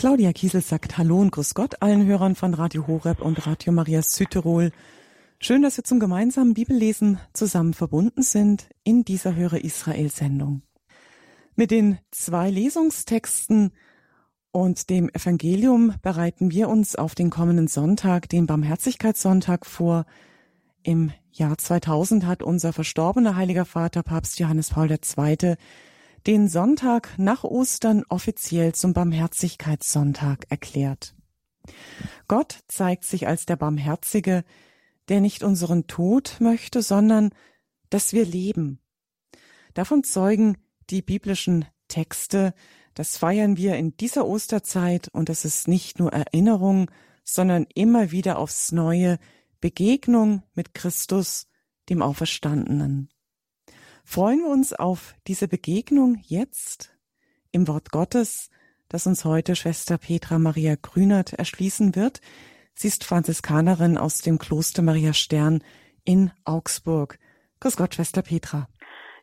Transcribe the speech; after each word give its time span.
Claudia 0.00 0.32
Kiesel 0.32 0.62
sagt 0.62 0.96
Hallo 0.96 1.18
und 1.18 1.30
Grüß 1.30 1.52
Gott 1.52 1.82
allen 1.82 2.06
Hörern 2.06 2.34
von 2.34 2.54
Radio 2.54 2.86
Horeb 2.86 3.20
und 3.20 3.46
Radio 3.46 3.70
Maria 3.70 4.00
Südtirol. 4.00 4.72
Schön, 5.40 5.60
dass 5.60 5.76
wir 5.76 5.84
zum 5.84 6.00
gemeinsamen 6.00 6.54
Bibellesen 6.54 7.20
zusammen 7.34 7.74
verbunden 7.74 8.22
sind 8.22 8.70
in 8.82 9.04
dieser 9.04 9.34
Höre 9.34 9.62
Israel 9.62 10.10
Sendung. 10.10 10.62
Mit 11.54 11.70
den 11.70 11.98
zwei 12.12 12.48
Lesungstexten 12.48 13.72
und 14.52 14.88
dem 14.88 15.10
Evangelium 15.10 15.92
bereiten 16.00 16.50
wir 16.50 16.70
uns 16.70 16.96
auf 16.96 17.14
den 17.14 17.28
kommenden 17.28 17.68
Sonntag, 17.68 18.26
den 18.30 18.46
Barmherzigkeitssonntag 18.46 19.66
vor. 19.66 20.06
Im 20.82 21.12
Jahr 21.30 21.58
2000 21.58 22.24
hat 22.24 22.42
unser 22.42 22.72
verstorbener 22.72 23.36
Heiliger 23.36 23.66
Vater 23.66 24.02
Papst 24.02 24.38
Johannes 24.38 24.70
Paul 24.70 24.90
II. 24.90 25.56
Den 26.26 26.48
Sonntag 26.48 27.14
nach 27.18 27.44
Ostern 27.44 28.04
offiziell 28.08 28.74
zum 28.74 28.92
Barmherzigkeitssonntag 28.92 30.46
erklärt. 30.50 31.14
Gott 32.28 32.58
zeigt 32.68 33.04
sich 33.04 33.26
als 33.26 33.46
der 33.46 33.56
Barmherzige, 33.56 34.44
der 35.08 35.20
nicht 35.20 35.42
unseren 35.42 35.86
Tod 35.86 36.36
möchte, 36.40 36.82
sondern 36.82 37.30
dass 37.88 38.12
wir 38.12 38.24
leben. 38.24 38.78
Davon 39.74 40.04
zeugen 40.04 40.56
die 40.90 41.02
biblischen 41.02 41.64
Texte, 41.88 42.54
das 42.94 43.16
feiern 43.16 43.56
wir 43.56 43.76
in 43.76 43.96
dieser 43.96 44.26
Osterzeit 44.26 45.08
und 45.08 45.28
das 45.28 45.44
ist 45.44 45.68
nicht 45.68 45.98
nur 45.98 46.12
Erinnerung, 46.12 46.90
sondern 47.24 47.66
immer 47.74 48.10
wieder 48.10 48.38
aufs 48.38 48.72
neue 48.72 49.18
Begegnung 49.60 50.42
mit 50.54 50.74
Christus, 50.74 51.46
dem 51.88 52.02
Auferstandenen. 52.02 53.08
Freuen 54.12 54.40
wir 54.40 54.48
uns 54.48 54.72
auf 54.72 55.14
diese 55.28 55.46
Begegnung 55.46 56.16
jetzt 56.22 56.90
im 57.52 57.68
Wort 57.68 57.92
Gottes, 57.92 58.50
das 58.88 59.06
uns 59.06 59.24
heute 59.24 59.54
Schwester 59.54 59.98
Petra 59.98 60.40
Maria 60.40 60.74
Grünert 60.74 61.34
erschließen 61.34 61.94
wird. 61.94 62.20
Sie 62.74 62.88
ist 62.88 63.04
Franziskanerin 63.04 63.96
aus 63.96 64.20
dem 64.20 64.38
Kloster 64.38 64.82
Maria 64.82 65.12
Stern 65.12 65.62
in 66.04 66.32
Augsburg. 66.44 67.18
Grüß 67.60 67.76
Gott, 67.76 67.94
Schwester 67.94 68.22
Petra. 68.22 68.66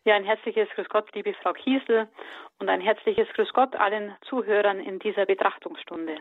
Ja, 0.05 0.15
ein 0.15 0.23
herzliches 0.23 0.69
Grüß 0.75 0.87
Gott, 0.87 1.13
liebe 1.13 1.33
Frau 1.43 1.51
Kiesel, 1.51 2.07
und 2.59 2.69
ein 2.69 2.79
herzliches 2.79 3.27
Grüß 3.33 3.51
Gott 3.51 3.75
allen 3.75 4.15
Zuhörern 4.29 4.79
in 4.79 4.99
dieser 4.99 5.25
Betrachtungsstunde. 5.25 6.15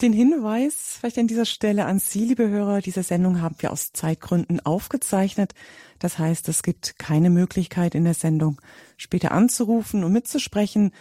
Den 0.00 0.14
Hinweis 0.14 0.96
vielleicht 0.98 1.18
an 1.18 1.26
dieser 1.26 1.44
Stelle 1.44 1.84
an 1.84 1.98
Sie, 1.98 2.24
liebe 2.24 2.48
Hörer, 2.48 2.80
diese 2.80 3.02
Sendung 3.02 3.42
haben 3.42 3.56
wir 3.58 3.70
aus 3.70 3.92
Zeitgründen 3.92 4.58
aufgezeichnet. 4.60 5.52
Das 5.98 6.18
heißt, 6.18 6.48
es 6.48 6.62
gibt 6.62 6.98
keine 6.98 7.28
Möglichkeit 7.28 7.94
in 7.94 8.04
der 8.04 8.14
Sendung 8.14 8.62
später 8.96 9.32
anzurufen 9.32 10.02
und 10.02 10.12
mitzusprechen, 10.12 10.92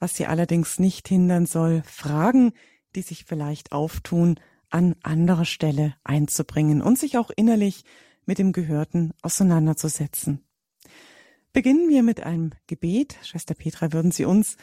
was 0.00 0.16
Sie 0.16 0.26
allerdings 0.26 0.80
nicht 0.80 1.06
hindern 1.06 1.46
soll, 1.46 1.84
Fragen, 1.86 2.52
die 2.96 3.02
sich 3.02 3.24
vielleicht 3.24 3.70
auftun, 3.70 4.40
an 4.68 4.96
anderer 5.04 5.44
Stelle 5.44 5.94
einzubringen 6.02 6.82
und 6.82 6.98
sich 6.98 7.18
auch 7.18 7.30
innerlich 7.30 7.84
mit 8.26 8.38
dem 8.38 8.50
Gehörten 8.50 9.12
auseinanderzusetzen. 9.22 10.44
Beginnen 11.52 11.88
wir 11.88 12.02
mit 12.02 12.20
einem 12.24 12.50
Gebet. 12.66 13.16
Schwester 13.22 13.54
Petra, 13.54 13.92
würden 13.92 14.10
Sie 14.10 14.24
uns 14.24 14.56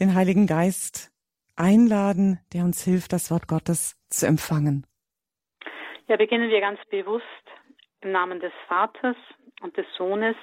den 0.00 0.14
Heiligen 0.14 0.48
Geist 0.48 1.12
einladen, 1.56 2.40
der 2.52 2.64
uns 2.64 2.84
hilft, 2.84 3.12
das 3.12 3.30
Wort 3.30 3.48
Gottes 3.48 3.96
zu 4.08 4.26
empfangen? 4.26 4.86
Ja, 6.06 6.16
beginnen 6.16 6.50
wir 6.50 6.60
ganz 6.60 6.80
bewusst 6.90 7.24
im 8.00 8.12
Namen 8.12 8.40
des 8.40 8.52
Vaters 8.66 9.16
und 9.62 9.76
des 9.76 9.86
Sohnes 9.96 10.36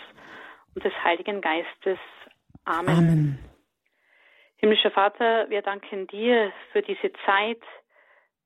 und 0.75 0.83
des 0.85 0.93
Heiligen 1.03 1.41
Geistes. 1.41 1.99
Amen. 2.65 2.97
Amen. 2.97 3.39
Himmlischer 4.57 4.91
Vater, 4.91 5.49
wir 5.49 5.61
danken 5.61 6.07
dir 6.07 6.51
für 6.71 6.81
diese 6.81 7.11
Zeit 7.25 7.61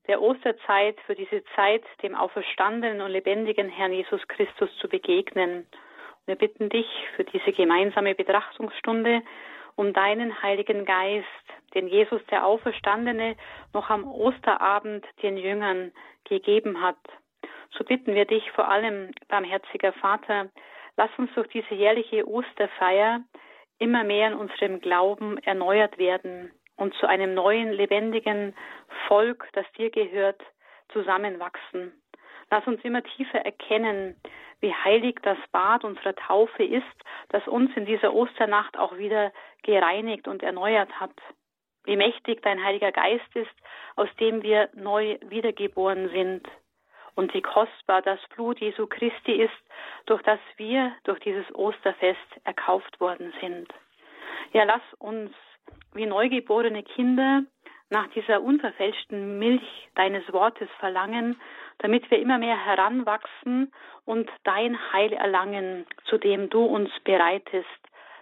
der 0.07 0.21
Osterzeit, 0.21 0.99
für 1.05 1.15
diese 1.15 1.43
Zeit, 1.55 1.83
dem 2.01 2.15
auferstandenen 2.15 3.01
und 3.01 3.11
lebendigen 3.11 3.69
Herrn 3.69 3.93
Jesus 3.93 4.27
Christus 4.27 4.69
zu 4.79 4.89
begegnen. 4.89 5.67
Wir 6.25 6.35
bitten 6.35 6.69
dich 6.69 6.87
für 7.15 7.23
diese 7.23 7.51
gemeinsame 7.51 8.15
Betrachtungsstunde 8.15 9.21
um 9.75 9.93
deinen 9.93 10.41
Heiligen 10.41 10.85
Geist, 10.85 11.25
den 11.73 11.87
Jesus 11.87 12.21
der 12.29 12.45
Auferstandene 12.45 13.35
noch 13.73 13.89
am 13.89 14.05
Osterabend 14.05 15.05
den 15.21 15.37
Jüngern 15.37 15.91
gegeben 16.25 16.81
hat. 16.81 16.97
So 17.71 17.83
bitten 17.83 18.13
wir 18.13 18.25
dich 18.25 18.51
vor 18.51 18.69
allem, 18.69 19.11
barmherziger 19.27 19.93
Vater, 19.93 20.49
lass 20.97 21.09
uns 21.17 21.33
durch 21.33 21.47
diese 21.47 21.73
jährliche 21.73 22.27
Osterfeier 22.27 23.21
immer 23.79 24.03
mehr 24.03 24.27
in 24.27 24.33
unserem 24.35 24.79
Glauben 24.81 25.37
erneuert 25.39 25.97
werden 25.97 26.51
und 26.75 26.93
zu 26.95 27.07
einem 27.07 27.33
neuen, 27.33 27.71
lebendigen 27.71 28.55
Volk, 29.07 29.47
das 29.53 29.65
dir 29.77 29.89
gehört, 29.89 30.41
zusammenwachsen. 30.91 31.93
Lass 32.51 32.67
uns 32.67 32.83
immer 32.83 33.01
tiefer 33.01 33.39
erkennen, 33.45 34.15
wie 34.59 34.73
heilig 34.73 35.17
das 35.23 35.37
Bad 35.53 35.85
unserer 35.85 36.13
Taufe 36.13 36.63
ist, 36.63 36.83
das 37.29 37.47
uns 37.47 37.75
in 37.77 37.85
dieser 37.85 38.13
Osternacht 38.13 38.77
auch 38.77 38.97
wieder 38.97 39.31
gereinigt 39.63 40.27
und 40.27 40.43
erneuert 40.43 40.91
hat. 40.99 41.13
Wie 41.85 41.95
mächtig 41.95 42.41
dein 42.43 42.63
Heiliger 42.63 42.91
Geist 42.91 43.35
ist, 43.35 43.49
aus 43.95 44.09
dem 44.19 44.43
wir 44.43 44.69
neu 44.73 45.17
wiedergeboren 45.21 46.09
sind. 46.09 46.47
Und 47.15 47.33
wie 47.33 47.41
kostbar 47.41 48.01
das 48.01 48.19
Blut 48.35 48.59
Jesu 48.59 48.85
Christi 48.85 49.31
ist, 49.31 49.63
durch 50.05 50.21
das 50.23 50.39
wir 50.57 50.93
durch 51.05 51.19
dieses 51.21 51.45
Osterfest 51.55 52.19
erkauft 52.43 52.99
worden 52.99 53.33
sind. 53.39 53.73
Ja, 54.51 54.65
lass 54.65 54.81
uns 54.99 55.31
wie 55.93 56.05
neugeborene 56.05 56.83
Kinder 56.83 57.43
nach 57.89 58.07
dieser 58.09 58.41
unverfälschten 58.41 59.39
Milch 59.39 59.89
deines 59.95 60.31
Wortes 60.31 60.69
verlangen, 60.79 61.39
damit 61.81 62.09
wir 62.11 62.19
immer 62.19 62.37
mehr 62.37 62.63
heranwachsen 62.63 63.71
und 64.05 64.29
dein 64.43 64.77
Heil 64.93 65.13
erlangen, 65.13 65.85
zu 66.05 66.17
dem 66.17 66.49
du 66.49 66.63
uns 66.63 66.89
bereitest. 67.03 67.67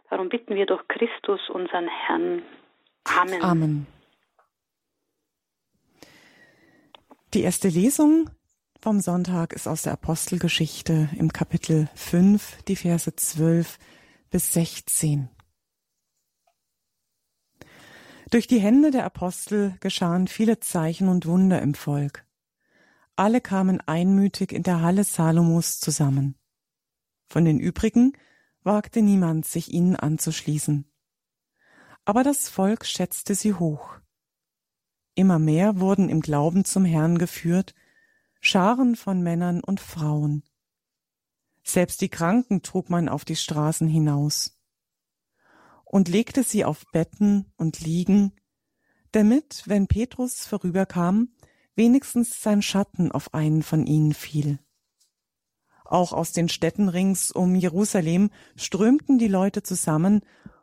Darum 0.09 0.29
bitten 0.29 0.55
wir 0.55 0.65
durch 0.65 0.87
Christus, 0.87 1.49
unseren 1.49 1.87
Herrn. 1.87 2.41
Amen. 3.03 3.43
Amen. 3.43 3.87
Die 7.33 7.43
erste 7.43 7.67
Lesung 7.67 8.29
vom 8.81 9.01
Sonntag 9.01 9.53
ist 9.53 9.67
aus 9.67 9.83
der 9.83 9.93
Apostelgeschichte 9.93 11.09
im 11.17 11.33
Kapitel 11.33 11.89
5, 11.95 12.63
die 12.63 12.77
Verse 12.77 13.13
12 13.13 13.77
bis 14.31 14.53
16. 14.53 15.29
Durch 18.31 18.47
die 18.47 18.59
Hände 18.59 18.91
der 18.91 19.05
Apostel 19.05 19.75
geschahen 19.81 20.27
viele 20.27 20.59
Zeichen 20.59 21.09
und 21.09 21.25
Wunder 21.25 21.61
im 21.61 21.73
Volk. 21.73 22.23
Alle 23.19 23.41
kamen 23.41 23.81
einmütig 23.81 24.53
in 24.53 24.63
der 24.63 24.79
Halle 24.79 25.03
Salomos 25.03 25.81
zusammen. 25.81 26.35
Von 27.27 27.43
den 27.43 27.59
übrigen 27.59 28.13
wagte 28.63 29.01
niemand, 29.01 29.45
sich 29.45 29.73
ihnen 29.73 29.97
anzuschließen. 29.97 30.89
Aber 32.05 32.23
das 32.23 32.47
Volk 32.47 32.85
schätzte 32.85 33.35
sie 33.35 33.55
hoch. 33.55 33.99
Immer 35.15 35.37
mehr 35.37 35.81
wurden 35.81 36.07
im 36.07 36.21
Glauben 36.21 36.63
zum 36.63 36.85
Herrn 36.85 37.17
geführt, 37.17 37.75
Scharen 38.39 38.95
von 38.95 39.21
Männern 39.21 39.59
und 39.59 39.81
Frauen. 39.81 40.43
Selbst 41.61 41.99
die 41.99 42.07
Kranken 42.07 42.61
trug 42.61 42.89
man 42.89 43.09
auf 43.09 43.25
die 43.25 43.35
Straßen 43.35 43.89
hinaus 43.89 44.57
und 45.83 46.07
legte 46.07 46.43
sie 46.43 46.63
auf 46.63 46.85
Betten 46.93 47.51
und 47.57 47.81
Liegen, 47.81 48.31
damit, 49.11 49.63
wenn 49.65 49.87
Petrus 49.87 50.45
vorüberkam, 50.45 51.33
wenigstens 51.79 52.43
sein 52.43 52.61
Schatten 52.61 53.11
auf 53.11 53.33
einen 53.33 53.63
von 53.63 53.85
ihnen 53.85 54.13
fiel. 54.13 54.59
Auch 55.85 56.11
aus 56.11 56.33
den 56.33 56.49
Städten 56.49 56.89
rings 56.89 57.31
um 57.31 57.55
Jerusalem 57.55 58.29
strömten 58.57 59.17
die 59.17 59.29
Leute 59.29 59.63
zusammen 59.63 60.21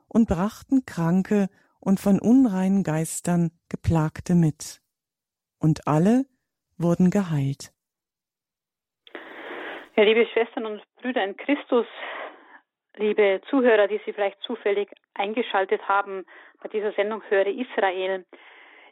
und 0.09 0.29
brachten 0.29 0.85
Kranke 0.85 1.49
und 1.81 1.99
von 2.01 2.21
unreinen 2.21 2.85
Geistern 2.85 3.51
Geplagte 3.71 4.35
mit. 4.35 4.83
Und 5.59 5.89
alle 5.89 6.27
wurden 6.77 7.11
geheilt. 7.11 7.73
Ja, 9.97 10.05
liebe 10.05 10.27
Schwestern 10.27 10.67
und 10.67 10.83
Brüder 11.01 11.25
in 11.25 11.35
Christus, 11.39 11.87
liebe 12.97 13.41
Zuhörer, 13.49 13.89
die 13.89 14.01
Sie 14.05 14.13
vielleicht 14.13 14.41
zufällig 14.43 14.91
eingeschaltet 15.15 15.81
haben 15.89 16.27
bei 16.63 16.69
dieser 16.69 16.93
Sendung 16.93 17.23
Höre 17.31 17.47
Israel. 17.47 18.27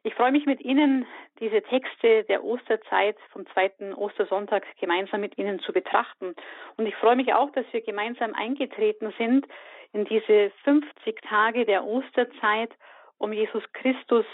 Ich 0.07 0.15
freue 0.15 0.33
mich 0.33 0.45
mit 0.45 0.61
Ihnen, 0.61 1.07
diese 1.41 1.63
Texte 1.63 2.25
der 2.25 2.45
Osterzeit 2.45 3.17
vom 3.33 3.47
zweiten 3.47 3.95
Ostersonntag 3.95 4.63
gemeinsam 4.79 5.23
mit 5.23 5.39
Ihnen 5.39 5.61
zu 5.61 5.73
betrachten. 5.73 6.35
Und 6.77 6.85
ich 6.85 6.95
freue 6.97 7.17
mich 7.17 7.33
auch, 7.33 7.51
dass 7.53 7.65
wir 7.73 7.81
gemeinsam 7.81 8.35
eingetreten 8.35 9.15
sind 9.17 9.47
in 9.95 10.05
diese 10.05 10.53
50 10.65 11.23
Tage 11.23 11.65
der 11.65 11.87
Osterzeit, 11.87 12.71
um 13.17 13.33
Jesus 13.33 13.63
Christus, 13.73 14.27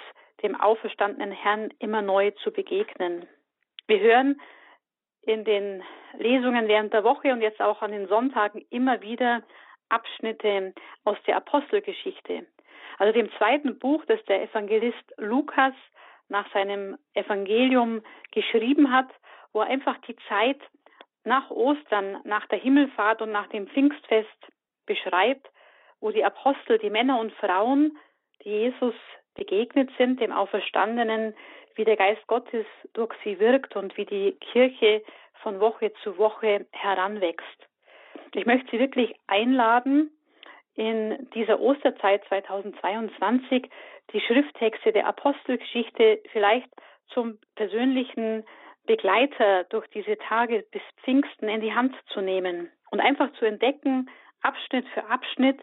dem 0.42 0.60
auferstandenen 0.60 1.30
Herrn, 1.30 1.72
immer 1.78 2.02
neu 2.02 2.32
zu 2.42 2.50
begegnen. 2.50 3.28
Wir 3.86 4.00
hören 4.00 4.40
in 5.22 5.44
den 5.44 5.84
Lesungen 6.18 6.66
während 6.66 6.92
der 6.92 7.04
Woche 7.04 7.32
und 7.32 7.42
jetzt 7.42 7.60
auch 7.60 7.80
an 7.80 7.92
den 7.92 8.08
Sonntagen 8.08 8.66
immer 8.70 9.02
wieder 9.02 9.44
Abschnitte 9.88 10.74
aus 11.04 11.18
der 11.28 11.36
Apostelgeschichte. 11.36 12.44
Also 12.98 13.12
dem 13.12 13.30
zweiten 13.38 13.78
Buch, 13.78 14.04
das 14.06 14.22
der 14.24 14.42
Evangelist 14.42 15.14
Lukas 15.16 15.74
nach 16.28 16.50
seinem 16.52 16.96
Evangelium 17.14 18.02
geschrieben 18.32 18.92
hat, 18.92 19.08
wo 19.52 19.60
er 19.60 19.66
einfach 19.66 19.98
die 20.02 20.16
Zeit 20.28 20.60
nach 21.24 21.50
Ostern, 21.50 22.18
nach 22.24 22.46
der 22.46 22.58
Himmelfahrt 22.58 23.20
und 23.20 23.32
nach 23.32 23.48
dem 23.48 23.66
Pfingstfest 23.68 24.28
beschreibt, 24.86 25.50
wo 26.00 26.10
die 26.10 26.24
Apostel, 26.24 26.78
die 26.78 26.90
Männer 26.90 27.18
und 27.18 27.32
Frauen, 27.34 27.98
die 28.44 28.50
Jesus 28.50 28.94
begegnet 29.34 29.90
sind, 29.98 30.20
dem 30.20 30.32
Auferstandenen, 30.32 31.34
wie 31.74 31.84
der 31.84 31.96
Geist 31.96 32.26
Gottes 32.26 32.66
durch 32.94 33.14
sie 33.22 33.38
wirkt 33.38 33.76
und 33.76 33.96
wie 33.96 34.06
die 34.06 34.32
Kirche 34.32 35.02
von 35.42 35.60
Woche 35.60 35.92
zu 36.02 36.18
Woche 36.18 36.66
heranwächst. 36.72 37.68
Ich 38.34 38.46
möchte 38.46 38.70
Sie 38.70 38.78
wirklich 38.78 39.14
einladen, 39.26 40.10
in 40.74 41.28
dieser 41.34 41.60
Osterzeit 41.60 42.24
2022 42.28 43.68
die 44.12 44.20
Schrifttexte 44.20 44.92
der 44.92 45.06
Apostelgeschichte 45.06 46.20
vielleicht 46.32 46.70
zum 47.08 47.38
persönlichen 47.56 48.44
Begleiter 48.86 49.64
durch 49.64 49.86
diese 49.88 50.16
Tage 50.18 50.64
bis 50.70 50.82
Pfingsten 51.02 51.48
in 51.48 51.60
die 51.60 51.74
Hand 51.74 51.94
zu 52.12 52.20
nehmen 52.20 52.70
und 52.90 53.00
einfach 53.00 53.32
zu 53.34 53.44
entdecken, 53.44 54.08
Abschnitt 54.42 54.86
für 54.88 55.04
Abschnitt, 55.06 55.60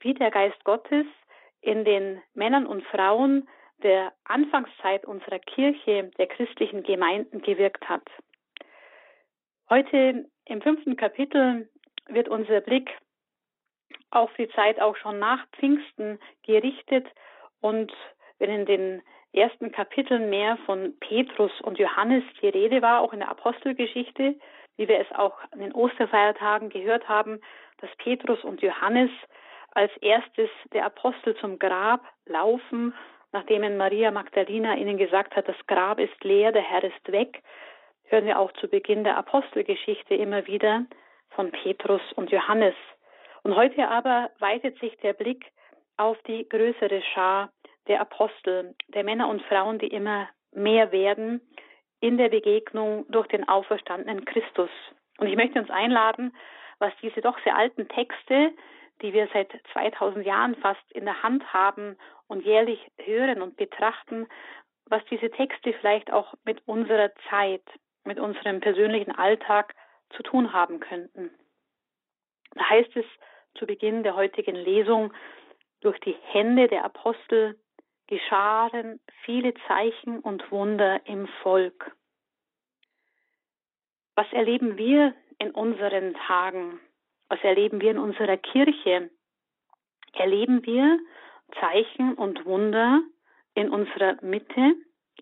wie 0.00 0.14
der 0.14 0.30
Geist 0.30 0.62
Gottes 0.64 1.06
in 1.60 1.84
den 1.84 2.22
Männern 2.34 2.66
und 2.66 2.84
Frauen 2.84 3.48
der 3.82 4.12
Anfangszeit 4.24 5.04
unserer 5.04 5.38
Kirche, 5.38 6.10
der 6.18 6.26
christlichen 6.26 6.82
Gemeinden 6.82 7.42
gewirkt 7.42 7.88
hat. 7.88 8.06
Heute 9.68 10.26
im 10.44 10.62
fünften 10.62 10.96
Kapitel 10.96 11.68
wird 12.08 12.28
unser 12.28 12.60
Blick 12.60 12.90
auf 14.10 14.30
die 14.38 14.48
Zeit 14.50 14.80
auch 14.80 14.96
schon 14.96 15.18
nach 15.18 15.46
Pfingsten 15.52 16.18
gerichtet 16.44 17.06
und 17.60 17.92
wenn 18.38 18.50
in 18.50 18.66
den 18.66 19.02
ersten 19.32 19.70
Kapiteln 19.70 20.30
mehr 20.30 20.56
von 20.66 20.94
Petrus 20.98 21.52
und 21.60 21.78
Johannes 21.78 22.24
die 22.40 22.48
Rede 22.48 22.82
war, 22.82 23.00
auch 23.00 23.12
in 23.12 23.20
der 23.20 23.30
Apostelgeschichte, 23.30 24.34
wie 24.76 24.88
wir 24.88 24.98
es 24.98 25.12
auch 25.12 25.34
an 25.52 25.60
den 25.60 25.72
Osterfeiertagen 25.72 26.70
gehört 26.70 27.08
haben, 27.08 27.40
dass 27.78 27.90
Petrus 27.98 28.42
und 28.44 28.62
Johannes 28.62 29.10
als 29.72 29.92
erstes 29.98 30.50
der 30.72 30.84
Apostel 30.86 31.36
zum 31.36 31.58
Grab 31.58 32.02
laufen, 32.26 32.94
nachdem 33.32 33.76
Maria 33.76 34.10
Magdalena 34.10 34.76
ihnen 34.76 34.96
gesagt 34.96 35.36
hat, 35.36 35.48
das 35.48 35.66
Grab 35.66 36.00
ist 36.00 36.24
leer, 36.24 36.50
der 36.50 36.62
Herr 36.62 36.82
ist 36.82 37.12
weg, 37.12 37.42
hören 38.04 38.26
wir 38.26 38.38
auch 38.38 38.52
zu 38.54 38.68
Beginn 38.68 39.04
der 39.04 39.16
Apostelgeschichte 39.16 40.14
immer 40.14 40.46
wieder 40.46 40.86
von 41.30 41.52
Petrus 41.52 42.02
und 42.16 42.30
Johannes. 42.30 42.74
Und 43.42 43.56
heute 43.56 43.88
aber 43.88 44.30
weitet 44.38 44.78
sich 44.80 44.96
der 44.98 45.12
Blick 45.12 45.44
auf 45.96 46.16
die 46.26 46.48
größere 46.48 47.02
Schar 47.14 47.52
der 47.86 48.00
Apostel, 48.00 48.74
der 48.88 49.04
Männer 49.04 49.28
und 49.28 49.42
Frauen, 49.42 49.78
die 49.78 49.88
immer 49.88 50.28
mehr 50.52 50.92
werden 50.92 51.40
in 52.00 52.16
der 52.16 52.28
Begegnung 52.28 53.06
durch 53.10 53.26
den 53.28 53.48
auferstandenen 53.48 54.24
Christus. 54.24 54.70
Und 55.18 55.26
ich 55.26 55.36
möchte 55.36 55.60
uns 55.60 55.70
einladen, 55.70 56.34
was 56.78 56.92
diese 57.02 57.20
doch 57.20 57.38
sehr 57.44 57.56
alten 57.56 57.88
Texte, 57.88 58.52
die 59.02 59.12
wir 59.12 59.28
seit 59.32 59.52
2000 59.72 60.24
Jahren 60.24 60.54
fast 60.56 60.80
in 60.92 61.04
der 61.04 61.22
Hand 61.22 61.52
haben 61.52 61.96
und 62.26 62.44
jährlich 62.44 62.80
hören 62.98 63.42
und 63.42 63.56
betrachten, 63.56 64.26
was 64.86 65.04
diese 65.06 65.30
Texte 65.30 65.72
vielleicht 65.74 66.12
auch 66.12 66.34
mit 66.44 66.66
unserer 66.66 67.10
Zeit, 67.28 67.62
mit 68.04 68.18
unserem 68.18 68.60
persönlichen 68.60 69.12
Alltag 69.12 69.74
zu 70.10 70.22
tun 70.22 70.52
haben 70.52 70.80
könnten. 70.80 71.30
Da 72.54 72.68
heißt 72.68 72.96
es 72.96 73.04
zu 73.54 73.66
Beginn 73.66 74.02
der 74.02 74.16
heutigen 74.16 74.54
Lesung, 74.54 75.12
durch 75.80 75.98
die 76.00 76.16
Hände 76.32 76.68
der 76.68 76.84
Apostel 76.84 77.58
geschahen 78.06 79.00
viele 79.24 79.54
Zeichen 79.66 80.18
und 80.18 80.50
Wunder 80.50 81.00
im 81.06 81.26
Volk. 81.42 81.92
Was 84.16 84.30
erleben 84.32 84.76
wir 84.76 85.14
in 85.38 85.52
unseren 85.52 86.14
Tagen? 86.26 86.80
Was 87.28 87.42
erleben 87.42 87.80
wir 87.80 87.92
in 87.92 87.98
unserer 87.98 88.36
Kirche? 88.36 89.10
Erleben 90.12 90.66
wir 90.66 90.98
Zeichen 91.60 92.14
und 92.14 92.44
Wunder 92.44 93.00
in 93.54 93.70
unserer 93.70 94.16
Mitte, 94.22 94.74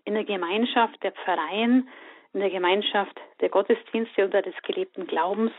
in 0.05 0.15
der 0.15 0.25
Gemeinschaft 0.25 1.01
der 1.03 1.11
Pfarreien, 1.11 1.87
in 2.33 2.39
der 2.39 2.49
Gemeinschaft 2.49 3.17
der 3.41 3.49
Gottesdienste 3.49 4.25
oder 4.25 4.41
des 4.41 4.55
gelebten 4.63 5.07
Glaubens? 5.07 5.51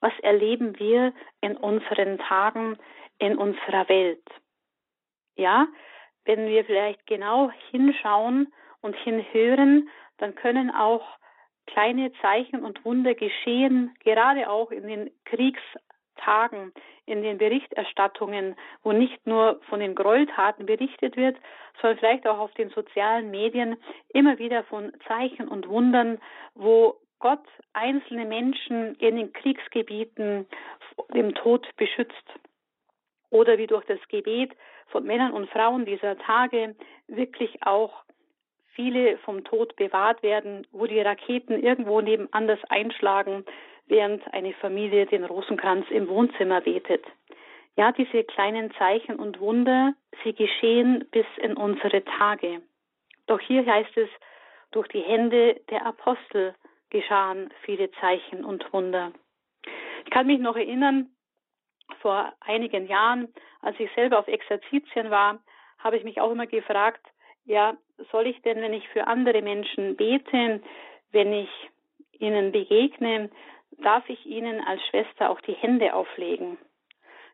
Was 0.00 0.12
erleben 0.20 0.78
wir 0.78 1.12
in 1.40 1.56
unseren 1.56 2.18
Tagen, 2.18 2.78
in 3.18 3.36
unserer 3.36 3.88
Welt? 3.88 4.24
Ja, 5.36 5.68
wenn 6.24 6.46
wir 6.48 6.64
vielleicht 6.64 7.06
genau 7.06 7.50
hinschauen 7.70 8.52
und 8.80 8.96
hinhören, 8.96 9.88
dann 10.18 10.34
können 10.34 10.70
auch 10.70 11.06
kleine 11.66 12.12
Zeichen 12.20 12.64
und 12.64 12.84
Wunder 12.84 13.14
geschehen, 13.14 13.94
gerade 14.04 14.48
auch 14.48 14.70
in 14.70 14.86
den 14.86 15.10
Kriegstagen, 15.24 16.72
in 17.06 17.22
den 17.22 17.38
Berichterstattungen, 17.38 18.56
wo 18.82 18.92
nicht 18.92 19.26
nur 19.26 19.60
von 19.68 19.80
den 19.80 19.94
Gräueltaten 19.94 20.66
berichtet 20.66 21.16
wird, 21.16 21.36
sondern 21.80 21.98
vielleicht 21.98 22.26
auch 22.26 22.38
auf 22.38 22.52
den 22.54 22.70
sozialen 22.70 23.30
Medien 23.30 23.76
immer 24.08 24.38
wieder 24.38 24.64
von 24.64 24.92
Zeichen 25.06 25.48
und 25.48 25.68
Wundern, 25.68 26.18
wo 26.54 26.96
Gott 27.18 27.44
einzelne 27.72 28.24
Menschen 28.24 28.94
in 28.96 29.16
den 29.16 29.32
Kriegsgebieten 29.32 30.46
dem 31.14 31.34
Tod 31.34 31.68
beschützt. 31.76 32.14
Oder 33.30 33.58
wie 33.58 33.66
durch 33.66 33.84
das 33.86 34.00
Gebet 34.08 34.52
von 34.88 35.04
Männern 35.04 35.32
und 35.32 35.50
Frauen 35.50 35.84
dieser 35.84 36.18
Tage 36.18 36.76
wirklich 37.08 37.62
auch 37.62 38.04
viele 38.74 39.18
vom 39.18 39.42
Tod 39.44 39.74
bewahrt 39.76 40.22
werden, 40.22 40.66
wo 40.70 40.86
die 40.86 41.00
Raketen 41.00 41.62
irgendwo 41.62 42.00
nebenan 42.00 42.56
einschlagen, 42.68 43.44
während 43.86 44.22
eine 44.32 44.52
Familie 44.54 45.06
den 45.06 45.24
Rosenkranz 45.24 45.86
im 45.90 46.08
Wohnzimmer 46.08 46.60
betet. 46.60 47.04
Ja, 47.76 47.92
diese 47.92 48.24
kleinen 48.24 48.72
Zeichen 48.72 49.16
und 49.16 49.40
Wunder, 49.40 49.94
sie 50.22 50.34
geschehen 50.34 51.06
bis 51.10 51.26
in 51.38 51.56
unsere 51.56 52.04
Tage. 52.04 52.62
Doch 53.26 53.40
hier 53.40 53.66
heißt 53.66 53.96
es, 53.96 54.08
durch 54.70 54.88
die 54.88 55.02
Hände 55.02 55.60
der 55.70 55.84
Apostel 55.84 56.54
geschahen 56.90 57.52
viele 57.62 57.90
Zeichen 57.92 58.44
und 58.44 58.72
Wunder. 58.72 59.12
Ich 60.04 60.10
kann 60.10 60.26
mich 60.26 60.38
noch 60.38 60.56
erinnern, 60.56 61.10
vor 62.00 62.32
einigen 62.40 62.86
Jahren, 62.86 63.32
als 63.60 63.78
ich 63.78 63.90
selber 63.94 64.18
auf 64.18 64.28
Exerzitien 64.28 65.10
war, 65.10 65.40
habe 65.78 65.96
ich 65.96 66.04
mich 66.04 66.20
auch 66.20 66.30
immer 66.30 66.46
gefragt, 66.46 67.04
ja, 67.44 67.76
soll 68.10 68.26
ich 68.26 68.40
denn, 68.42 68.60
wenn 68.60 68.72
ich 68.72 68.88
für 68.88 69.06
andere 69.06 69.42
Menschen 69.42 69.96
bete, 69.96 70.60
wenn 71.12 71.32
ich 71.32 71.50
ihnen 72.18 72.52
begegne, 72.52 73.30
darf 73.78 74.08
ich 74.08 74.24
ihnen 74.26 74.60
als 74.60 74.84
Schwester 74.86 75.30
auch 75.30 75.40
die 75.42 75.52
Hände 75.54 75.94
auflegen? 75.94 76.58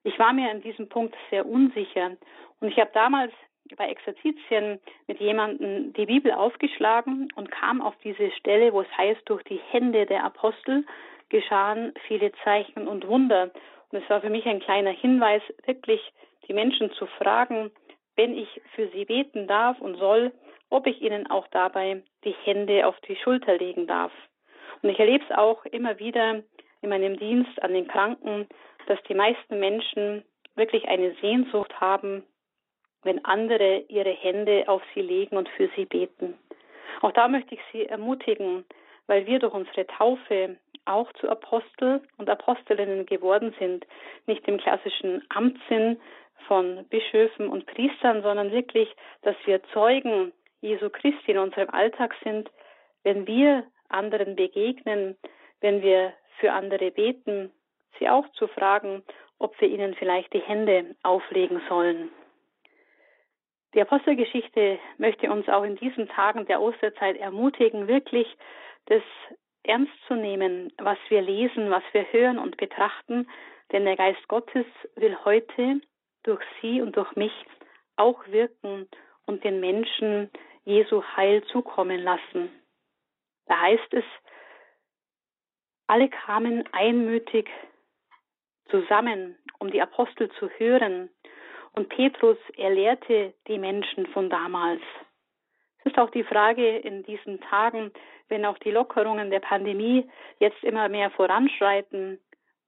Ich 0.05 0.19
war 0.19 0.33
mir 0.33 0.51
an 0.51 0.63
diesem 0.63 0.89
Punkt 0.89 1.15
sehr 1.31 1.47
unsicher 1.47 2.17
und 2.61 2.69
ich 2.69 2.79
habe 2.79 2.91
damals 2.93 3.33
bei 3.77 3.89
Exerzitien 3.89 4.81
mit 5.07 5.21
jemandem 5.21 5.93
die 5.93 6.07
Bibel 6.07 6.33
aufgeschlagen 6.33 7.29
und 7.37 7.51
kam 7.51 7.81
auf 7.81 7.95
diese 8.03 8.31
Stelle, 8.33 8.73
wo 8.73 8.81
es 8.83 8.99
heißt, 8.99 9.23
durch 9.27 9.43
die 9.45 9.61
Hände 9.71 10.07
der 10.07 10.25
Apostel 10.25 10.85
geschahen 11.29 11.95
viele 12.07 12.33
Zeichen 12.45 12.87
und 12.87 13.07
Wunder. 13.07 13.51
Und 13.91 14.03
es 14.03 14.11
war 14.11 14.21
für 14.21 14.31
mich 14.31 14.47
ein 14.47 14.61
kleiner 14.61 14.91
Hinweis, 14.91 15.43
wirklich 15.65 16.01
die 16.49 16.55
Menschen 16.55 16.93
zu 16.93 17.07
fragen, 17.07 17.71
wenn 18.17 18.37
ich 18.37 18.61
für 18.75 18.89
sie 18.89 19.05
beten 19.05 19.47
darf 19.47 19.81
und 19.81 19.97
soll, 19.97 20.33
ob 20.71 20.87
ich 20.87 21.01
ihnen 21.01 21.31
auch 21.31 21.47
dabei 21.49 22.03
die 22.25 22.35
Hände 22.45 22.87
auf 22.87 22.99
die 23.09 23.17
Schulter 23.17 23.57
legen 23.57 23.87
darf. 23.87 24.13
Und 24.83 24.91
ich 24.91 24.99
erlebe 24.99 25.25
es 25.29 25.37
auch 25.37 25.65
immer 25.67 25.99
wieder 25.99 26.43
in 26.81 26.89
meinem 26.89 27.19
Dienst 27.19 27.63
an 27.63 27.73
den 27.73 27.89
Kranken, 27.89 28.49
dass 28.87 29.03
die 29.05 29.15
meisten 29.15 29.61
Menschen 29.61 30.25
wirklich 30.57 30.89
eine 30.89 31.15
Sehnsucht 31.21 31.81
haben, 31.81 32.25
wenn 33.03 33.25
andere 33.25 33.85
ihre 33.89 34.11
Hände 34.11 34.65
auf 34.69 34.83
sie 34.95 35.03
legen 35.03 35.37
und 35.37 35.49
für 35.51 35.69
sie 35.77 35.85
beten. 35.85 36.39
Auch 37.01 37.13
da 37.13 37.27
möchte 37.29 37.55
ich 37.55 37.61
Sie 37.73 37.87
ermutigen, 37.87 38.65
weil 39.07 39.27
wir 39.27 39.41
durch 39.41 39.55
unsere 39.55 39.87
Taufe 39.87 40.57
auch 40.85 41.13
zu 41.15 41.29
Apostel 41.29 42.01
und 42.19 42.29
Apostelinnen 42.29 43.07
geworden 43.07 43.55
sind, 43.59 43.87
nicht 44.27 44.47
im 44.47 44.59
klassischen 44.59 45.23
Amtssinn 45.29 46.01
von 46.47 46.85
Bischöfen 46.89 47.49
und 47.49 47.67
Priestern, 47.67 48.23
sondern 48.23 48.53
wirklich, 48.53 48.89
dass 49.23 49.37
wir 49.45 49.63
Zeugen 49.73 50.33
Jesu 50.61 50.91
Christi 50.91 51.33
in 51.33 51.39
unserem 51.39 51.71
Alltag 51.71 52.15
sind, 52.23 52.51
wenn 53.03 53.27
wir 53.27 53.65
anderen 53.89 54.37
begegnen, 54.37 55.17
wenn 55.61 55.83
wir 55.83 56.13
für 56.39 56.53
andere 56.53 56.91
beten, 56.91 57.53
sie 57.99 58.09
auch 58.09 58.29
zu 58.33 58.47
fragen, 58.49 59.03
ob 59.39 59.61
wir 59.61 59.69
ihnen 59.69 59.95
vielleicht 59.95 60.33
die 60.33 60.41
Hände 60.41 60.95
auflegen 61.03 61.61
sollen. 61.69 62.11
Die 63.75 63.81
Apostelgeschichte 63.81 64.79
möchte 64.99 65.31
uns 65.31 65.49
auch 65.49 65.63
in 65.63 65.77
diesen 65.77 66.09
Tagen 66.09 66.47
der 66.47 66.61
Osterzeit 66.61 67.17
ermutigen, 67.17 67.89
wirklich 67.89 68.27
das 68.87 69.03
ernst 69.63 69.93
zu 70.07 70.15
nehmen, 70.15 70.73
was 70.79 70.99
wir 71.09 71.23
lesen, 71.23 71.71
was 71.71 71.85
wir 71.93 72.05
hören 72.13 72.39
und 72.39 72.57
betrachten, 72.57 73.29
denn 73.71 73.85
der 73.85 73.97
Geist 73.97 74.27
Gottes 74.29 74.67
will 74.97 75.17
heute 75.25 75.81
durch 76.25 76.43
Sie 76.61 76.83
und 76.83 76.97
durch 76.97 77.15
mich 77.17 77.33
auch 77.97 78.27
wirken 78.27 78.89
und 79.27 79.45
den 79.45 79.61
Menschen 79.61 80.31
Jesu 80.65 81.03
Heil 81.17 81.43
zukommen 81.45 82.01
lassen. 82.01 82.51
Da 83.47 83.61
heißt 83.61 83.95
es, 83.95 84.05
alle 85.87 86.09
kamen 86.09 86.65
einmütig 86.73 87.49
zusammen, 88.71 89.37
um 89.59 89.71
die 89.71 89.83
Apostel 89.83 90.31
zu 90.33 90.49
hören. 90.51 91.11
Und 91.75 91.89
Petrus, 91.89 92.37
er 92.57 92.71
lehrte 92.71 93.33
die 93.49 93.59
Menschen 93.59 94.07
von 94.09 94.29
damals. 94.29 94.83
Es 95.79 95.93
ist 95.93 95.99
auch 95.99 96.11
die 96.11 96.25
Frage 96.25 96.79
in 96.79 97.03
diesen 97.03 97.41
Tagen, 97.41 97.93
wenn 98.29 98.45
auch 98.45 98.59
die 98.59 98.71
Lockerungen 98.71 99.31
der 99.31 99.41
Pandemie 99.41 100.09
jetzt 100.39 100.63
immer 100.63 100.89
mehr 100.89 101.11
voranschreiten, 101.11 102.21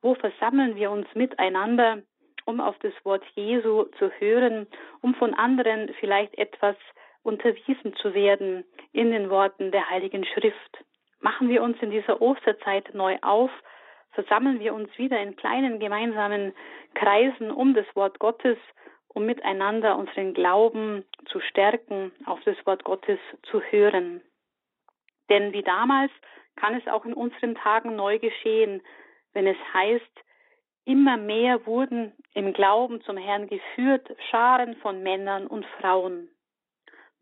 wo 0.03 0.15
versammeln 0.15 0.77
wir 0.77 0.91
uns 0.91 1.07
miteinander, 1.15 2.03
um 2.45 2.61
auf 2.61 2.79
das 2.81 2.93
Wort 3.05 3.25
Jesu 3.35 3.85
zu 3.99 4.11
hören, 4.19 4.67
um 5.01 5.15
von 5.15 5.35
anderen 5.35 5.95
vielleicht 6.01 6.37
etwas 6.37 6.77
unterwiesen 7.23 7.95
zu 7.97 8.15
werden 8.15 8.65
in 8.93 9.11
den 9.11 9.31
Worten 9.31 9.71
der 9.71 9.89
Heiligen 9.89 10.25
Schrift. 10.25 10.85
Machen 11.21 11.49
wir 11.49 11.63
uns 11.63 11.79
in 11.81 11.91
dieser 11.91 12.21
Osterzeit 12.21 12.93
neu 12.95 13.17
auf, 13.23 13.51
versammeln 14.13 14.61
wir 14.61 14.75
uns 14.75 14.91
wieder 14.99 15.21
in 15.21 15.37
kleinen 15.37 15.81
gemeinsamen 15.81 16.53
Kreisen 16.95 17.51
um 17.51 17.75
das 17.75 17.87
Wort 17.95 18.19
Gottes, 18.19 18.59
um 19.15 19.27
miteinander 19.27 19.97
unseren 19.97 20.35
Glauben 20.35 21.05
zu 21.27 21.41
stärken, 21.41 22.13
auf 22.27 22.41
das 22.45 22.57
Wort 22.67 22.85
Gottes 22.85 23.19
zu 23.45 23.61
hören. 23.63 24.21
Denn 25.31 25.53
wie 25.53 25.63
damals 25.63 26.11
kann 26.57 26.75
es 26.75 26.87
auch 26.87 27.05
in 27.05 27.15
unseren 27.15 27.55
Tagen 27.55 27.97
neu 27.97 28.19
geschehen, 28.19 28.83
wenn 29.33 29.47
es 29.47 29.57
heißt, 29.73 30.25
immer 30.85 31.17
mehr 31.17 31.65
wurden 31.67 32.13
im 32.35 32.53
Glauben 32.53 33.01
zum 33.03 33.17
Herrn 33.17 33.49
geführt, 33.49 34.09
Scharen 34.31 34.77
von 34.77 35.03
Männern 35.03 35.47
und 35.47 35.65
Frauen. 35.81 36.29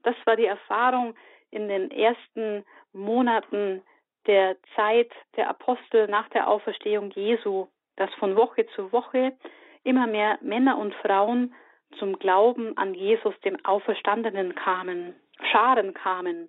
Das 0.02 0.16
war 0.24 0.36
die 0.36 0.46
Erfahrung 0.46 1.14
in 1.50 1.68
den 1.68 1.90
ersten 1.90 2.64
Monaten 2.92 3.82
der 4.26 4.56
Zeit 4.74 5.10
der 5.36 5.48
Apostel 5.48 6.08
nach 6.08 6.28
der 6.30 6.48
Auferstehung 6.48 7.10
Jesu, 7.10 7.68
dass 7.96 8.12
von 8.14 8.36
Woche 8.36 8.66
zu 8.74 8.92
Woche 8.92 9.32
immer 9.84 10.06
mehr 10.06 10.38
Männer 10.40 10.78
und 10.78 10.94
Frauen 10.96 11.54
zum 11.98 12.18
Glauben 12.18 12.76
an 12.76 12.94
Jesus, 12.94 13.34
dem 13.40 13.62
Auferstandenen 13.64 14.54
kamen, 14.54 15.14
Scharen 15.50 15.94
kamen. 15.94 16.48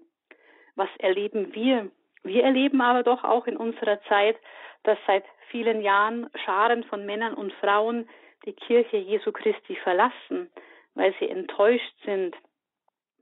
Was 0.75 0.89
erleben 0.99 1.53
wir? 1.53 1.89
Wir 2.23 2.43
erleben 2.43 2.81
aber 2.81 3.03
doch 3.03 3.23
auch 3.23 3.47
in 3.47 3.57
unserer 3.57 4.01
Zeit, 4.03 4.37
dass 4.83 4.97
seit 5.07 5.23
vielen 5.49 5.81
Jahren 5.81 6.29
Scharen 6.45 6.83
von 6.85 7.05
Männern 7.05 7.33
und 7.33 7.53
Frauen 7.53 8.07
die 8.45 8.53
Kirche 8.53 8.97
Jesu 8.97 9.31
Christi 9.31 9.75
verlassen, 9.75 10.49
weil 10.95 11.13
sie 11.19 11.29
enttäuscht 11.29 11.93
sind 12.05 12.35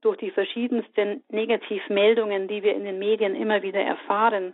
durch 0.01 0.17
die 0.17 0.31
verschiedensten 0.31 1.23
Negativmeldungen, 1.29 2.47
die 2.47 2.63
wir 2.63 2.73
in 2.73 2.85
den 2.85 2.99
Medien 2.99 3.35
immer 3.35 3.61
wieder 3.61 3.81
erfahren. 3.81 4.53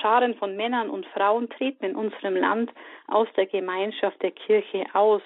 Scharen 0.00 0.34
von 0.36 0.56
Männern 0.56 0.88
und 0.90 1.06
Frauen 1.06 1.48
treten 1.50 1.84
in 1.84 1.96
unserem 1.96 2.36
Land 2.36 2.72
aus 3.08 3.28
der 3.36 3.46
Gemeinschaft 3.46 4.22
der 4.22 4.30
Kirche 4.30 4.84
aus. 4.92 5.22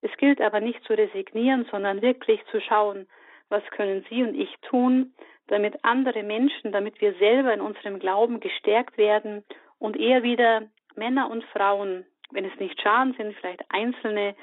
Es 0.00 0.16
gilt 0.16 0.40
aber 0.40 0.60
nicht 0.60 0.82
zu 0.84 0.92
resignieren, 0.92 1.66
sondern 1.70 2.02
wirklich 2.02 2.44
zu 2.50 2.60
schauen, 2.60 3.06
was 3.48 3.64
können 3.70 4.04
Sie 4.08 4.22
und 4.22 4.34
ich 4.34 4.54
tun, 4.62 5.14
damit 5.48 5.82
andere 5.82 6.22
Menschen, 6.22 6.72
damit 6.72 7.00
wir 7.00 7.14
selber 7.14 7.52
in 7.52 7.60
unserem 7.60 7.98
Glauben 7.98 8.40
gestärkt 8.40 8.98
werden 8.98 9.44
und 9.78 9.96
eher 9.96 10.22
wieder 10.22 10.62
Männer 10.94 11.30
und 11.30 11.44
Frauen, 11.44 12.04
wenn 12.30 12.44
es 12.44 12.58
nicht 12.60 12.80
Scharen 12.80 13.14
sind, 13.14 13.34
vielleicht 13.36 13.64
Einzelne, 13.70 14.36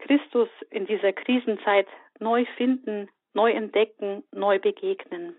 Christus 0.00 0.48
in 0.70 0.86
dieser 0.86 1.12
Krisenzeit 1.12 1.86
neu 2.18 2.44
finden, 2.56 3.08
neu 3.34 3.50
entdecken, 3.52 4.24
neu 4.32 4.58
begegnen. 4.58 5.36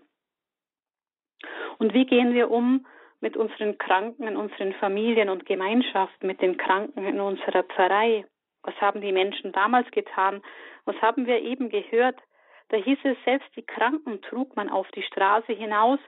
Und 1.78 1.94
wie 1.94 2.06
gehen 2.06 2.34
wir 2.34 2.50
um 2.50 2.86
mit 3.20 3.36
unseren 3.36 3.78
Kranken 3.78 4.26
in 4.26 4.36
unseren 4.36 4.72
Familien 4.74 5.28
und 5.28 5.46
Gemeinschaften, 5.46 6.26
mit 6.26 6.40
den 6.40 6.56
Kranken 6.56 7.04
in 7.04 7.20
unserer 7.20 7.64
Pfarrei? 7.64 8.24
Was 8.68 8.78
haben 8.82 9.00
die 9.00 9.12
Menschen 9.12 9.50
damals 9.52 9.90
getan? 9.92 10.42
Was 10.84 10.94
haben 11.00 11.24
wir 11.24 11.40
eben 11.40 11.70
gehört? 11.70 12.20
Da 12.68 12.76
hieß 12.76 12.98
es, 13.04 13.16
selbst 13.24 13.48
die 13.56 13.62
Kranken 13.62 14.20
trug 14.20 14.56
man 14.56 14.68
auf 14.68 14.86
die 14.90 15.02
Straße 15.02 15.54
hinaus 15.54 15.98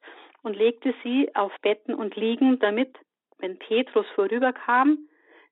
und 0.43 0.57
legte 0.57 0.93
sie 1.03 1.35
auf 1.35 1.53
Betten 1.63 1.95
und 1.95 2.17
Liegen, 2.17 2.59
damit, 2.59 2.99
wenn 3.39 3.59
Petrus 3.59 4.05
vorüberkam, 4.15 4.99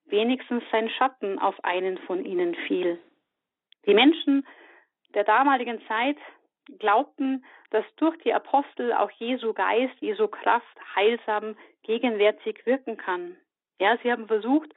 wenigstens 0.04 0.62
sein 0.70 0.90
Schatten 0.90 1.38
auf 1.38 1.54
einen 1.64 1.96
von 1.96 2.26
ihnen 2.26 2.54
fiel. 2.66 3.00
Die 3.86 3.94
Menschen 3.94 4.46
der 5.14 5.24
damaligen 5.24 5.80
Zeit 5.88 6.18
glaubten, 6.78 7.42
dass 7.70 7.86
durch 7.96 8.18
die 8.18 8.34
Apostel 8.34 8.92
auch 8.92 9.10
Jesu 9.12 9.54
Geist, 9.54 9.98
Jesu 10.00 10.28
Kraft 10.28 10.76
heilsam 10.94 11.56
gegenwärtig 11.84 12.66
wirken 12.66 12.98
kann. 12.98 13.38
Ja, 13.80 13.96
sie 14.02 14.12
haben 14.12 14.26
versucht, 14.26 14.74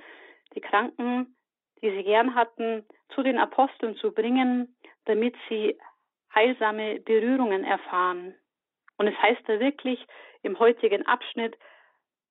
die 0.56 0.62
Kranken, 0.62 1.36
die 1.82 1.92
sie 1.92 2.04
gern 2.04 2.36
hatten, 2.36 2.86
zu 3.10 3.24
den 3.24 3.38
Aposteln 3.38 3.96
zu 3.96 4.12
bringen, 4.12 4.76
damit 5.06 5.36
sie 5.50 5.78
heilsame 6.34 7.00
Berührungen 7.00 7.64
erfahren. 7.64 8.36
Und 8.98 9.08
es 9.08 9.18
heißt 9.22 9.42
da 9.48 9.60
wirklich 9.60 10.06
im 10.44 10.60
heutigen 10.60 11.06
Abschnitt, 11.06 11.58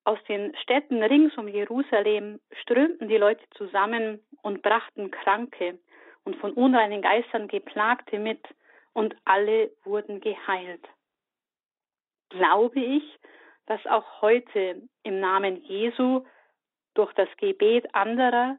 aus 0.05 0.19
den 0.29 0.57
Städten 0.57 1.03
rings 1.03 1.37
um 1.37 1.47
Jerusalem 1.47 2.41
strömten 2.63 3.09
die 3.09 3.19
Leute 3.19 3.45
zusammen 3.51 4.21
und 4.43 4.63
brachten 4.63 5.11
Kranke 5.11 5.79
und 6.25 6.37
von 6.37 6.53
unreinen 6.53 7.03
Geistern 7.03 7.49
Geplagte 7.49 8.19
mit, 8.19 8.41
und 8.93 9.15
alle 9.25 9.71
wurden 9.85 10.21
geheilt. 10.21 10.87
Glaube 12.31 12.81
ich, 12.81 13.05
dass 13.67 13.85
auch 13.87 14.21
heute 14.21 14.83
im 15.03 15.21
Namen 15.21 15.63
Jesu 15.65 16.25
durch 16.95 17.13
das 17.15 17.29
Gebet 17.37 17.95
anderer, 17.95 18.59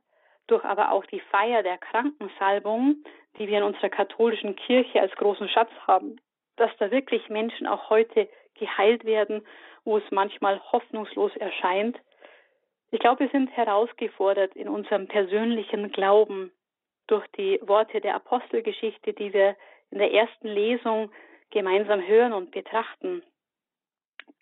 durch 0.51 0.63
aber 0.65 0.91
auch 0.91 1.05
die 1.05 1.21
Feier 1.21 1.63
der 1.63 1.77
Krankensalbung, 1.77 3.03
die 3.37 3.47
wir 3.47 3.59
in 3.59 3.63
unserer 3.63 3.89
katholischen 3.89 4.55
Kirche 4.55 5.01
als 5.01 5.13
großen 5.15 5.47
Schatz 5.49 5.71
haben, 5.87 6.19
dass 6.57 6.71
da 6.77 6.91
wirklich 6.91 7.29
Menschen 7.29 7.65
auch 7.65 7.89
heute 7.89 8.29
geheilt 8.55 9.05
werden, 9.05 9.45
wo 9.85 9.97
es 9.97 10.03
manchmal 10.11 10.59
hoffnungslos 10.71 11.35
erscheint. 11.37 11.97
Ich 12.91 12.99
glaube, 12.99 13.21
wir 13.21 13.29
sind 13.29 13.49
herausgefordert 13.55 14.55
in 14.55 14.67
unserem 14.67 15.07
persönlichen 15.07 15.91
Glauben, 15.91 16.51
durch 17.07 17.25
die 17.37 17.59
Worte 17.63 17.99
der 17.99 18.15
Apostelgeschichte, 18.15 19.13
die 19.13 19.33
wir 19.33 19.55
in 19.89 19.97
der 19.97 20.13
ersten 20.13 20.47
Lesung 20.47 21.11
gemeinsam 21.49 22.05
hören 22.05 22.31
und 22.31 22.51
betrachten, 22.51 23.23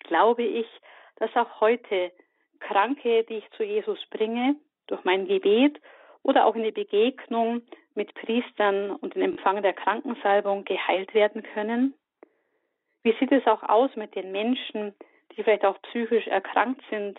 glaube 0.00 0.42
ich, 0.42 0.66
dass 1.16 1.34
auch 1.34 1.60
heute 1.60 2.12
Kranke, 2.60 3.24
die 3.24 3.38
ich 3.38 3.50
zu 3.56 3.64
Jesus 3.64 3.98
bringe, 4.10 4.56
durch 4.86 5.02
mein 5.04 5.26
Gebet 5.26 5.80
oder 6.22 6.46
auch 6.46 6.54
in 6.54 6.62
die 6.62 6.70
Begegnung 6.70 7.62
mit 7.94 8.14
Priestern 8.14 8.90
und 8.90 9.14
den 9.14 9.22
Empfang 9.22 9.62
der 9.62 9.72
Krankensalbung 9.72 10.64
geheilt 10.64 11.14
werden 11.14 11.42
können? 11.42 11.94
Wie 13.02 13.14
sieht 13.18 13.32
es 13.32 13.46
auch 13.46 13.62
aus 13.62 13.94
mit 13.96 14.14
den 14.14 14.30
Menschen, 14.32 14.94
die 15.32 15.42
vielleicht 15.42 15.64
auch 15.64 15.80
psychisch 15.82 16.26
erkrankt 16.26 16.82
sind 16.90 17.18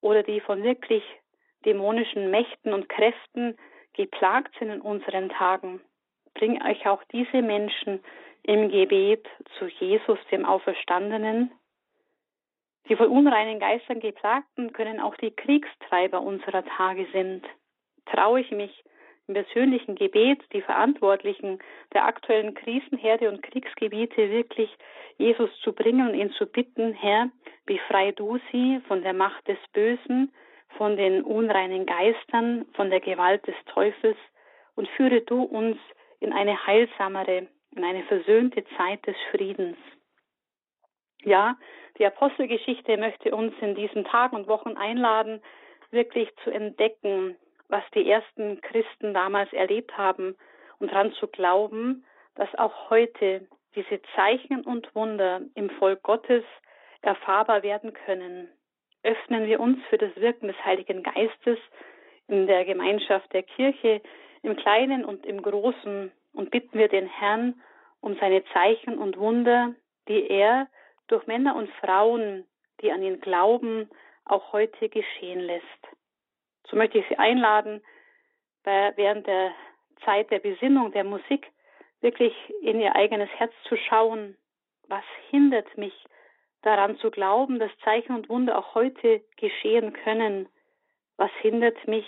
oder 0.00 0.22
die 0.22 0.40
von 0.40 0.62
wirklich 0.62 1.02
dämonischen 1.64 2.30
Mächten 2.30 2.72
und 2.72 2.88
Kräften 2.88 3.56
geplagt 3.94 4.54
sind 4.58 4.70
in 4.70 4.80
unseren 4.80 5.28
Tagen, 5.30 5.80
bring 6.34 6.62
euch 6.62 6.86
auch 6.86 7.02
diese 7.12 7.42
Menschen 7.42 8.02
im 8.42 8.68
Gebet 8.70 9.26
zu 9.58 9.66
Jesus, 9.66 10.18
dem 10.30 10.44
Auferstandenen. 10.44 11.52
Die 12.88 12.96
von 12.96 13.08
unreinen 13.08 13.60
Geistern 13.60 14.00
geplagten 14.00 14.72
können 14.72 15.00
auch 15.00 15.16
die 15.16 15.30
Kriegstreiber 15.30 16.20
unserer 16.20 16.64
Tage 16.64 17.06
sind. 17.12 17.46
Traue 18.06 18.40
ich 18.40 18.50
mich 18.50 18.84
im 19.28 19.34
persönlichen 19.34 19.94
Gebet 19.94 20.40
die 20.52 20.62
Verantwortlichen 20.62 21.58
der 21.92 22.04
aktuellen 22.04 22.54
Krisenherde 22.54 23.28
und 23.28 23.42
Kriegsgebiete 23.42 24.30
wirklich 24.30 24.70
Jesus 25.18 25.50
zu 25.60 25.72
bringen 25.72 26.08
und 26.08 26.14
ihn 26.14 26.32
zu 26.32 26.46
bitten, 26.46 26.92
Herr, 26.92 27.30
befrei 27.66 28.12
du 28.12 28.38
sie 28.50 28.80
von 28.88 29.02
der 29.02 29.12
Macht 29.12 29.46
des 29.46 29.58
Bösen, 29.72 30.32
von 30.76 30.96
den 30.96 31.22
unreinen 31.22 31.86
Geistern, 31.86 32.66
von 32.74 32.90
der 32.90 33.00
Gewalt 33.00 33.46
des 33.46 33.54
Teufels 33.66 34.16
und 34.74 34.88
führe 34.88 35.20
du 35.20 35.42
uns 35.42 35.78
in 36.20 36.32
eine 36.32 36.66
heilsamere, 36.66 37.48
in 37.74 37.84
eine 37.84 38.02
versöhnte 38.04 38.64
Zeit 38.76 39.06
des 39.06 39.16
Friedens. 39.30 39.76
Ja, 41.24 41.56
die 41.98 42.06
Apostelgeschichte 42.06 42.96
möchte 42.96 43.34
uns 43.34 43.54
in 43.60 43.74
diesen 43.74 44.04
Tagen 44.04 44.36
und 44.36 44.48
Wochen 44.48 44.76
einladen, 44.76 45.42
wirklich 45.90 46.28
zu 46.42 46.50
entdecken, 46.50 47.36
was 47.72 47.82
die 47.94 48.08
ersten 48.08 48.60
Christen 48.60 49.14
damals 49.14 49.52
erlebt 49.52 49.96
haben 49.96 50.36
und 50.78 50.92
daran 50.92 51.12
zu 51.14 51.26
glauben, 51.26 52.04
dass 52.34 52.54
auch 52.56 52.90
heute 52.90 53.48
diese 53.74 54.00
Zeichen 54.14 54.62
und 54.62 54.94
Wunder 54.94 55.40
im 55.54 55.70
Volk 55.70 56.02
Gottes 56.02 56.44
erfahrbar 57.00 57.62
werden 57.62 57.92
können 57.92 58.48
öffnen 59.02 59.46
wir 59.46 59.60
uns 59.60 59.78
für 59.88 59.98
das 59.98 60.14
Wirken 60.16 60.48
des 60.48 60.64
Heiligen 60.64 61.02
Geistes 61.02 61.58
in 62.28 62.46
der 62.46 62.64
Gemeinschaft 62.64 63.32
der 63.32 63.42
Kirche, 63.42 64.00
im 64.42 64.56
Kleinen 64.56 65.04
und 65.04 65.26
im 65.26 65.42
Großen, 65.42 66.12
und 66.34 66.50
bitten 66.50 66.78
wir 66.78 66.88
den 66.88 67.06
Herrn 67.06 67.60
um 68.00 68.16
seine 68.18 68.42
Zeichen 68.54 68.96
und 68.96 69.18
Wunder, 69.18 69.74
die 70.08 70.28
er 70.28 70.66
durch 71.08 71.26
Männer 71.26 71.56
und 71.56 71.70
Frauen, 71.72 72.46
die 72.80 72.90
an 72.90 73.02
ihn 73.02 73.20
glauben, 73.20 73.90
auch 74.24 74.52
heute 74.52 74.88
geschehen 74.88 75.40
lässt. 75.40 75.66
So 76.72 76.78
möchte 76.78 76.98
ich 76.98 77.08
Sie 77.10 77.18
einladen, 77.18 77.82
während 78.64 79.26
der 79.26 79.52
Zeit 80.06 80.30
der 80.30 80.38
Besinnung, 80.38 80.90
der 80.92 81.04
Musik, 81.04 81.46
wirklich 82.00 82.32
in 82.62 82.80
Ihr 82.80 82.96
eigenes 82.96 83.28
Herz 83.36 83.52
zu 83.68 83.76
schauen. 83.76 84.38
Was 84.88 85.04
hindert 85.28 85.76
mich 85.76 85.92
daran 86.62 86.96
zu 86.96 87.10
glauben, 87.10 87.58
dass 87.58 87.70
Zeichen 87.84 88.14
und 88.16 88.30
Wunder 88.30 88.58
auch 88.58 88.74
heute 88.74 89.22
geschehen 89.36 89.92
können? 89.92 90.48
Was 91.18 91.30
hindert 91.42 91.86
mich, 91.86 92.06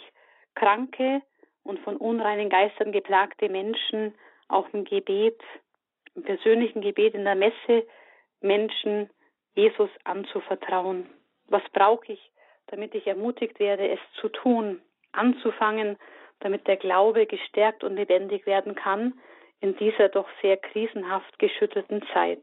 kranke 0.54 1.20
und 1.62 1.78
von 1.80 1.98
unreinen 1.98 2.48
Geistern 2.48 2.90
geplagte 2.90 3.50
Menschen 3.50 4.14
auch 4.48 4.66
im 4.72 4.84
Gebet, 4.84 5.42
im 6.14 6.22
persönlichen 6.22 6.80
Gebet 6.80 7.14
in 7.14 7.24
der 7.24 7.34
Messe 7.34 7.86
Menschen 8.40 9.10
Jesus 9.54 9.90
anzuvertrauen? 10.04 11.06
Was 11.48 11.62
brauche 11.74 12.12
ich, 12.12 12.30
damit 12.68 12.94
ich 12.94 13.06
ermutigt 13.06 13.58
werde, 13.58 13.88
es 13.88 14.00
zu 14.20 14.28
tun, 14.28 14.80
anzufangen, 15.12 15.96
damit 16.40 16.66
der 16.66 16.76
Glaube 16.76 17.26
gestärkt 17.26 17.84
und 17.84 17.96
lebendig 17.96 18.46
werden 18.46 18.74
kann 18.74 19.14
in 19.60 19.76
dieser 19.76 20.08
doch 20.08 20.28
sehr 20.42 20.56
krisenhaft 20.56 21.38
geschüttelten 21.38 22.02
Zeit? 22.12 22.42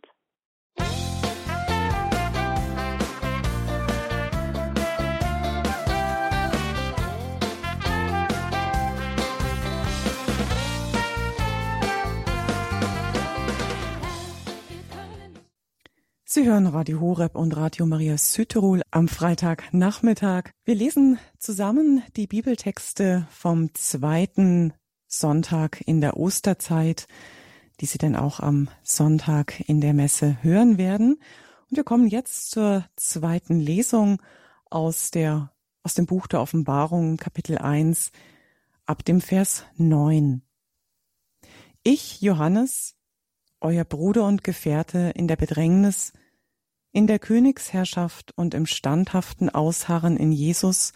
Sie 16.34 16.46
hören 16.46 16.68
Radio 16.68 17.02
Horeb 17.02 17.36
und 17.36 17.58
Radio 17.58 17.86
Maria 17.86 18.18
Südtirol 18.18 18.84
am 18.90 19.10
Freitagnachmittag. 19.10 20.52
Wir 20.64 20.76
lesen 20.76 21.20
zusammen 21.38 22.04
die 22.16 22.26
Bibeltexte 22.26 23.28
vom 23.30 23.74
zweiten 23.74 24.72
Sonntag 25.08 25.82
in 25.86 26.00
der 26.00 26.16
Osterzeit, 26.16 27.10
die 27.82 27.86
Sie 27.86 27.98
dann 27.98 28.16
auch 28.16 28.40
am 28.40 28.70
Sonntag 28.82 29.60
in 29.68 29.82
der 29.82 29.94
Messe 29.94 30.42
hören 30.42 30.78
werden. 30.78 31.18
Und 31.70 31.76
wir 31.76 31.84
kommen 31.84 32.08
jetzt 32.08 32.50
zur 32.52 32.86
zweiten 32.96 33.60
Lesung 33.60 34.22
aus 34.70 35.12
der, 35.12 35.52
aus 35.84 35.96
dem 35.96 36.06
Buch 36.06 36.28
der 36.28 36.40
Offenbarung, 36.40 37.18
Kapitel 37.18 37.58
1, 37.58 38.14
ab 38.86 39.04
dem 39.04 39.20
Vers 39.20 39.66
9. 39.76 40.44
Ich, 41.84 42.22
Johannes, 42.22 42.96
euer 43.60 43.84
Bruder 43.84 44.26
und 44.26 44.46
Gefährte 44.46 45.12
in 45.14 45.28
der 45.28 45.36
Bedrängnis, 45.36 46.14
in 46.92 47.08
der 47.08 47.20
Königsherrschaft 47.20 48.34
und 48.38 48.54
im 48.54 48.66
standhaften 48.66 49.50
Ausharren 49.50 50.18
in 50.18 50.32
Jesus, 50.32 50.94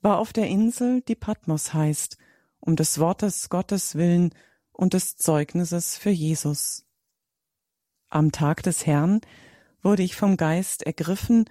war 0.00 0.18
auf 0.18 0.32
der 0.32 0.48
Insel, 0.48 1.02
die 1.02 1.14
Patmos 1.14 1.74
heißt, 1.74 2.16
um 2.58 2.76
des 2.76 2.98
Wortes 2.98 3.48
Gottes 3.48 3.94
willen 3.94 4.34
und 4.72 4.94
des 4.94 5.16
Zeugnisses 5.16 5.96
für 5.98 6.10
Jesus. 6.10 6.86
Am 8.08 8.32
Tag 8.32 8.62
des 8.62 8.86
Herrn 8.86 9.20
wurde 9.82 10.02
ich 10.02 10.16
vom 10.16 10.36
Geist 10.36 10.82
ergriffen 10.82 11.44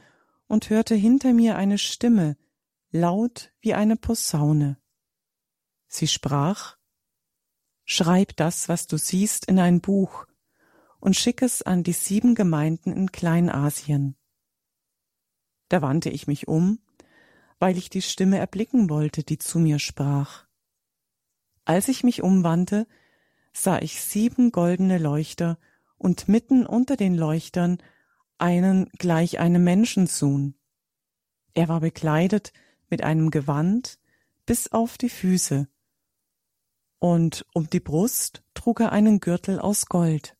und 0.47 0.69
hörte 0.69 0.95
hinter 0.95 1.33
mir 1.33 1.55
eine 1.55 1.77
Stimme, 1.77 2.37
laut 2.91 3.51
wie 3.61 3.75
eine 3.75 3.95
Posaune. 3.95 4.77
Sie 5.87 6.07
sprach, 6.07 6.77
Schreib 7.85 8.35
das, 8.35 8.69
was 8.69 8.85
du 8.85 8.97
siehst, 8.97 9.45
in 9.45 9.57
ein 9.57 9.81
Buch 9.81 10.27
und 10.99 11.15
schick 11.15 11.41
es 11.41 11.61
an 11.61 11.83
die 11.83 11.93
sieben 11.93 12.35
Gemeinden 12.35 12.91
in 12.91 13.11
Kleinasien. 13.11 14.15
Da 15.69 15.81
wandte 15.81 16.09
ich 16.09 16.27
mich 16.27 16.47
um, 16.47 16.79
weil 17.59 17.77
ich 17.77 17.89
die 17.89 18.01
Stimme 18.01 18.37
erblicken 18.37 18.89
wollte, 18.89 19.23
die 19.23 19.37
zu 19.37 19.59
mir 19.59 19.79
sprach. 19.79 20.45
Als 21.65 21.87
ich 21.87 22.03
mich 22.03 22.23
umwandte, 22.23 22.87
sah 23.53 23.79
ich 23.79 24.01
sieben 24.01 24.51
goldene 24.51 24.97
Leuchter 24.97 25.59
und 25.97 26.27
mitten 26.27 26.65
unter 26.65 26.95
den 26.95 27.15
Leuchtern 27.15 27.77
einen 28.37 28.89
gleich 28.97 29.39
einem 29.39 29.63
Menschensohn. 29.63 30.55
Er 31.53 31.67
war 31.67 31.81
bekleidet 31.81 32.53
mit 32.89 33.03
einem 33.03 33.31
Gewand 33.31 33.99
bis 34.45 34.71
auf 34.71 34.97
die 34.97 35.09
Füße, 35.09 35.67
und 36.99 37.45
um 37.53 37.69
die 37.69 37.79
Brust 37.79 38.43
trug 38.53 38.81
er 38.81 38.91
einen 38.91 39.19
Gürtel 39.19 39.59
aus 39.59 39.85
Gold. 39.85 40.35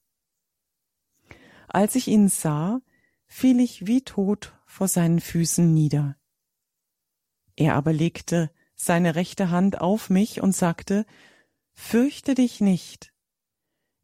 Als 1.70 1.96
ich 1.96 2.08
ihn 2.08 2.30
sah, 2.30 2.82
fiel 3.28 3.60
ich 3.60 3.86
wie 3.86 4.02
tot 4.02 4.54
vor 4.66 4.88
seinen 4.88 5.22
Füßen 5.22 5.72
nieder. 5.74 6.18
Er 7.56 7.76
aber 7.76 7.94
legte 7.94 8.52
seine 8.76 9.16
rechte 9.16 9.52
Hand 9.52 9.80
auf 9.80 10.10
mich 10.10 10.42
und 10.42 10.56
sagte, 10.56 11.06
Fürchte 11.74 12.34
dich 12.34 12.60
nicht. 12.60 13.14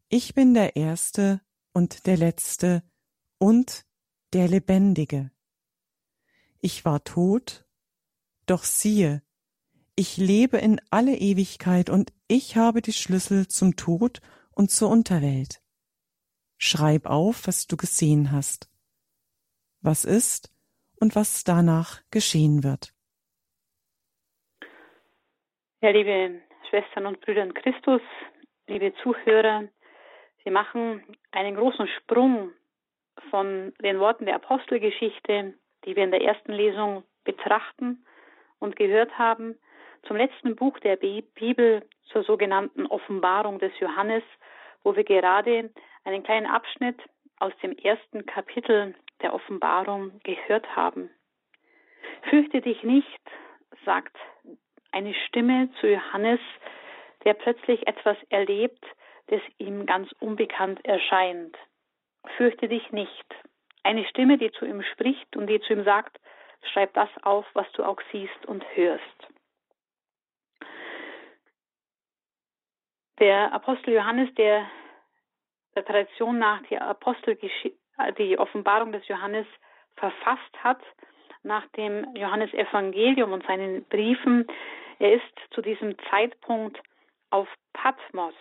Ich 0.08 0.34
bin 0.34 0.54
der 0.54 0.76
Erste 0.76 1.40
und 1.72 2.06
der 2.06 2.16
Letzte 2.16 2.82
und 3.38 3.84
der 4.32 4.48
Lebendige. 4.48 5.30
Ich 6.60 6.84
war 6.84 7.04
tot, 7.04 7.66
doch 8.46 8.64
siehe, 8.64 9.22
ich 9.96 10.16
lebe 10.16 10.58
in 10.58 10.80
alle 10.90 11.16
Ewigkeit 11.16 11.90
und 11.90 12.12
ich 12.28 12.56
habe 12.56 12.80
die 12.80 12.92
Schlüssel 12.92 13.48
zum 13.48 13.76
Tod 13.76 14.20
und 14.52 14.70
zur 14.70 14.88
Unterwelt. 14.88 15.62
Schreib 16.58 17.06
auf, 17.06 17.46
was 17.46 17.66
du 17.66 17.76
gesehen 17.76 18.32
hast, 18.32 18.70
was 19.82 20.04
ist 20.04 20.52
und 21.00 21.14
was 21.14 21.44
danach 21.44 22.00
geschehen 22.10 22.64
wird. 22.64 22.92
Ja, 25.82 25.90
liebe 25.90 26.40
Schwestern 26.70 27.06
und 27.06 27.20
Brüder 27.20 27.42
in 27.42 27.54
Christus, 27.54 28.00
liebe 28.66 28.92
Zuhörer, 29.02 29.68
wir 30.42 30.52
machen 30.52 31.02
einen 31.32 31.56
großen 31.56 31.88
Sprung 31.98 32.52
von 33.30 33.72
den 33.82 33.98
Worten 33.98 34.26
der 34.26 34.36
Apostelgeschichte, 34.36 35.54
die 35.84 35.96
wir 35.96 36.04
in 36.04 36.10
der 36.10 36.22
ersten 36.22 36.52
Lesung 36.52 37.04
betrachten 37.24 38.04
und 38.58 38.76
gehört 38.76 39.18
haben, 39.18 39.58
zum 40.06 40.16
letzten 40.16 40.56
Buch 40.56 40.78
der 40.80 40.96
Bibel, 40.96 41.82
zur 42.12 42.22
sogenannten 42.22 42.86
Offenbarung 42.86 43.58
des 43.58 43.72
Johannes, 43.80 44.22
wo 44.82 44.94
wir 44.94 45.04
gerade 45.04 45.70
einen 46.06 46.22
kleinen 46.22 46.46
Abschnitt 46.46 46.98
aus 47.38 47.52
dem 47.62 47.76
ersten 47.76 48.24
Kapitel 48.26 48.94
der 49.22 49.34
Offenbarung 49.34 50.20
gehört 50.22 50.76
haben. 50.76 51.10
Fürchte 52.30 52.60
dich 52.60 52.82
nicht, 52.82 53.20
sagt 53.84 54.16
eine 54.92 55.14
Stimme 55.26 55.68
zu 55.80 55.88
Johannes, 55.88 56.40
der 57.24 57.34
plötzlich 57.34 57.86
etwas 57.86 58.16
erlebt, 58.30 58.84
das 59.26 59.40
ihm 59.58 59.84
ganz 59.84 60.10
unbekannt 60.20 60.84
erscheint. 60.84 61.56
Fürchte 62.36 62.68
dich 62.68 62.92
nicht. 62.92 63.26
Eine 63.82 64.06
Stimme, 64.06 64.38
die 64.38 64.52
zu 64.52 64.64
ihm 64.64 64.82
spricht 64.82 65.36
und 65.36 65.48
die 65.48 65.60
zu 65.60 65.72
ihm 65.72 65.84
sagt, 65.84 66.18
schreib 66.72 66.94
das 66.94 67.10
auf, 67.22 67.46
was 67.54 67.70
du 67.72 67.84
auch 67.84 68.00
siehst 68.12 68.46
und 68.46 68.64
hörst. 68.76 69.02
Der 73.18 73.52
Apostel 73.52 73.94
Johannes, 73.94 74.32
der 74.34 74.66
der 75.76 75.84
Tradition 75.84 76.38
nach 76.38 76.62
die 76.68 76.78
Apostel 76.78 77.38
die 78.18 78.38
Offenbarung 78.38 78.92
des 78.92 79.06
Johannes 79.08 79.46
verfasst 79.96 80.52
hat, 80.62 80.80
nach 81.42 81.66
dem 81.76 82.16
Johannesevangelium 82.16 83.32
und 83.32 83.46
seinen 83.46 83.84
Briefen. 83.84 84.46
Er 84.98 85.14
ist 85.14 85.34
zu 85.50 85.62
diesem 85.62 85.96
Zeitpunkt 86.10 86.80
auf 87.30 87.48
Patmos. 87.72 88.34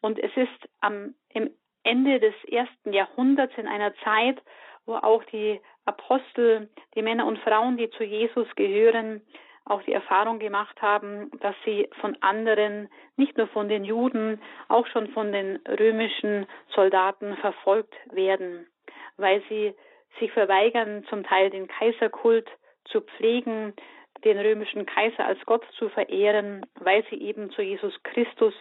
Und 0.00 0.18
es 0.18 0.34
ist 0.36 0.68
am 0.80 1.14
im 1.28 1.50
Ende 1.82 2.20
des 2.20 2.34
ersten 2.44 2.92
Jahrhunderts 2.92 3.54
in 3.56 3.66
einer 3.66 3.94
Zeit, 4.04 4.40
wo 4.86 4.94
auch 4.94 5.22
die 5.24 5.60
Apostel, 5.84 6.70
die 6.94 7.02
Männer 7.02 7.26
und 7.26 7.38
Frauen, 7.38 7.76
die 7.76 7.90
zu 7.90 8.04
Jesus 8.04 8.48
gehören, 8.56 9.22
auch 9.68 9.82
die 9.82 9.92
Erfahrung 9.92 10.38
gemacht 10.38 10.80
haben, 10.80 11.30
dass 11.40 11.54
sie 11.64 11.88
von 12.00 12.16
anderen, 12.20 12.88
nicht 13.16 13.36
nur 13.36 13.48
von 13.48 13.68
den 13.68 13.84
Juden, 13.84 14.40
auch 14.68 14.86
schon 14.86 15.08
von 15.08 15.32
den 15.32 15.56
römischen 15.66 16.46
Soldaten 16.74 17.36
verfolgt 17.36 17.94
werden, 18.10 18.66
weil 19.16 19.42
sie 19.48 19.74
sich 20.18 20.32
verweigern, 20.32 21.04
zum 21.08 21.24
Teil 21.24 21.50
den 21.50 21.68
Kaiserkult 21.68 22.48
zu 22.84 23.00
pflegen, 23.00 23.74
den 24.24 24.38
römischen 24.38 24.86
Kaiser 24.86 25.24
als 25.24 25.38
Gott 25.46 25.64
zu 25.78 25.88
verehren, 25.88 26.66
weil 26.80 27.04
sie 27.10 27.20
eben 27.20 27.50
zu 27.50 27.62
Jesus 27.62 27.94
Christus, 28.02 28.54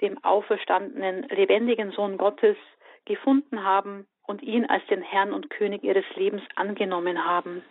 dem 0.00 0.22
auferstandenen, 0.24 1.22
lebendigen 1.28 1.92
Sohn 1.92 2.18
Gottes, 2.18 2.56
gefunden 3.04 3.64
haben 3.64 4.06
und 4.26 4.42
ihn 4.42 4.66
als 4.66 4.84
den 4.86 5.02
Herrn 5.02 5.32
und 5.32 5.50
König 5.50 5.82
ihres 5.82 6.04
Lebens 6.16 6.42
angenommen 6.54 7.24
haben. 7.24 7.62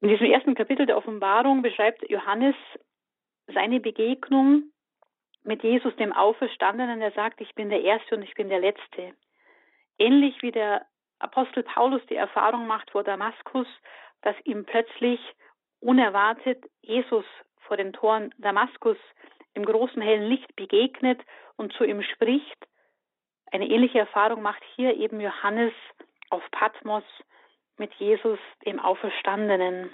In 0.00 0.08
diesem 0.08 0.32
ersten 0.32 0.54
Kapitel 0.54 0.86
der 0.86 0.96
Offenbarung 0.96 1.60
beschreibt 1.60 2.08
Johannes 2.08 2.54
seine 3.48 3.80
Begegnung 3.80 4.64
mit 5.42 5.62
Jesus, 5.62 5.94
dem 5.96 6.12
Auferstandenen, 6.12 7.00
der 7.00 7.12
sagt, 7.12 7.40
ich 7.40 7.54
bin 7.54 7.68
der 7.68 7.82
Erste 7.82 8.16
und 8.16 8.22
ich 8.22 8.34
bin 8.34 8.48
der 8.48 8.60
Letzte. 8.60 9.14
Ähnlich 9.98 10.40
wie 10.42 10.52
der 10.52 10.86
Apostel 11.18 11.62
Paulus 11.62 12.00
die 12.08 12.16
Erfahrung 12.16 12.66
macht 12.66 12.90
vor 12.90 13.04
Damaskus, 13.04 13.66
dass 14.22 14.34
ihm 14.44 14.64
plötzlich 14.64 15.20
unerwartet 15.80 16.64
Jesus 16.80 17.24
vor 17.58 17.76
den 17.76 17.92
Toren 17.92 18.34
Damaskus 18.38 18.96
im 19.52 19.64
großen 19.64 20.00
hellen 20.00 20.28
Licht 20.28 20.56
begegnet 20.56 21.20
und 21.56 21.72
zu 21.74 21.84
ihm 21.84 22.02
spricht. 22.02 22.66
Eine 23.52 23.68
ähnliche 23.68 23.98
Erfahrung 23.98 24.40
macht 24.40 24.62
hier 24.76 24.96
eben 24.96 25.20
Johannes 25.20 25.72
auf 26.30 26.42
Patmos 26.52 27.04
mit 27.80 27.92
Jesus, 27.94 28.38
dem 28.66 28.78
Auferstandenen. 28.78 29.90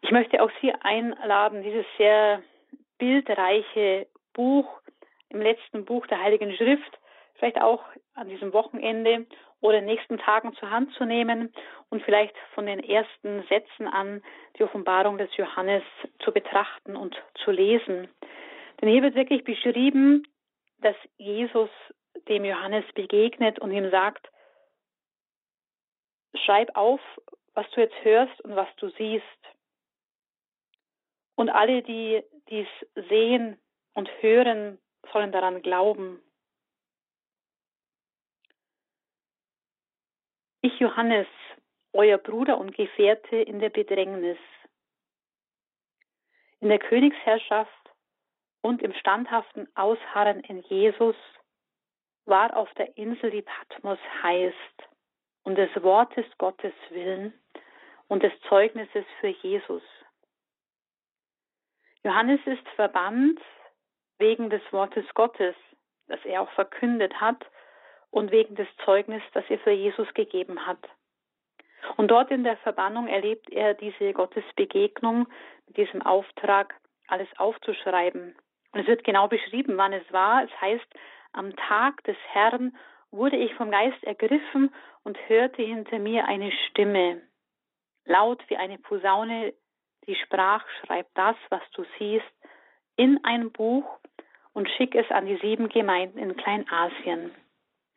Ich 0.00 0.12
möchte 0.12 0.40
auch 0.40 0.50
Sie 0.62 0.72
einladen, 0.72 1.64
dieses 1.64 1.84
sehr 1.98 2.40
bildreiche 2.98 4.06
Buch 4.32 4.80
im 5.28 5.42
letzten 5.42 5.84
Buch 5.84 6.06
der 6.06 6.22
Heiligen 6.22 6.54
Schrift, 6.56 6.98
vielleicht 7.34 7.60
auch 7.60 7.82
an 8.14 8.28
diesem 8.28 8.52
Wochenende 8.52 9.26
oder 9.60 9.80
nächsten 9.80 10.18
Tagen 10.18 10.54
zur 10.54 10.70
Hand 10.70 10.92
zu 10.94 11.04
nehmen 11.04 11.52
und 11.90 12.02
vielleicht 12.04 12.36
von 12.54 12.66
den 12.66 12.78
ersten 12.78 13.42
Sätzen 13.48 13.88
an 13.88 14.22
die 14.58 14.62
Offenbarung 14.62 15.18
des 15.18 15.36
Johannes 15.36 15.82
zu 16.20 16.30
betrachten 16.30 16.94
und 16.94 17.20
zu 17.44 17.50
lesen. 17.50 18.08
Denn 18.80 18.88
hier 18.88 19.02
wird 19.02 19.16
wirklich 19.16 19.42
beschrieben, 19.42 20.22
dass 20.78 20.96
Jesus 21.16 21.70
dem 22.28 22.44
Johannes 22.44 22.84
begegnet 22.94 23.58
und 23.58 23.72
ihm 23.72 23.90
sagt, 23.90 24.28
schreib 26.38 26.76
auf, 26.76 27.00
was 27.54 27.68
du 27.70 27.80
jetzt 27.80 28.04
hörst 28.04 28.40
und 28.42 28.56
was 28.56 28.68
du 28.76 28.90
siehst. 28.90 29.24
Und 31.36 31.50
alle, 31.50 31.82
die 31.82 32.22
dies 32.48 32.68
sehen 33.08 33.60
und 33.94 34.10
hören, 34.20 34.78
sollen 35.12 35.32
daran 35.32 35.62
glauben. 35.62 36.22
Ich, 40.62 40.78
Johannes, 40.80 41.26
euer 41.92 42.18
Bruder 42.18 42.58
und 42.58 42.74
Gefährte 42.74 43.36
in 43.36 43.60
der 43.60 43.70
Bedrängnis, 43.70 44.38
in 46.60 46.68
der 46.68 46.78
Königsherrschaft 46.78 47.72
und 48.62 48.82
im 48.82 48.92
standhaften 48.94 49.68
Ausharren 49.76 50.40
in 50.40 50.60
Jesus, 50.62 51.16
war 52.24 52.56
auf 52.56 52.72
der 52.74 52.96
Insel, 52.96 53.30
die 53.30 53.42
Patmos 53.42 53.98
heißt, 54.22 54.85
um 55.46 55.54
des 55.54 55.70
Wortes 55.80 56.26
Gottes 56.38 56.74
willen 56.90 57.32
und 58.08 58.24
des 58.24 58.32
Zeugnisses 58.48 59.04
für 59.20 59.28
Jesus. 59.28 59.82
Johannes 62.02 62.40
ist 62.46 62.68
verbannt 62.74 63.40
wegen 64.18 64.50
des 64.50 64.60
Wortes 64.72 65.06
Gottes, 65.14 65.54
das 66.08 66.18
er 66.24 66.42
auch 66.42 66.50
verkündet 66.50 67.20
hat, 67.20 67.46
und 68.10 68.32
wegen 68.32 68.56
des 68.56 68.66
Zeugnisses, 68.84 69.28
das 69.34 69.44
er 69.48 69.60
für 69.60 69.70
Jesus 69.70 70.12
gegeben 70.14 70.66
hat. 70.66 70.84
Und 71.96 72.08
dort 72.10 72.32
in 72.32 72.42
der 72.42 72.56
Verbannung 72.58 73.06
erlebt 73.06 73.48
er 73.50 73.74
diese 73.74 74.12
Gottesbegegnung 74.14 75.28
mit 75.68 75.76
diesem 75.76 76.02
Auftrag, 76.02 76.74
alles 77.06 77.28
aufzuschreiben. 77.38 78.34
Und 78.72 78.80
es 78.80 78.88
wird 78.88 79.04
genau 79.04 79.28
beschrieben, 79.28 79.76
wann 79.76 79.92
es 79.92 80.12
war. 80.12 80.42
Es 80.42 80.60
heißt, 80.60 80.86
am 81.32 81.54
Tag 81.54 82.02
des 82.02 82.16
Herrn 82.32 82.76
wurde 83.10 83.36
ich 83.36 83.54
vom 83.54 83.70
Geist 83.70 84.02
ergriffen 84.04 84.74
und 85.04 85.18
hörte 85.28 85.62
hinter 85.62 85.98
mir 85.98 86.26
eine 86.26 86.52
Stimme, 86.68 87.22
laut 88.04 88.42
wie 88.48 88.56
eine 88.56 88.78
Posaune, 88.78 89.54
die 90.06 90.14
sprach, 90.14 90.64
schreib 90.80 91.06
das, 91.14 91.36
was 91.48 91.62
du 91.72 91.84
siehst, 91.98 92.24
in 92.96 93.22
ein 93.24 93.52
Buch 93.52 93.98
und 94.52 94.68
schick 94.70 94.94
es 94.94 95.10
an 95.10 95.26
die 95.26 95.36
sieben 95.36 95.68
Gemeinden 95.68 96.18
in 96.18 96.36
Kleinasien. 96.36 97.34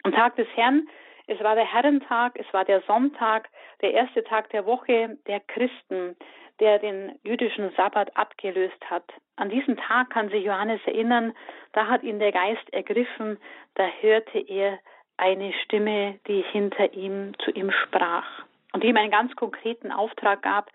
Am 0.04 0.12
Tag 0.12 0.36
des 0.36 0.48
Herrn, 0.56 0.88
es 1.28 1.40
war 1.42 1.56
der 1.56 1.72
Herrentag, 1.72 2.38
es 2.40 2.52
war 2.54 2.66
der 2.66 2.82
Sonntag, 2.82 3.50
der 3.82 3.94
erste 3.94 4.24
Tag 4.24 4.50
der 4.50 4.66
Woche 4.66 5.18
der 5.28 5.40
Christen, 5.42 6.16
der 6.60 6.80
den 6.80 7.18
jüdischen 7.24 7.72
Sabbat 7.78 8.16
abgelöst 8.18 8.90
hat. 8.90 9.06
An 9.36 9.50
diesen 9.50 9.78
Tag 9.78 10.10
kann 10.10 10.30
sich 10.30 10.44
Johannes 10.44 10.82
erinnern, 10.86 11.34
da 11.74 11.88
hat 11.88 12.04
ihn 12.04 12.20
der 12.20 12.32
Geist 12.32 12.74
ergriffen, 12.74 13.38
da 13.76 13.88
hörte 14.02 14.40
er 14.40 14.80
eine 15.20 15.54
Stimme, 15.66 16.20
die 16.28 16.42
hinter 16.52 16.94
ihm 16.94 17.34
zu 17.40 17.52
ihm 17.52 17.72
sprach 17.72 18.26
und 18.74 18.84
ihm 18.84 18.98
einen 18.98 19.12
ganz 19.12 19.36
konkreten 19.36 19.92
Auftrag 19.92 20.42
gab, 20.42 20.72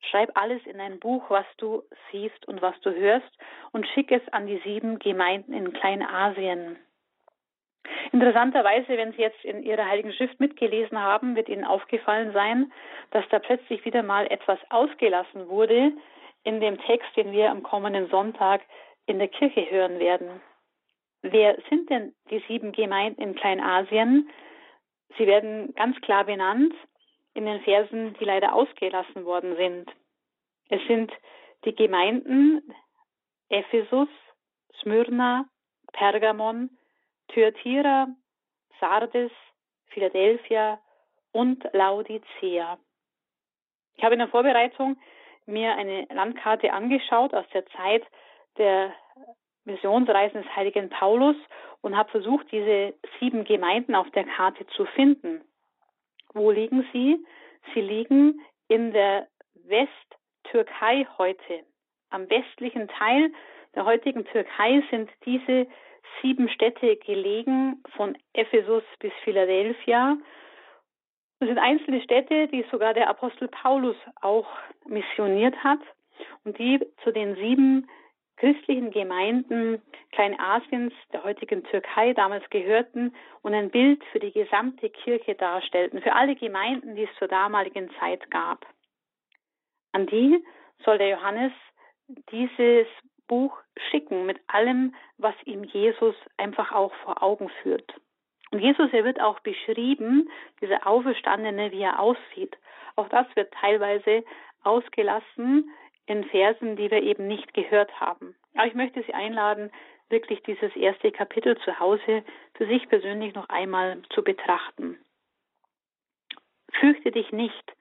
Schreib 0.00 0.30
alles 0.34 0.64
in 0.66 0.80
ein 0.80 1.00
Buch, 1.00 1.28
was 1.28 1.46
du 1.56 1.82
siehst 2.10 2.46
und 2.46 2.62
was 2.62 2.78
du 2.80 2.94
hörst, 2.94 3.30
und 3.72 3.86
schick 3.88 4.12
es 4.12 4.26
an 4.32 4.46
die 4.46 4.58
sieben 4.64 4.98
Gemeinden 4.98 5.52
in 5.52 5.72
Kleinasien. 5.72 6.78
Interessanterweise, 8.12 8.96
wenn 8.96 9.12
Sie 9.12 9.22
jetzt 9.22 9.44
in 9.44 9.62
Ihrer 9.62 9.86
Heiligen 9.86 10.12
Schrift 10.12 10.40
mitgelesen 10.40 10.98
haben, 10.98 11.36
wird 11.36 11.48
Ihnen 11.48 11.64
aufgefallen 11.64 12.32
sein, 12.32 12.72
dass 13.10 13.28
da 13.30 13.38
plötzlich 13.38 13.84
wieder 13.84 14.02
mal 14.02 14.26
etwas 14.30 14.58
ausgelassen 14.70 15.48
wurde 15.48 15.92
in 16.44 16.60
dem 16.60 16.78
Text, 16.82 17.08
den 17.16 17.32
wir 17.32 17.50
am 17.50 17.62
kommenden 17.62 18.08
Sonntag 18.08 18.62
in 19.06 19.18
der 19.18 19.28
Kirche 19.28 19.70
hören 19.70 19.98
werden. 19.98 20.40
Wer 21.22 21.58
sind 21.68 21.90
denn 21.90 22.14
die 22.30 22.42
sieben 22.46 22.72
Gemeinden 22.72 23.20
in 23.20 23.34
Kleinasien? 23.34 24.30
Sie 25.16 25.26
werden 25.26 25.74
ganz 25.74 26.00
klar 26.00 26.24
benannt 26.24 26.74
in 27.34 27.46
den 27.46 27.60
Versen, 27.62 28.14
die 28.14 28.24
leider 28.24 28.54
ausgelassen 28.54 29.24
worden 29.24 29.56
sind. 29.56 29.90
Es 30.68 30.80
sind 30.86 31.12
die 31.64 31.74
Gemeinden 31.74 32.62
Ephesus, 33.48 34.08
Smyrna, 34.80 35.46
Pergamon, 35.92 36.70
Thyatira, 37.28 38.08
Sardes, 38.78 39.32
Philadelphia 39.86 40.80
und 41.32 41.64
Laodicea. 41.72 42.78
Ich 43.96 44.04
habe 44.04 44.14
in 44.14 44.20
der 44.20 44.28
Vorbereitung 44.28 44.96
mir 45.46 45.74
eine 45.74 46.06
Landkarte 46.12 46.72
angeschaut 46.72 47.34
aus 47.34 47.46
der 47.52 47.66
Zeit 47.66 48.04
der 48.58 48.92
Missionsreisen 49.68 50.42
des 50.42 50.56
heiligen 50.56 50.88
Paulus 50.88 51.36
und 51.80 51.96
habe 51.96 52.10
versucht, 52.10 52.50
diese 52.50 52.94
sieben 53.20 53.44
Gemeinden 53.44 53.94
auf 53.94 54.10
der 54.10 54.24
Karte 54.24 54.66
zu 54.68 54.84
finden. 54.86 55.42
Wo 56.34 56.50
liegen 56.50 56.86
sie? 56.92 57.24
Sie 57.72 57.80
liegen 57.80 58.40
in 58.68 58.92
der 58.92 59.28
Westtürkei 59.54 61.06
heute. 61.16 61.64
Am 62.10 62.28
westlichen 62.28 62.88
Teil 62.88 63.30
der 63.74 63.84
heutigen 63.84 64.24
Türkei 64.24 64.82
sind 64.90 65.10
diese 65.24 65.66
sieben 66.22 66.48
Städte 66.48 66.96
gelegen, 66.96 67.82
von 67.96 68.16
Ephesus 68.32 68.82
bis 68.98 69.12
Philadelphia. 69.24 70.16
Das 71.40 71.48
sind 71.48 71.58
einzelne 71.58 72.02
Städte, 72.02 72.48
die 72.48 72.64
sogar 72.70 72.94
der 72.94 73.08
Apostel 73.08 73.48
Paulus 73.48 73.96
auch 74.20 74.48
missioniert 74.86 75.56
hat 75.62 75.80
und 76.44 76.58
die 76.58 76.80
zu 77.04 77.12
den 77.12 77.36
sieben 77.36 77.88
christlichen 78.38 78.90
Gemeinden 78.90 79.82
Kleinasiens, 80.12 80.92
der 81.12 81.24
heutigen 81.24 81.64
Türkei 81.64 82.12
damals 82.14 82.48
gehörten 82.50 83.14
und 83.42 83.54
ein 83.54 83.70
Bild 83.70 84.02
für 84.12 84.20
die 84.20 84.32
gesamte 84.32 84.88
Kirche 84.90 85.34
darstellten, 85.34 86.00
für 86.00 86.14
alle 86.14 86.36
Gemeinden, 86.36 86.94
die 86.94 87.04
es 87.04 87.18
zur 87.18 87.28
damaligen 87.28 87.90
Zeit 87.98 88.30
gab. 88.30 88.66
An 89.92 90.06
die 90.06 90.42
soll 90.84 90.98
der 90.98 91.10
Johannes 91.10 91.52
dieses 92.30 92.86
Buch 93.26 93.56
schicken 93.90 94.24
mit 94.24 94.38
allem, 94.46 94.94
was 95.18 95.34
ihm 95.44 95.64
Jesus 95.64 96.14
einfach 96.36 96.72
auch 96.72 96.94
vor 97.04 97.22
Augen 97.22 97.50
führt. 97.62 97.92
Und 98.50 98.60
Jesus, 98.60 98.90
er 98.92 99.04
wird 99.04 99.20
auch 99.20 99.40
beschrieben, 99.40 100.30
dieser 100.60 100.86
Auferstandene, 100.86 101.70
wie 101.72 101.82
er 101.82 102.00
aussieht. 102.00 102.56
Auch 102.96 103.08
das 103.08 103.26
wird 103.36 103.52
teilweise 103.52 104.24
ausgelassen 104.62 105.70
in 106.08 106.24
Versen, 106.24 106.76
die 106.76 106.90
wir 106.90 107.02
eben 107.02 107.26
nicht 107.28 107.54
gehört 107.54 108.00
haben. 108.00 108.34
Aber 108.54 108.66
ich 108.66 108.74
möchte 108.74 109.02
Sie 109.02 109.14
einladen, 109.14 109.70
wirklich 110.08 110.42
dieses 110.42 110.74
erste 110.74 111.12
Kapitel 111.12 111.56
zu 111.58 111.78
Hause 111.78 112.24
für 112.54 112.66
sich 112.66 112.88
persönlich 112.88 113.34
noch 113.34 113.48
einmal 113.48 114.00
zu 114.10 114.22
betrachten. 114.22 114.98
Fürchte 116.72 117.10
dich 117.10 117.30
nicht. 117.32 117.72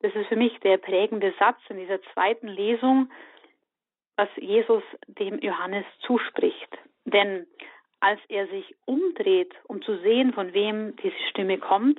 Das 0.00 0.14
ist 0.14 0.26
für 0.28 0.36
mich 0.36 0.58
der 0.60 0.76
prägende 0.76 1.32
Satz 1.38 1.58
in 1.68 1.78
dieser 1.78 2.02
zweiten 2.12 2.48
Lesung, 2.48 3.10
was 4.16 4.28
Jesus 4.36 4.82
dem 5.06 5.38
Johannes 5.38 5.84
zuspricht. 6.00 6.78
Denn 7.04 7.46
als 8.00 8.20
er 8.28 8.46
sich 8.48 8.74
umdreht, 8.84 9.54
um 9.64 9.80
zu 9.82 9.98
sehen, 9.98 10.32
von 10.34 10.52
wem 10.52 10.96
diese 10.96 11.18
Stimme 11.30 11.58
kommt, 11.58 11.98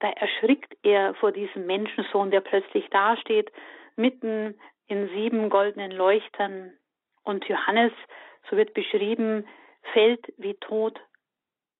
da 0.00 0.10
erschrickt 0.10 0.76
er 0.82 1.14
vor 1.14 1.32
diesem 1.32 1.66
Menschensohn, 1.66 2.30
der 2.30 2.40
plötzlich 2.40 2.88
dasteht 2.90 3.50
mitten 3.96 4.58
in 4.86 5.08
sieben 5.08 5.50
goldenen 5.50 5.92
Leuchtern. 5.92 6.72
Und 7.22 7.44
Johannes, 7.46 7.92
so 8.50 8.56
wird 8.56 8.74
beschrieben, 8.74 9.46
fällt 9.92 10.32
wie 10.36 10.54
tot 10.54 11.00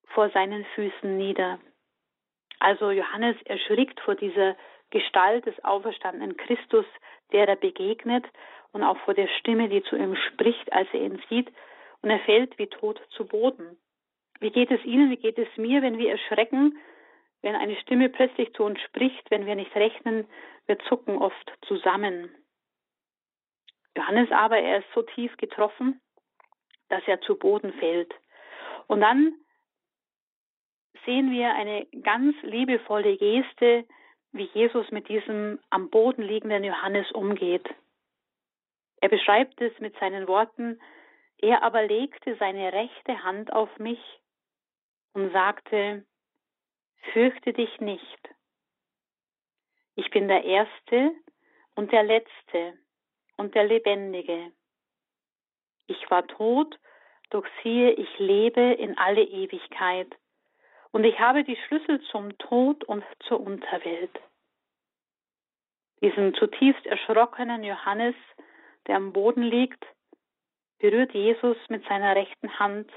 vor 0.07 0.29
seinen 0.29 0.65
Füßen 0.75 1.17
nieder. 1.17 1.59
Also 2.59 2.91
Johannes 2.91 3.35
erschrickt 3.45 3.99
vor 4.01 4.15
dieser 4.15 4.55
Gestalt 4.89 5.45
des 5.45 5.63
auferstandenen 5.63 6.37
Christus, 6.37 6.85
der 7.31 7.47
er 7.47 7.55
begegnet. 7.55 8.25
und 8.71 8.83
auch 8.83 8.97
vor 9.05 9.13
der 9.13 9.29
Stimme, 9.39 9.69
die 9.69 9.83
zu 9.83 9.95
ihm 9.95 10.17
spricht, 10.17 10.73
als 10.73 10.89
er 10.91 10.99
ihn 10.99 11.21
sieht, 11.29 11.49
und 12.01 12.09
er 12.09 12.19
fällt 12.19 12.59
wie 12.59 12.67
tot 12.67 13.01
zu 13.11 13.25
Boden. 13.25 13.77
Wie 14.41 14.51
geht 14.51 14.69
es 14.69 14.83
Ihnen, 14.83 15.09
wie 15.11 15.15
geht 15.15 15.37
es 15.37 15.47
mir, 15.55 15.81
wenn 15.81 15.97
wir 15.97 16.11
erschrecken, 16.11 16.77
wenn 17.45 17.55
eine 17.55 17.75
Stimme 17.81 18.09
plötzlich 18.09 18.51
zu 18.55 18.63
uns 18.63 18.81
spricht, 18.81 19.29
wenn 19.29 19.45
wir 19.45 19.53
nicht 19.53 19.75
rechnen, 19.75 20.27
wir 20.65 20.79
zucken 20.79 21.19
oft 21.19 21.53
zusammen. 21.67 22.33
Johannes 23.95 24.31
aber, 24.31 24.57
er 24.57 24.79
ist 24.79 24.87
so 24.95 25.03
tief 25.03 25.37
getroffen, 25.37 26.01
dass 26.89 27.03
er 27.05 27.21
zu 27.21 27.37
Boden 27.37 27.71
fällt. 27.73 28.11
Und 28.87 29.01
dann 29.01 29.35
sehen 31.05 31.31
wir 31.31 31.53
eine 31.53 31.85
ganz 32.01 32.35
liebevolle 32.41 33.15
Geste, 33.15 33.85
wie 34.31 34.49
Jesus 34.55 34.89
mit 34.89 35.07
diesem 35.07 35.59
am 35.69 35.91
Boden 35.91 36.23
liegenden 36.23 36.63
Johannes 36.63 37.11
umgeht. 37.11 37.69
Er 39.01 39.09
beschreibt 39.09 39.61
es 39.61 39.79
mit 39.79 39.95
seinen 39.99 40.27
Worten, 40.27 40.81
er 41.37 41.61
aber 41.61 41.83
legte 41.83 42.35
seine 42.37 42.73
rechte 42.73 43.23
Hand 43.23 43.53
auf 43.53 43.69
mich 43.77 43.99
und 45.13 45.31
sagte, 45.31 46.05
Fürchte 47.13 47.53
dich 47.53 47.79
nicht. 47.79 48.29
Ich 49.95 50.09
bin 50.09 50.27
der 50.27 50.43
Erste 50.43 51.11
und 51.75 51.91
der 51.91 52.03
Letzte 52.03 52.77
und 53.37 53.55
der 53.55 53.65
Lebendige. 53.65 54.51
Ich 55.87 56.09
war 56.09 56.25
tot, 56.27 56.77
doch 57.29 57.45
siehe, 57.63 57.91
ich 57.91 58.19
lebe 58.19 58.61
in 58.61 58.97
alle 58.97 59.23
Ewigkeit 59.23 60.13
und 60.91 61.03
ich 61.03 61.19
habe 61.19 61.43
die 61.43 61.57
Schlüssel 61.67 62.01
zum 62.11 62.37
Tod 62.37 62.83
und 62.83 63.03
zur 63.27 63.39
Unterwelt. 63.39 64.19
Diesen 66.01 66.33
zutiefst 66.35 66.85
erschrockenen 66.85 67.63
Johannes, 67.63 68.15
der 68.87 68.97
am 68.97 69.13
Boden 69.13 69.43
liegt, 69.43 69.85
berührt 70.79 71.13
Jesus 71.13 71.57
mit 71.69 71.85
seiner 71.87 72.15
rechten 72.15 72.59
Hand 72.59 72.91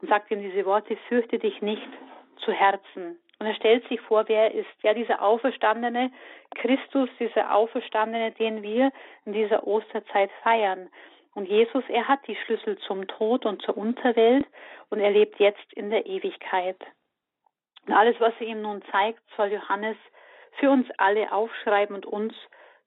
und 0.00 0.08
sagt 0.08 0.30
ihm 0.30 0.40
diese 0.40 0.64
Worte, 0.66 0.96
fürchte 1.08 1.38
dich 1.38 1.62
nicht 1.62 1.88
zu 2.36 2.52
Herzen. 2.52 3.18
Und 3.38 3.46
er 3.46 3.54
stellt 3.54 3.86
sich 3.88 4.00
vor, 4.00 4.24
wer 4.28 4.44
er 4.44 4.54
ist. 4.54 4.82
Ja, 4.82 4.94
dieser 4.94 5.22
auferstandene 5.22 6.10
Christus, 6.54 7.08
dieser 7.18 7.54
Auferstandene, 7.54 8.32
den 8.32 8.62
wir 8.62 8.92
in 9.24 9.32
dieser 9.32 9.66
Osterzeit 9.66 10.30
feiern. 10.42 10.88
Und 11.34 11.46
Jesus, 11.46 11.84
er 11.88 12.08
hat 12.08 12.26
die 12.26 12.36
Schlüssel 12.36 12.78
zum 12.78 13.06
Tod 13.08 13.44
und 13.44 13.60
zur 13.60 13.76
Unterwelt 13.76 14.46
und 14.88 15.00
er 15.00 15.10
lebt 15.10 15.38
jetzt 15.38 15.70
in 15.74 15.90
der 15.90 16.06
Ewigkeit. 16.06 16.78
Und 17.86 17.92
alles, 17.92 18.16
was 18.20 18.32
er 18.40 18.46
ihm 18.46 18.62
nun 18.62 18.82
zeigt, 18.90 19.20
soll 19.36 19.52
Johannes 19.52 19.96
für 20.52 20.70
uns 20.70 20.88
alle 20.96 21.30
aufschreiben 21.32 21.94
und 21.94 22.06
uns 22.06 22.34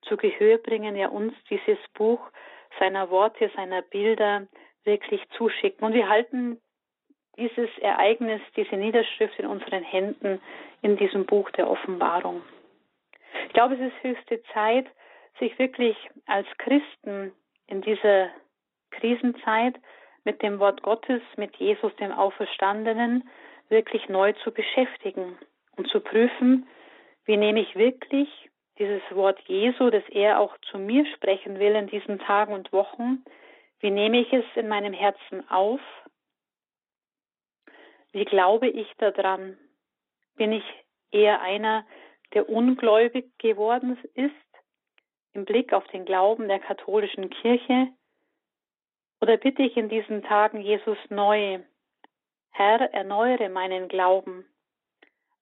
zu 0.02 0.18
Gehör 0.18 0.58
bringen, 0.58 0.96
ja 0.96 1.10
uns 1.10 1.34
dieses 1.50 1.78
Buch 1.94 2.20
seiner 2.80 3.12
Worte, 3.12 3.52
seiner 3.56 3.84
Bilder 3.84 4.48
wirklich 4.84 5.22
zuschicken. 5.38 5.86
Und 5.86 5.94
wir 5.94 6.10
halten 6.10 6.60
dieses 7.40 7.70
Ereignis, 7.80 8.42
diese 8.56 8.76
Niederschrift 8.76 9.40
in 9.40 9.48
unseren 9.48 9.84
Händen 9.84 10.42
in 10.82 10.98
diesem 10.98 11.26
Buch 11.26 11.50
der 11.52 11.70
Offenbarung. 11.70 12.42
Ich 13.48 13.54
glaube, 13.54 13.76
es 13.76 13.80
ist 13.80 14.04
höchste 14.04 14.44
Zeit, 14.54 14.86
sich 15.40 15.58
wirklich 15.58 15.96
als 16.26 16.48
Christen 16.58 17.32
in 17.68 17.82
dieser 17.82 18.30
Krisenzeit 18.92 19.76
mit 20.24 20.42
dem 20.42 20.60
Wort 20.60 20.84
Gottes, 20.84 21.22
mit 21.38 21.56
Jesus, 21.56 21.96
dem 21.96 22.12
Auferstandenen, 22.12 23.30
wirklich 23.70 24.10
neu 24.10 24.34
zu 24.44 24.52
beschäftigen 24.52 25.38
und 25.78 25.88
zu 25.88 26.02
prüfen, 26.02 26.68
wie 27.26 27.38
nehme 27.38 27.62
ich 27.62 27.76
wirklich 27.76 28.28
dieses 28.80 29.02
Wort 29.12 29.40
Jesu, 29.48 29.90
das 29.90 30.04
er 30.10 30.40
auch 30.40 30.58
zu 30.72 30.78
mir 30.78 31.06
sprechen 31.16 31.60
will 31.60 31.76
in 31.76 31.88
diesen 31.88 32.20
Tagen 32.20 32.54
und 32.54 32.74
Wochen, 32.74 33.24
wie 33.80 33.92
nehme 33.92 34.20
ich 34.20 34.34
es 34.34 34.46
in 34.56 34.68
meinem 34.68 34.94
Herzen 34.94 35.50
auf? 35.50 35.80
Wie 38.12 38.26
glaube 38.26 38.68
ich 38.68 38.92
daran? 38.98 39.58
Bin 40.36 40.52
ich 40.52 40.64
eher 41.12 41.42
einer, 41.42 41.86
der 42.34 42.50
ungläubig 42.50 43.38
geworden 43.40 43.98
ist 44.14 44.34
im 45.34 45.46
Blick 45.46 45.74
auf 45.74 45.86
den 45.88 46.06
Glauben 46.06 46.48
der 46.48 46.60
katholischen 46.60 47.30
Kirche? 47.30 47.90
Oder 49.22 49.38
bitte 49.38 49.64
ich 49.64 49.76
in 49.78 49.90
diesen 49.90 50.24
Tagen 50.24 50.62
Jesus 50.62 50.98
neu, 51.10 51.60
Herr, 52.52 52.94
erneuere 52.94 53.50
meinen 53.50 53.88
Glauben. 53.88 54.46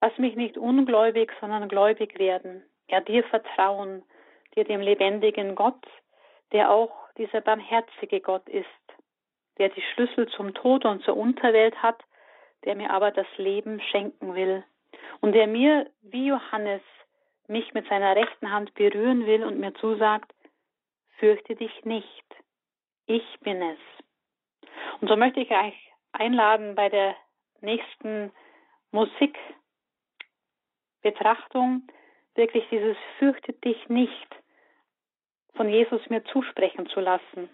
Lass 0.00 0.16
mich 0.18 0.36
nicht 0.36 0.56
ungläubig, 0.56 1.32
sondern 1.40 1.68
gläubig 1.68 2.18
werden. 2.18 2.64
Ja, 2.88 3.00
dir 3.00 3.24
vertrauen, 3.24 4.04
dir 4.54 4.64
dem 4.64 4.80
lebendigen 4.80 5.54
Gott, 5.54 5.84
der 6.52 6.70
auch 6.70 6.92
dieser 7.16 7.40
barmherzige 7.40 8.20
Gott 8.20 8.48
ist, 8.48 8.66
der 9.58 9.70
die 9.70 9.82
Schlüssel 9.82 10.28
zum 10.28 10.54
Tod 10.54 10.84
und 10.84 11.02
zur 11.02 11.16
Unterwelt 11.16 11.82
hat, 11.82 12.02
der 12.64 12.74
mir 12.74 12.90
aber 12.90 13.10
das 13.10 13.26
Leben 13.36 13.80
schenken 13.80 14.34
will 14.34 14.64
und 15.20 15.32
der 15.32 15.46
mir, 15.46 15.90
wie 16.02 16.26
Johannes, 16.26 16.82
mich 17.46 17.72
mit 17.72 17.88
seiner 17.88 18.14
rechten 18.14 18.52
Hand 18.52 18.74
berühren 18.74 19.24
will 19.26 19.42
und 19.44 19.58
mir 19.58 19.72
zusagt, 19.74 20.34
fürchte 21.18 21.56
dich 21.56 21.84
nicht, 21.84 22.24
ich 23.06 23.24
bin 23.40 23.62
es. 23.62 23.78
Und 25.00 25.08
so 25.08 25.16
möchte 25.16 25.40
ich 25.40 25.50
euch 25.50 25.74
einladen 26.12 26.74
bei 26.74 26.90
der 26.90 27.16
nächsten 27.60 28.32
Musikbetrachtung, 28.90 31.86
wirklich 32.34 32.64
dieses 32.70 32.96
fürchte 33.18 33.52
dich 33.52 33.86
nicht 33.88 34.26
von 35.54 35.68
Jesus 35.68 36.00
mir 36.08 36.24
zusprechen 36.24 36.88
zu 36.88 37.00
lassen. 37.00 37.50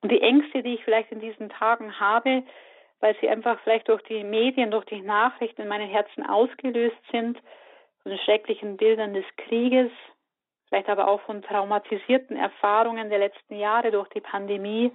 Und 0.00 0.12
die 0.12 0.20
Ängste, 0.20 0.62
die 0.62 0.74
ich 0.74 0.84
vielleicht 0.84 1.10
in 1.12 1.20
diesen 1.20 1.48
Tagen 1.48 1.98
habe, 1.98 2.42
weil 3.00 3.16
sie 3.20 3.28
einfach 3.28 3.60
vielleicht 3.60 3.88
durch 3.88 4.02
die 4.02 4.24
Medien, 4.24 4.70
durch 4.70 4.84
die 4.86 5.00
Nachrichten 5.00 5.62
in 5.62 5.68
meinem 5.68 5.88
Herzen 5.88 6.26
ausgelöst 6.26 6.96
sind, 7.10 7.38
von 8.02 8.10
den 8.10 8.18
schrecklichen 8.20 8.76
Bildern 8.76 9.14
des 9.14 9.24
Krieges, 9.36 9.90
vielleicht 10.68 10.88
aber 10.88 11.08
auch 11.08 11.20
von 11.22 11.42
traumatisierten 11.42 12.36
Erfahrungen 12.36 13.10
der 13.10 13.18
letzten 13.18 13.56
Jahre 13.56 13.90
durch 13.90 14.08
die 14.08 14.20
Pandemie, 14.20 14.92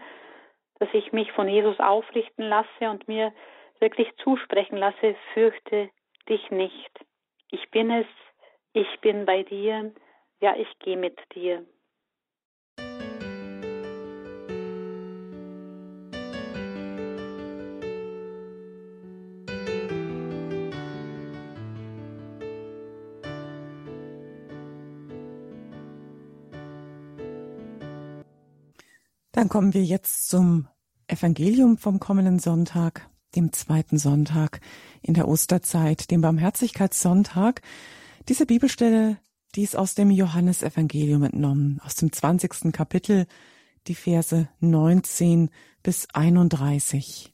dass 0.79 0.89
ich 0.93 1.13
mich 1.13 1.31
von 1.31 1.47
Jesus 1.47 1.79
aufrichten 1.79 2.43
lasse 2.43 2.89
und 2.89 3.07
mir 3.07 3.33
wirklich 3.79 4.13
zusprechen 4.17 4.77
lasse, 4.77 5.15
fürchte 5.33 5.89
dich 6.29 6.51
nicht. 6.51 6.91
Ich 7.49 7.69
bin 7.71 7.91
es, 7.91 8.07
ich 8.73 8.99
bin 9.01 9.25
bei 9.25 9.43
dir, 9.43 9.93
ja, 10.39 10.55
ich 10.55 10.79
gehe 10.79 10.97
mit 10.97 11.19
dir. 11.35 11.65
Dann 29.33 29.49
kommen 29.49 29.73
wir 29.73 29.83
jetzt 29.83 30.29
zum 30.29 30.67
Evangelium 31.07 31.79
vom 31.79 31.99
kommenden 31.99 32.37
Sonntag, 32.37 33.09
dem 33.35 33.51
zweiten 33.51 33.97
Sonntag 33.97 34.61
in 35.01 35.15
der 35.15 35.27
Osterzeit, 35.27 36.11
dem 36.11 36.21
Barmherzigkeitssonntag. 36.21 37.63
Diese 38.29 38.45
Bibelstelle, 38.45 39.17
die 39.55 39.63
ist 39.63 39.75
aus 39.75 39.95
dem 39.95 40.11
Johannesevangelium 40.11 41.23
entnommen, 41.23 41.81
aus 41.83 41.95
dem 41.95 42.11
20. 42.11 42.71
Kapitel, 42.71 43.25
die 43.87 43.95
Verse 43.95 44.49
19 44.59 45.49
bis 45.81 46.07
31. 46.13 47.33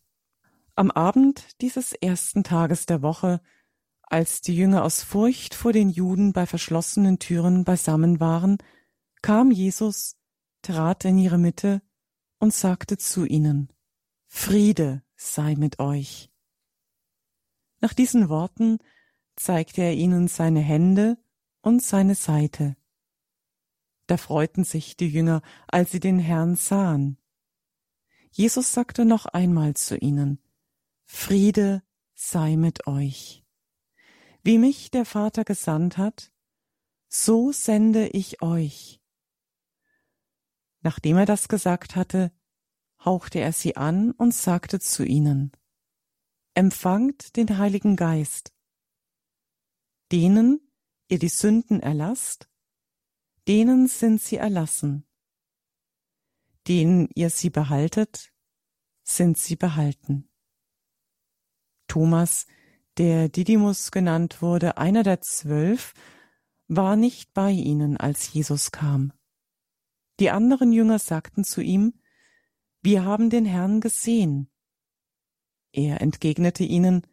Am 0.76 0.92
Abend 0.92 1.62
dieses 1.62 1.92
ersten 1.92 2.46
Tages 2.46 2.86
der 2.86 3.02
Woche, 3.02 3.42
als 4.04 4.40
die 4.40 4.56
Jünger 4.56 4.86
aus 4.86 5.04
Furcht 5.04 5.54
vor 5.54 5.74
den 5.74 5.90
Juden 5.90 6.32
bei 6.32 6.46
verschlossenen 6.46 7.20
Türen 7.20 7.66
beisammen 7.66 8.22
waren, 8.22 8.58
kam 9.22 9.52
Jesus, 9.52 10.16
trat 10.62 11.04
in 11.04 11.18
ihre 11.18 11.38
Mitte 11.38 11.82
und 12.39 12.54
sagte 12.54 12.97
zu 12.97 13.25
ihnen, 13.25 13.71
Friede 14.28 15.04
sei 15.15 15.56
mit 15.56 15.80
euch. 15.80 16.32
Nach 17.82 17.93
diesen 17.93 18.30
Worten 18.30 18.80
zeigte 19.36 19.82
er 19.82 19.93
ihnen 19.93 20.28
seine 20.28 20.60
Hände 20.60 21.17
und 21.62 21.82
seine 21.82 22.15
Seite. 22.15 22.75
Da 24.08 24.17
freuten 24.17 24.63
sich 24.63 24.97
die 24.97 25.08
Jünger, 25.08 25.41
als 25.67 25.91
sie 25.91 25.99
den 25.99 26.19
Herrn 26.19 26.56
sahen. 26.56 27.17
Jesus 28.32 28.73
sagte 28.73 29.06
noch 29.06 29.25
einmal 29.25 29.75
zu 29.75 29.97
ihnen, 29.97 30.39
Friede 31.06 31.84
sei 32.13 32.56
mit 32.56 32.88
euch. 32.88 33.43
Wie 34.43 34.58
mich 34.58 34.91
der 34.91 35.06
Vater 35.06 35.43
gesandt 35.43 35.97
hat, 35.97 36.32
so 37.08 37.52
sende 37.52 38.08
ich 38.08 38.41
euch. 38.41 39.02
Nachdem 40.82 41.18
er 41.18 41.26
das 41.26 41.48
gesagt 41.48 41.96
hatte, 41.96 42.32
hauchte 43.04 43.39
er 43.39 43.54
sie 43.54 43.76
an 43.78 44.12
und 44.12 44.34
sagte 44.34 44.80
zu 44.80 45.04
ihnen, 45.04 45.52
Empfangt 46.54 47.36
den 47.38 47.58
Heiligen 47.58 47.96
Geist. 47.96 48.54
Denen 50.12 50.60
ihr 51.08 51.20
die 51.20 51.30
Sünden 51.30 51.80
erlasst, 51.80 52.50
denen 53.48 53.88
sind 53.88 54.22
sie 54.22 54.38
erlassen. 54.38 55.06
denen 56.68 57.10
ihr 57.15 57.32
sie 57.32 57.50
behaltet, 57.50 58.32
sind 59.04 59.38
sie 59.39 59.56
behalten. 59.56 60.30
Thomas, 61.88 62.46
der 62.98 63.28
Didymus 63.30 63.89
genannt 63.89 64.44
wurde, 64.44 64.78
einer 64.78 65.02
der 65.02 65.22
zwölf, 65.22 65.94
war 66.68 66.96
nicht 66.96 67.34
bei 67.34 67.50
ihnen, 67.50 67.98
als 67.98 68.32
Jesus 68.32 68.72
kam. 68.72 69.13
Die 70.20 70.32
anderen 70.32 70.74
Jünger 70.74 71.00
sagten 71.00 71.46
zu 71.46 71.62
ihm, 71.62 71.94
Wir 72.82 73.06
haben 73.06 73.30
den 73.30 73.46
Herrn 73.46 73.80
gesehen. 73.80 74.50
Er 75.72 76.02
entgegnete 76.02 76.64
ihnen, 76.64 77.08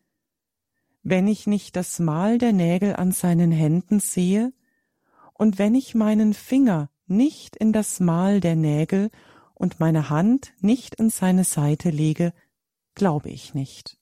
Wenn 1.02 1.28
ich 1.28 1.46
nicht 1.46 1.76
das 1.76 2.00
Mal 2.00 2.38
der 2.38 2.52
Nägel 2.52 2.96
an 2.96 3.12
seinen 3.12 3.52
Händen 3.52 4.00
sehe, 4.00 4.52
und 5.34 5.58
wenn 5.58 5.74
ich 5.74 5.94
meinen 5.94 6.34
Finger 6.34 6.90
nicht 7.06 7.56
in 7.56 7.72
das 7.72 8.00
Mal 8.00 8.40
der 8.40 8.56
Nägel 8.56 9.10
und 9.54 9.78
meine 9.78 10.10
Hand 10.10 10.54
nicht 10.60 10.96
in 10.96 11.10
seine 11.10 11.44
Seite 11.44 11.90
lege, 11.90 12.32
glaube 12.94 13.28
ich 13.28 13.54
nicht. 13.54 13.98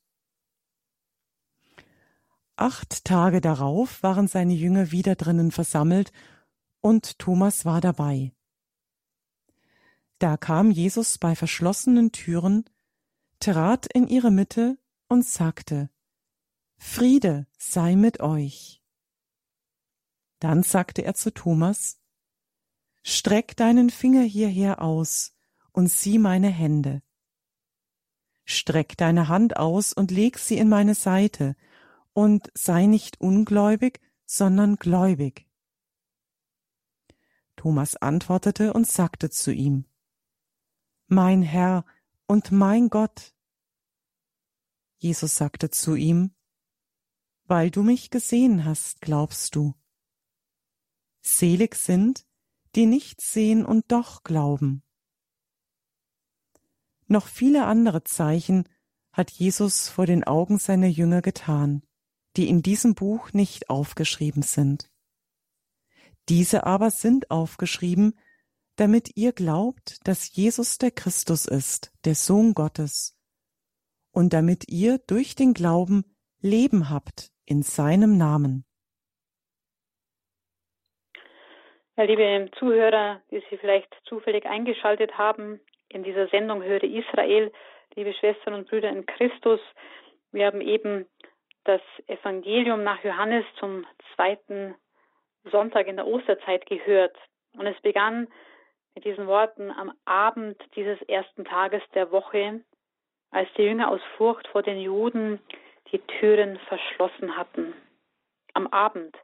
Acht 2.56 3.04
Tage 3.04 3.40
darauf 3.40 4.02
waren 4.02 4.28
seine 4.28 4.54
Jünger 4.54 4.92
wieder 4.92 5.16
drinnen 5.16 5.50
versammelt, 5.50 6.12
und 6.80 7.18
Thomas 7.18 7.64
war 7.64 7.80
dabei. 7.80 8.32
Da 10.24 10.38
kam 10.38 10.70
Jesus 10.70 11.18
bei 11.18 11.36
verschlossenen 11.36 12.10
Türen, 12.10 12.64
trat 13.40 13.84
in 13.92 14.08
ihre 14.08 14.30
Mitte 14.30 14.78
und 15.06 15.26
sagte, 15.26 15.90
Friede 16.78 17.46
sei 17.58 17.94
mit 17.94 18.20
euch. 18.20 18.82
Dann 20.38 20.62
sagte 20.62 21.04
er 21.04 21.12
zu 21.12 21.30
Thomas, 21.30 22.00
Streck 23.02 23.54
deinen 23.58 23.90
Finger 23.90 24.22
hierher 24.22 24.80
aus 24.80 25.36
und 25.72 25.88
sieh 25.88 26.16
meine 26.16 26.48
Hände. 26.48 27.02
Streck 28.46 28.96
deine 28.96 29.28
Hand 29.28 29.58
aus 29.58 29.92
und 29.92 30.10
leg 30.10 30.38
sie 30.38 30.56
in 30.56 30.70
meine 30.70 30.94
Seite, 30.94 31.54
und 32.14 32.50
sei 32.54 32.86
nicht 32.86 33.20
ungläubig, 33.20 34.00
sondern 34.24 34.76
gläubig. 34.76 35.46
Thomas 37.56 37.96
antwortete 37.96 38.72
und 38.72 38.86
sagte 38.86 39.28
zu 39.28 39.52
ihm, 39.52 39.84
Mein 41.06 41.42
Herr 41.42 41.84
und 42.26 42.52
mein 42.52 42.88
Gott. 42.88 43.34
Jesus 44.98 45.36
sagte 45.36 45.70
zu 45.70 45.94
ihm, 45.94 46.34
Weil 47.44 47.70
du 47.70 47.82
mich 47.82 48.10
gesehen 48.10 48.64
hast, 48.64 49.00
glaubst 49.00 49.54
du. 49.54 49.74
Selig 51.20 51.74
sind, 51.74 52.26
die 52.74 52.86
nicht 52.86 53.20
sehen 53.20 53.64
und 53.64 53.92
doch 53.92 54.24
glauben. 54.24 54.82
Noch 57.06 57.26
viele 57.26 57.66
andere 57.66 58.04
Zeichen 58.04 58.68
hat 59.12 59.30
Jesus 59.30 59.88
vor 59.88 60.06
den 60.06 60.24
Augen 60.24 60.58
seiner 60.58 60.86
Jünger 60.86 61.22
getan 61.22 61.82
die 62.36 62.48
in 62.48 62.62
diesem 62.62 62.94
Buch 62.94 63.32
nicht 63.32 63.70
aufgeschrieben 63.70 64.42
sind. 64.42 64.90
Diese 66.28 66.64
aber 66.64 66.90
sind 66.90 67.30
aufgeschrieben, 67.30 68.18
damit 68.76 69.16
ihr 69.16 69.32
glaubt, 69.32 70.06
dass 70.06 70.34
Jesus 70.34 70.78
der 70.78 70.90
Christus 70.90 71.46
ist, 71.46 71.92
der 72.04 72.14
Sohn 72.14 72.54
Gottes, 72.54 73.18
und 74.12 74.32
damit 74.32 74.68
ihr 74.68 74.98
durch 75.06 75.34
den 75.34 75.54
Glauben 75.54 76.04
Leben 76.40 76.90
habt 76.90 77.30
in 77.46 77.62
seinem 77.62 78.16
Namen. 78.18 78.64
Ja, 81.96 82.04
liebe 82.04 82.50
Zuhörer, 82.58 83.22
die 83.30 83.42
Sie 83.48 83.56
vielleicht 83.56 83.92
zufällig 84.04 84.46
eingeschaltet 84.46 85.16
haben, 85.16 85.60
in 85.88 86.02
dieser 86.02 86.26
Sendung 86.28 86.62
Höre 86.62 86.82
Israel, 86.82 87.52
liebe 87.94 88.12
Schwestern 88.14 88.54
und 88.54 88.68
Brüder 88.68 88.90
in 88.90 89.06
Christus, 89.06 89.60
wir 90.32 90.46
haben 90.46 90.60
eben 90.60 91.06
das 91.62 91.80
Evangelium 92.08 92.82
nach 92.82 93.02
Johannes 93.04 93.44
zum 93.58 93.86
zweiten 94.14 94.74
Sonntag 95.50 95.86
in 95.86 95.96
der 95.96 96.06
Osterzeit 96.06 96.66
gehört. 96.66 97.16
Und 97.56 97.66
es 97.66 97.80
begann 97.82 98.28
mit 98.94 99.04
diesen 99.04 99.26
Worten 99.26 99.70
am 99.70 99.92
Abend 100.04 100.56
dieses 100.76 101.00
ersten 101.02 101.44
Tages 101.44 101.82
der 101.94 102.12
Woche, 102.12 102.60
als 103.30 103.48
die 103.56 103.62
Jünger 103.62 103.88
aus 103.88 104.00
Furcht 104.16 104.46
vor 104.48 104.62
den 104.62 104.78
Juden 104.78 105.40
die 105.90 105.98
Türen 105.98 106.58
verschlossen 106.68 107.36
hatten. 107.36 107.74
Am 108.52 108.68
Abend. 108.68 109.16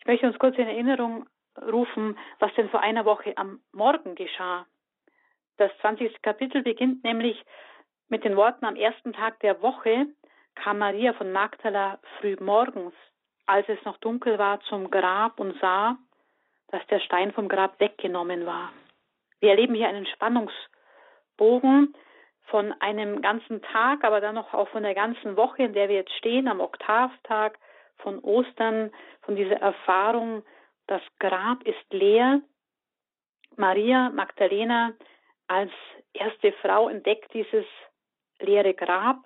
Ich 0.00 0.06
möchte 0.06 0.26
uns 0.26 0.38
kurz 0.38 0.56
in 0.58 0.68
Erinnerung 0.68 1.26
rufen, 1.60 2.18
was 2.38 2.52
denn 2.54 2.68
vor 2.68 2.80
einer 2.80 3.04
Woche 3.04 3.36
am 3.36 3.60
Morgen 3.72 4.14
geschah. 4.14 4.66
Das 5.56 5.72
20. 5.80 6.22
Kapitel 6.22 6.62
beginnt 6.62 7.02
nämlich 7.02 7.42
mit 8.08 8.24
den 8.24 8.36
Worten 8.36 8.64
am 8.64 8.76
ersten 8.76 9.12
Tag 9.12 9.40
der 9.40 9.60
Woche, 9.62 10.06
kam 10.54 10.78
Maria 10.78 11.12
von 11.14 11.32
Magdala 11.32 11.98
früh 12.18 12.36
morgens, 12.40 12.94
als 13.46 13.68
es 13.68 13.82
noch 13.84 13.96
dunkel 13.98 14.38
war, 14.38 14.60
zum 14.60 14.90
Grab 14.90 15.40
und 15.40 15.58
sah, 15.60 15.96
dass 16.68 16.86
der 16.88 17.00
Stein 17.00 17.32
vom 17.32 17.48
Grab 17.48 17.80
weggenommen 17.80 18.46
war. 18.46 18.70
Wir 19.40 19.50
erleben 19.50 19.74
hier 19.74 19.88
einen 19.88 20.06
Spannungsbogen 20.06 21.94
von 22.46 22.72
einem 22.80 23.20
ganzen 23.20 23.62
Tag, 23.62 24.04
aber 24.04 24.20
dann 24.20 24.34
noch 24.34 24.54
auch 24.54 24.68
von 24.68 24.82
der 24.82 24.94
ganzen 24.94 25.36
Woche, 25.36 25.64
in 25.64 25.74
der 25.74 25.88
wir 25.88 25.96
jetzt 25.96 26.14
stehen, 26.14 26.48
am 26.48 26.60
Oktavtag 26.60 27.58
von 27.98 28.18
Ostern, 28.20 28.90
von 29.22 29.36
dieser 29.36 29.56
Erfahrung, 29.56 30.42
das 30.86 31.02
Grab 31.18 31.62
ist 31.64 31.92
leer. 31.92 32.40
Maria 33.56 34.10
Magdalena 34.10 34.92
als 35.46 35.72
erste 36.12 36.52
Frau 36.52 36.88
entdeckt 36.88 37.32
dieses 37.34 37.66
leere 38.40 38.74
Grab 38.74 39.18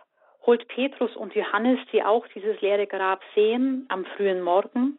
holt 0.47 0.67
Petrus 0.69 1.15
und 1.17 1.35
Johannes, 1.35 1.79
die 1.93 2.03
auch 2.03 2.27
dieses 2.29 2.61
leere 2.61 2.87
Grab 2.87 3.23
sehen, 3.35 3.87
am 3.89 4.05
frühen 4.17 4.43
Morgen. 4.43 4.99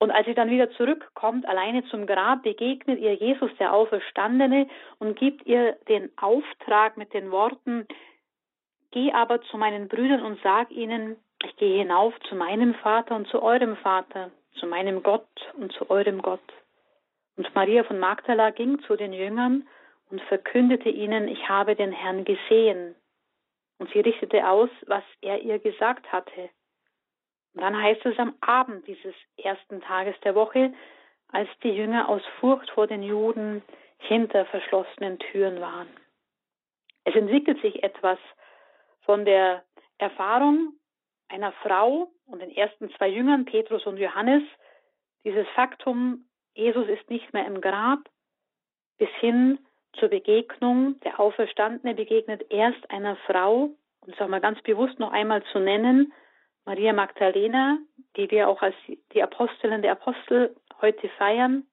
Und 0.00 0.10
als 0.10 0.26
sie 0.26 0.34
dann 0.34 0.50
wieder 0.50 0.70
zurückkommt, 0.72 1.46
alleine 1.46 1.84
zum 1.84 2.06
Grab, 2.06 2.42
begegnet 2.42 2.98
ihr 2.98 3.14
Jesus, 3.14 3.50
der 3.58 3.72
Auferstandene, 3.72 4.66
und 4.98 5.16
gibt 5.16 5.46
ihr 5.46 5.74
den 5.88 6.10
Auftrag 6.16 6.96
mit 6.96 7.14
den 7.14 7.30
Worten, 7.30 7.86
Geh 8.92 9.12
aber 9.12 9.40
zu 9.42 9.56
meinen 9.56 9.88
Brüdern 9.88 10.22
und 10.22 10.40
sag 10.42 10.70
ihnen, 10.70 11.16
ich 11.44 11.56
gehe 11.56 11.78
hinauf 11.78 12.12
zu 12.28 12.34
meinem 12.34 12.74
Vater 12.74 13.14
und 13.14 13.28
zu 13.28 13.40
eurem 13.40 13.76
Vater, 13.76 14.30
zu 14.58 14.66
meinem 14.66 15.02
Gott 15.02 15.28
und 15.54 15.72
zu 15.72 15.88
eurem 15.90 16.22
Gott. 16.22 16.42
Und 17.36 17.54
Maria 17.54 17.84
von 17.84 18.00
Magdala 18.00 18.50
ging 18.50 18.80
zu 18.82 18.96
den 18.96 19.12
Jüngern 19.12 19.66
und 20.10 20.20
verkündete 20.22 20.88
ihnen, 20.88 21.28
ich 21.28 21.48
habe 21.48 21.76
den 21.76 21.92
Herrn 21.92 22.24
gesehen 22.24 22.96
und 23.78 23.90
sie 23.92 24.00
richtete 24.00 24.48
aus, 24.48 24.70
was 24.86 25.04
er 25.22 25.40
ihr 25.40 25.60
gesagt 25.60 26.10
hatte. 26.10 26.50
Und 27.54 27.62
dann 27.62 27.80
heißt 27.80 28.04
es 28.06 28.18
am 28.18 28.34
Abend 28.40 28.86
dieses 28.86 29.14
ersten 29.36 29.80
Tages 29.80 30.14
der 30.20 30.34
Woche, 30.34 30.72
als 31.28 31.48
die 31.62 31.70
Jünger 31.70 32.08
aus 32.08 32.22
Furcht 32.38 32.70
vor 32.70 32.86
den 32.86 33.02
Juden 33.02 33.62
hinter 33.98 34.46
verschlossenen 34.46 35.18
Türen 35.18 35.60
waren. 35.60 35.88
Es 37.04 37.14
entwickelt 37.14 37.60
sich 37.60 37.82
etwas 37.82 38.18
von 39.02 39.24
der 39.24 39.64
Erfahrung 39.98 40.74
einer 41.28 41.52
Frau 41.52 42.10
und 42.26 42.40
den 42.40 42.50
ersten 42.50 42.90
zwei 42.96 43.08
Jüngern, 43.08 43.44
Petrus 43.44 43.86
und 43.86 43.98
Johannes, 43.98 44.42
dieses 45.24 45.46
Faktum, 45.54 46.24
Jesus 46.54 46.88
ist 46.88 47.08
nicht 47.10 47.32
mehr 47.32 47.46
im 47.46 47.60
Grab, 47.60 48.00
bis 48.98 49.10
hin 49.20 49.58
zur 49.94 50.08
Begegnung. 50.08 50.98
Der 51.00 51.20
Auferstandene 51.20 51.94
begegnet 51.94 52.50
erst 52.50 52.90
einer 52.90 53.16
Frau, 53.26 53.70
und 54.00 54.14
es 54.14 54.20
auch 54.20 54.28
mal 54.28 54.40
ganz 54.40 54.60
bewusst 54.62 54.98
noch 54.98 55.12
einmal 55.12 55.42
zu 55.52 55.58
nennen, 55.58 56.12
Maria 56.64 56.92
Magdalena, 56.92 57.78
die 58.16 58.30
wir 58.30 58.48
auch 58.48 58.62
als 58.62 58.74
die 59.12 59.22
Apostelin 59.22 59.82
der 59.82 59.92
Apostel 59.92 60.54
heute 60.80 61.08
feiern. 61.10 61.66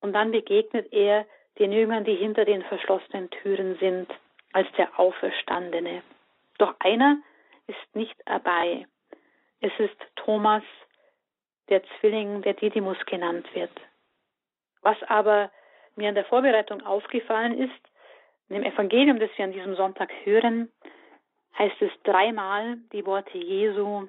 Und 0.00 0.12
dann 0.12 0.30
begegnet 0.30 0.92
er 0.92 1.26
den 1.58 1.72
Jüngern, 1.72 2.04
die 2.04 2.14
hinter 2.14 2.44
den 2.44 2.62
verschlossenen 2.64 3.30
Türen 3.30 3.76
sind, 3.78 4.08
als 4.52 4.68
der 4.76 4.98
Auferstandene. 4.98 6.02
Doch 6.58 6.74
einer 6.80 7.18
ist 7.66 7.94
nicht 7.94 8.14
dabei. 8.26 8.86
Es 9.60 9.72
ist 9.78 9.96
Thomas, 10.16 10.62
der 11.68 11.82
Zwilling, 11.98 12.42
der 12.42 12.54
Didymus 12.54 12.98
genannt 13.06 13.46
wird. 13.54 13.72
Was 14.82 14.96
aber 15.04 15.50
mir 15.96 16.08
in 16.08 16.14
der 16.14 16.24
Vorbereitung 16.24 16.84
aufgefallen 16.86 17.58
ist, 17.58 17.88
in 18.48 18.54
dem 18.54 18.64
Evangelium, 18.64 19.18
das 19.18 19.30
wir 19.36 19.44
an 19.44 19.52
diesem 19.52 19.76
Sonntag 19.76 20.10
hören, 20.24 20.70
heißt 21.58 21.82
es 21.82 21.90
dreimal 22.04 22.78
die 22.92 23.04
Worte 23.04 23.36
Jesu, 23.36 24.06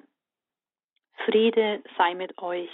Friede 1.24 1.82
sei 1.98 2.14
mit 2.14 2.38
euch. 2.38 2.70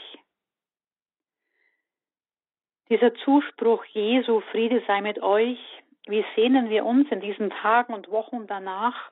Dieser 2.88 3.14
Zuspruch 3.16 3.84
Jesu, 3.86 4.40
Friede 4.52 4.82
sei 4.86 5.00
mit 5.00 5.20
euch, 5.20 5.58
wie 6.06 6.24
sehnen 6.36 6.70
wir 6.70 6.84
uns 6.84 7.10
in 7.10 7.20
diesen 7.20 7.50
Tagen 7.50 7.94
und 7.94 8.10
Wochen 8.10 8.46
danach, 8.46 9.10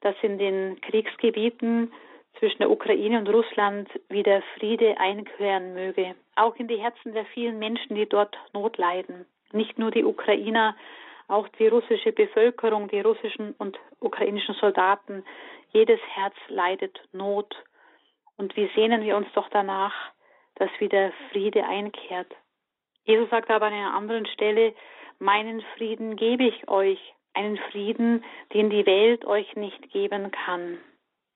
dass 0.00 0.14
in 0.22 0.38
den 0.38 0.80
Kriegsgebieten 0.82 1.92
zwischen 2.38 2.58
der 2.58 2.70
Ukraine 2.70 3.18
und 3.18 3.28
Russland 3.28 3.88
wieder 4.08 4.42
Friede 4.58 4.98
einkehren 4.98 5.74
möge, 5.74 6.14
auch 6.36 6.54
in 6.56 6.68
die 6.68 6.76
Herzen 6.76 7.12
der 7.14 7.24
vielen 7.26 7.58
Menschen, 7.58 7.96
die 7.96 8.06
dort 8.06 8.36
Not 8.52 8.76
leiden. 8.76 9.26
Nicht 9.52 9.78
nur 9.78 9.90
die 9.90 10.04
Ukrainer, 10.04 10.76
auch 11.28 11.46
die 11.58 11.68
russische 11.68 12.12
Bevölkerung, 12.12 12.88
die 12.88 13.00
russischen 13.00 13.54
und 13.58 13.78
ukrainischen 14.00 14.54
Soldaten, 14.54 15.24
jedes 15.72 16.00
Herz 16.14 16.34
leidet 16.48 16.98
Not. 17.12 17.54
Und 18.36 18.56
wie 18.56 18.70
sehnen 18.74 19.02
wir 19.02 19.16
uns 19.16 19.28
doch 19.34 19.48
danach, 19.50 19.94
dass 20.56 20.70
wieder 20.80 21.12
Friede 21.30 21.64
einkehrt. 21.64 22.34
Jesus 23.04 23.30
sagt 23.30 23.50
aber 23.50 23.66
an 23.66 23.72
einer 23.72 23.94
anderen 23.94 24.26
Stelle, 24.26 24.74
meinen 25.18 25.62
Frieden 25.76 26.16
gebe 26.16 26.44
ich 26.44 26.68
euch, 26.68 26.98
einen 27.34 27.56
Frieden, 27.70 28.24
den 28.52 28.70
die 28.70 28.84
Welt 28.84 29.24
euch 29.24 29.54
nicht 29.54 29.90
geben 29.92 30.30
kann. 30.30 30.78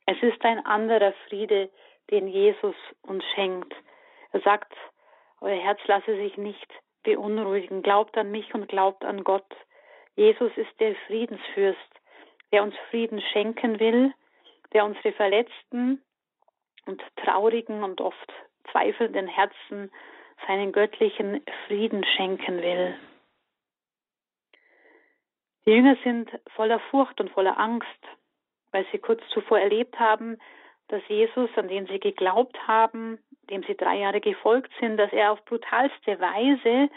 Es 0.07 0.20
ist 0.22 0.45
ein 0.45 0.64
anderer 0.66 1.12
Friede, 1.28 1.70
den 2.11 2.26
Jesus 2.26 2.74
uns 3.03 3.24
schenkt. 3.34 3.72
Er 4.32 4.40
sagt, 4.40 4.72
euer 5.40 5.61
Herz 5.61 5.80
lasse 5.86 6.16
sich 6.16 6.36
nicht 6.36 6.68
beunruhigen. 7.05 7.82
Glaubt 7.82 8.16
an 8.16 8.30
mich 8.30 8.53
und 8.55 8.68
glaubt 8.68 9.05
an 9.05 9.22
Gott. 9.24 9.47
Jesus 10.16 10.52
ist 10.56 10.80
der 10.80 10.94
Friedensfürst, 11.06 11.78
der 12.52 12.62
uns 12.62 12.74
Frieden 12.90 13.20
schenken 13.32 13.80
will, 13.80 14.12
der 14.72 14.84
unsere 14.84 15.12
verletzten 15.12 16.02
und 16.86 17.02
traurigen 17.16 17.82
und 17.82 18.00
oft 18.00 18.32
zweifelnden 18.70 19.26
Herzen 19.26 19.90
seinen 20.46 20.72
göttlichen 20.72 21.42
Frieden 21.66 22.04
schenken 22.16 22.60
will. 22.62 22.94
Die 25.64 25.70
Jünger 25.70 25.96
sind 26.02 26.30
voller 26.56 26.80
Furcht 26.90 27.20
und 27.20 27.30
voller 27.30 27.58
Angst, 27.58 27.86
weil 28.72 28.84
sie 28.90 28.98
kurz 28.98 29.22
zuvor 29.28 29.60
erlebt 29.60 29.98
haben, 29.98 30.38
dass 30.88 31.02
Jesus, 31.08 31.48
an 31.56 31.68
den 31.68 31.86
sie 31.86 32.00
geglaubt 32.00 32.66
haben, 32.66 33.18
dem 33.48 33.62
sie 33.62 33.76
drei 33.76 33.98
Jahre 33.98 34.20
gefolgt 34.20 34.72
sind, 34.80 34.96
dass 34.96 35.12
er 35.12 35.32
auf 35.32 35.44
brutalste 35.44 36.18
Weise 36.20 36.90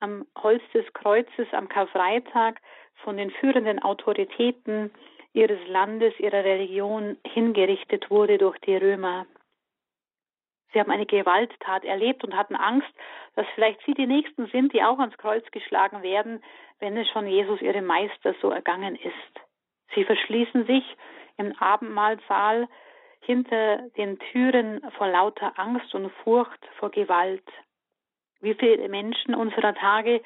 am 0.00 0.26
Holz 0.36 0.62
des 0.72 0.92
Kreuzes 0.92 1.46
am 1.52 1.68
Karfreitag 1.68 2.60
von 3.04 3.16
den 3.16 3.30
führenden 3.30 3.80
Autoritäten 3.80 4.90
ihres 5.32 5.60
Landes, 5.68 6.18
ihrer 6.18 6.44
Religion 6.44 7.16
hingerichtet 7.24 8.10
wurde 8.10 8.38
durch 8.38 8.58
die 8.60 8.76
Römer. 8.76 9.26
Sie 10.72 10.80
haben 10.80 10.90
eine 10.90 11.06
Gewalttat 11.06 11.84
erlebt 11.84 12.24
und 12.24 12.36
hatten 12.36 12.56
Angst, 12.56 12.88
dass 13.36 13.46
vielleicht 13.54 13.80
sie 13.86 13.94
die 13.94 14.06
Nächsten 14.06 14.46
sind, 14.48 14.72
die 14.72 14.82
auch 14.82 14.98
ans 14.98 15.16
Kreuz 15.16 15.44
geschlagen 15.50 16.02
werden, 16.02 16.42
wenn 16.78 16.96
es 16.96 17.08
schon 17.08 17.26
Jesus 17.26 17.62
ihrem 17.62 17.86
Meister 17.86 18.34
so 18.42 18.50
ergangen 18.50 18.96
ist. 18.96 19.40
Sie 19.94 20.04
verschließen 20.04 20.66
sich 20.66 20.84
im 21.38 21.56
Abendmahlsaal 21.58 22.68
hinter 23.20 23.78
den 23.96 24.18
Türen 24.18 24.82
vor 24.96 25.08
lauter 25.08 25.58
Angst 25.58 25.94
und 25.94 26.10
Furcht 26.24 26.60
vor 26.78 26.90
Gewalt. 26.90 27.44
Wie 28.40 28.54
viele 28.54 28.88
Menschen 28.88 29.34
unserer 29.34 29.74
Tage 29.74 30.22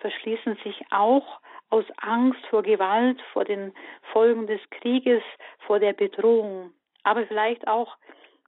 verschließen 0.00 0.56
sich 0.62 0.80
auch 0.90 1.40
aus 1.70 1.84
Angst 1.96 2.44
vor 2.46 2.62
Gewalt, 2.62 3.20
vor 3.32 3.44
den 3.44 3.72
Folgen 4.12 4.46
des 4.46 4.60
Krieges, 4.70 5.22
vor 5.66 5.80
der 5.80 5.92
Bedrohung, 5.92 6.72
aber 7.02 7.26
vielleicht 7.26 7.66
auch 7.66 7.96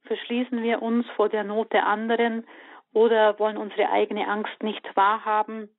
verschließen 0.05 0.63
wir 0.63 0.81
uns 0.81 1.05
vor 1.15 1.29
der 1.29 1.43
Not 1.43 1.73
der 1.73 1.85
anderen 1.85 2.45
oder 2.93 3.37
wollen 3.39 3.57
unsere 3.57 3.89
eigene 3.89 4.27
Angst 4.27 4.63
nicht 4.63 4.85
wahrhaben, 4.95 5.69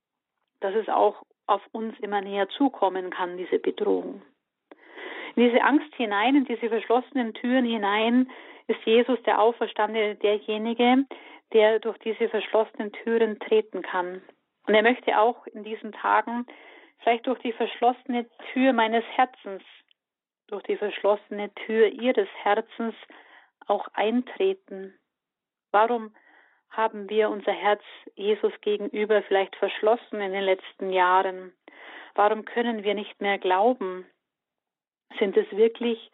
dass 0.61 0.74
es 0.74 0.88
auch 0.88 1.22
auf 1.47 1.62
uns 1.72 1.99
immer 2.01 2.20
näher 2.20 2.49
zukommen 2.51 3.11
kann, 3.11 3.36
diese 3.36 3.59
Bedrohung. 3.59 4.22
In 5.34 5.45
diese 5.45 5.62
Angst 5.62 5.95
hinein, 5.95 6.36
in 6.36 6.45
diese 6.45 6.68
verschlossenen 6.68 7.34
Türen 7.34 7.64
hinein, 7.64 8.30
ist 8.71 8.85
Jesus 8.85 9.21
der 9.25 9.41
Auferstandene 9.41 10.14
derjenige, 10.14 11.05
der 11.53 11.81
durch 11.81 11.99
diese 11.99 12.29
verschlossenen 12.29 12.93
Türen 12.93 13.39
treten 13.41 13.83
kann. 13.83 14.23
Und 14.66 14.75
er 14.75 14.83
möchte 14.83 15.18
auch 15.18 15.47
in 15.49 15.64
diesen 15.64 15.93
Tagen 15.93 16.47
vielleicht 17.01 17.27
durch 17.27 17.41
die 17.41 17.53
verschlossene 17.53 18.29
Tür 18.53 18.73
meines 18.73 19.05
Herzens, 19.16 19.62
durch 20.47 20.62
die 20.64 20.77
verschlossene 20.77 21.53
Tür 21.55 21.89
Ihres 21.89 22.29
Herzens 22.43 22.95
auch 23.66 23.89
eintreten? 23.95 24.95
Warum 25.73 26.14
haben 26.71 27.09
wir 27.09 27.31
unser 27.31 27.53
Herz 27.53 27.83
Jesus 28.14 28.53
gegenüber 28.61 29.23
vielleicht 29.23 29.57
verschlossen 29.57 30.21
in 30.21 30.33
den 30.33 30.45
letzten 30.45 30.91
Jahren? 30.93 31.53
Warum 32.14 32.45
können 32.45 32.85
wir 32.85 32.95
nicht 32.95 33.21
mehr 33.21 33.39
glauben? 33.39 34.07
Sind 35.18 35.37
es 35.37 35.51
wirklich 35.51 36.11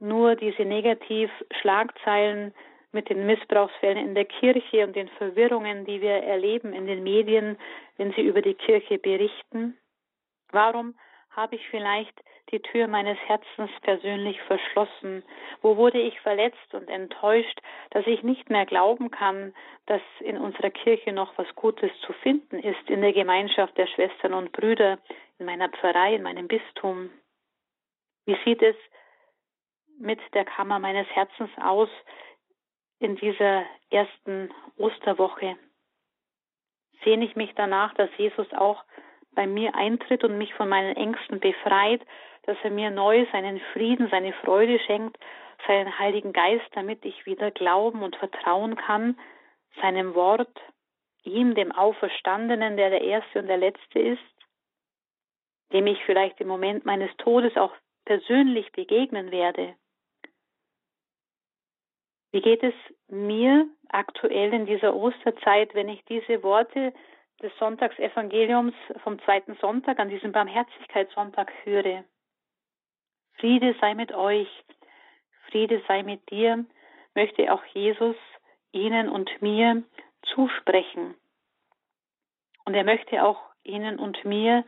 nur 0.00 0.36
diese 0.36 0.64
Negativ-Schlagzeilen 0.64 2.54
mit 2.92 3.08
den 3.10 3.26
Missbrauchsfällen 3.26 3.98
in 3.98 4.14
der 4.14 4.24
Kirche 4.24 4.84
und 4.84 4.96
den 4.96 5.08
Verwirrungen, 5.08 5.84
die 5.84 6.00
wir 6.00 6.22
erleben 6.22 6.72
in 6.72 6.86
den 6.86 7.02
Medien, 7.02 7.58
wenn 7.96 8.12
sie 8.12 8.22
über 8.22 8.42
die 8.42 8.54
Kirche 8.54 8.98
berichten? 8.98 9.76
Warum 10.50 10.94
habe 11.30 11.56
ich 11.56 11.68
vielleicht 11.68 12.18
die 12.50 12.60
Tür 12.60 12.88
meines 12.88 13.18
Herzens 13.26 13.70
persönlich 13.82 14.40
verschlossen? 14.42 15.22
Wo 15.60 15.76
wurde 15.76 16.00
ich 16.00 16.18
verletzt 16.20 16.72
und 16.72 16.88
enttäuscht, 16.88 17.60
dass 17.90 18.06
ich 18.06 18.22
nicht 18.22 18.48
mehr 18.48 18.64
glauben 18.64 19.10
kann, 19.10 19.54
dass 19.86 20.00
in 20.20 20.38
unserer 20.38 20.70
Kirche 20.70 21.12
noch 21.12 21.36
was 21.36 21.46
Gutes 21.54 21.90
zu 22.06 22.12
finden 22.14 22.58
ist, 22.58 22.88
in 22.88 23.02
der 23.02 23.12
Gemeinschaft 23.12 23.76
der 23.76 23.86
Schwestern 23.86 24.32
und 24.32 24.52
Brüder, 24.52 24.98
in 25.38 25.46
meiner 25.46 25.68
Pfarrei, 25.68 26.14
in 26.14 26.22
meinem 26.22 26.48
Bistum? 26.48 27.10
Wie 28.24 28.36
sieht 28.44 28.62
es 28.62 28.76
mit 29.98 30.20
der 30.34 30.44
Kammer 30.44 30.78
meines 30.78 31.06
Herzens 31.08 31.50
aus 31.60 31.88
in 33.00 33.16
dieser 33.16 33.64
ersten 33.90 34.52
Osterwoche? 34.76 35.56
Sehne 37.04 37.24
ich 37.24 37.36
mich 37.36 37.52
danach, 37.54 37.94
dass 37.94 38.10
Jesus 38.16 38.52
auch 38.52 38.84
bei 39.32 39.46
mir 39.46 39.74
eintritt 39.74 40.24
und 40.24 40.38
mich 40.38 40.54
von 40.54 40.68
meinen 40.68 40.96
Ängsten 40.96 41.40
befreit, 41.40 42.02
dass 42.42 42.56
er 42.62 42.70
mir 42.70 42.90
neu 42.90 43.26
seinen 43.30 43.60
Frieden, 43.72 44.08
seine 44.10 44.32
Freude 44.32 44.78
schenkt, 44.80 45.18
seinen 45.66 45.98
Heiligen 45.98 46.32
Geist, 46.32 46.66
damit 46.72 47.04
ich 47.04 47.26
wieder 47.26 47.50
glauben 47.50 48.02
und 48.02 48.16
vertrauen 48.16 48.76
kann, 48.76 49.18
seinem 49.80 50.14
Wort, 50.14 50.56
ihm, 51.24 51.54
dem 51.54 51.72
Auferstandenen, 51.72 52.76
der 52.76 52.90
der 52.90 53.02
Erste 53.02 53.40
und 53.40 53.48
der 53.48 53.58
Letzte 53.58 53.98
ist, 53.98 54.22
dem 55.72 55.86
ich 55.86 56.02
vielleicht 56.04 56.40
im 56.40 56.48
Moment 56.48 56.84
meines 56.86 57.14
Todes 57.18 57.56
auch 57.56 57.72
persönlich 58.04 58.72
begegnen 58.72 59.30
werde. 59.30 59.74
Wie 62.30 62.40
geht 62.40 62.62
es 62.62 62.74
mir 63.08 63.66
aktuell 63.88 64.52
in 64.52 64.66
dieser 64.66 64.94
Osterzeit, 64.94 65.74
wenn 65.74 65.88
ich 65.88 66.04
diese 66.04 66.42
Worte 66.42 66.92
des 67.42 67.52
Sonntagsevangeliums 67.58 68.74
vom 69.02 69.20
zweiten 69.22 69.54
Sonntag 69.56 69.98
an 69.98 70.08
diesem 70.08 70.32
Barmherzigkeitssonntag 70.32 71.52
höre. 71.64 72.04
Friede 73.34 73.74
sei 73.80 73.94
mit 73.94 74.12
euch, 74.12 74.48
Friede 75.50 75.80
sei 75.86 76.02
mit 76.02 76.28
dir, 76.30 76.64
möchte 77.14 77.52
auch 77.52 77.64
Jesus 77.66 78.16
Ihnen 78.72 79.08
und 79.08 79.30
mir 79.40 79.82
zusprechen. 80.34 81.14
Und 82.64 82.74
er 82.74 82.84
möchte 82.84 83.24
auch 83.24 83.40
Ihnen 83.62 83.98
und 83.98 84.24
mir 84.24 84.64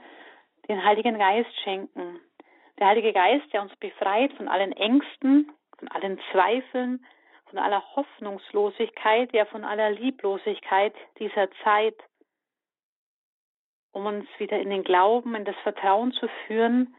den 0.68 0.84
Heiligen 0.84 1.18
Geist 1.18 1.54
schenken. 1.62 2.20
Der 2.78 2.86
Heilige 2.86 3.12
Geist, 3.12 3.52
der 3.52 3.62
uns 3.62 3.74
befreit 3.76 4.32
von 4.34 4.48
allen 4.48 4.72
Ängsten, 4.72 5.52
von 5.76 5.88
allen 5.88 6.20
Zweifeln, 6.30 7.04
von 7.50 7.58
aller 7.58 7.82
Hoffnungslosigkeit, 7.94 9.32
ja 9.34 9.44
von 9.44 9.64
aller 9.64 9.90
Lieblosigkeit 9.90 10.94
dieser 11.18 11.50
Zeit 11.64 11.96
um 13.92 14.06
uns 14.06 14.26
wieder 14.38 14.58
in 14.60 14.70
den 14.70 14.84
Glauben, 14.84 15.34
in 15.34 15.44
das 15.44 15.56
Vertrauen 15.62 16.12
zu 16.12 16.28
führen, 16.46 16.94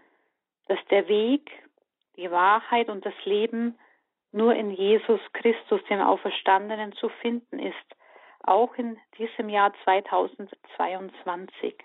dass 0.68 0.80
der 0.90 1.08
Weg, 1.08 1.50
die 2.18 2.30
Wahrheit 2.32 2.90
und 2.90 3.06
das 3.06 3.14
Leben 3.26 3.80
nur 4.32 4.56
in 4.56 4.72
Jesus 4.72 5.20
Christus, 5.34 5.82
dem 5.90 6.02
Auferstandenen, 6.02 6.94
zu 6.94 7.10
finden 7.10 7.60
ist, 7.60 7.76
auch 8.44 8.76
in 8.76 9.00
diesem 9.18 9.50
Jahr 9.50 9.74
2022. 9.84 11.76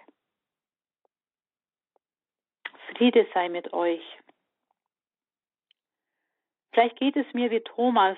Friede 2.92 3.26
sei 3.34 3.48
mit 3.48 3.72
euch. 3.72 4.02
Vielleicht 6.72 6.96
geht 6.98 7.16
es 7.16 7.26
mir 7.32 7.50
wie 7.50 7.60
Thomas, 7.60 8.16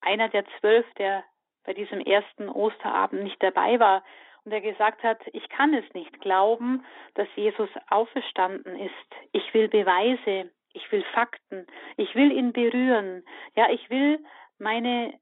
einer 0.00 0.28
der 0.28 0.44
zwölf, 0.58 0.86
der 0.94 1.24
bei 1.64 1.74
diesem 1.74 2.00
ersten 2.00 2.48
Osterabend 2.48 3.22
nicht 3.24 3.42
dabei 3.42 3.78
war, 3.78 4.02
und 4.44 4.52
er 4.52 4.60
gesagt 4.62 5.02
hat, 5.02 5.20
ich 5.34 5.46
kann 5.50 5.74
es 5.74 5.84
nicht 5.92 6.22
glauben, 6.22 6.82
dass 7.14 7.28
Jesus 7.36 7.68
auferstanden 7.90 8.76
ist. 8.76 8.92
Ich 9.32 9.52
will 9.52 9.68
Beweise, 9.68 10.50
ich 10.72 10.90
will 10.90 11.04
Fakten, 11.12 11.66
ich 11.98 12.14
will 12.14 12.32
ihn 12.32 12.54
berühren. 12.54 13.24
Ja, 13.56 13.68
ich 13.70 13.90
will 13.90 14.24
meine 14.58 15.12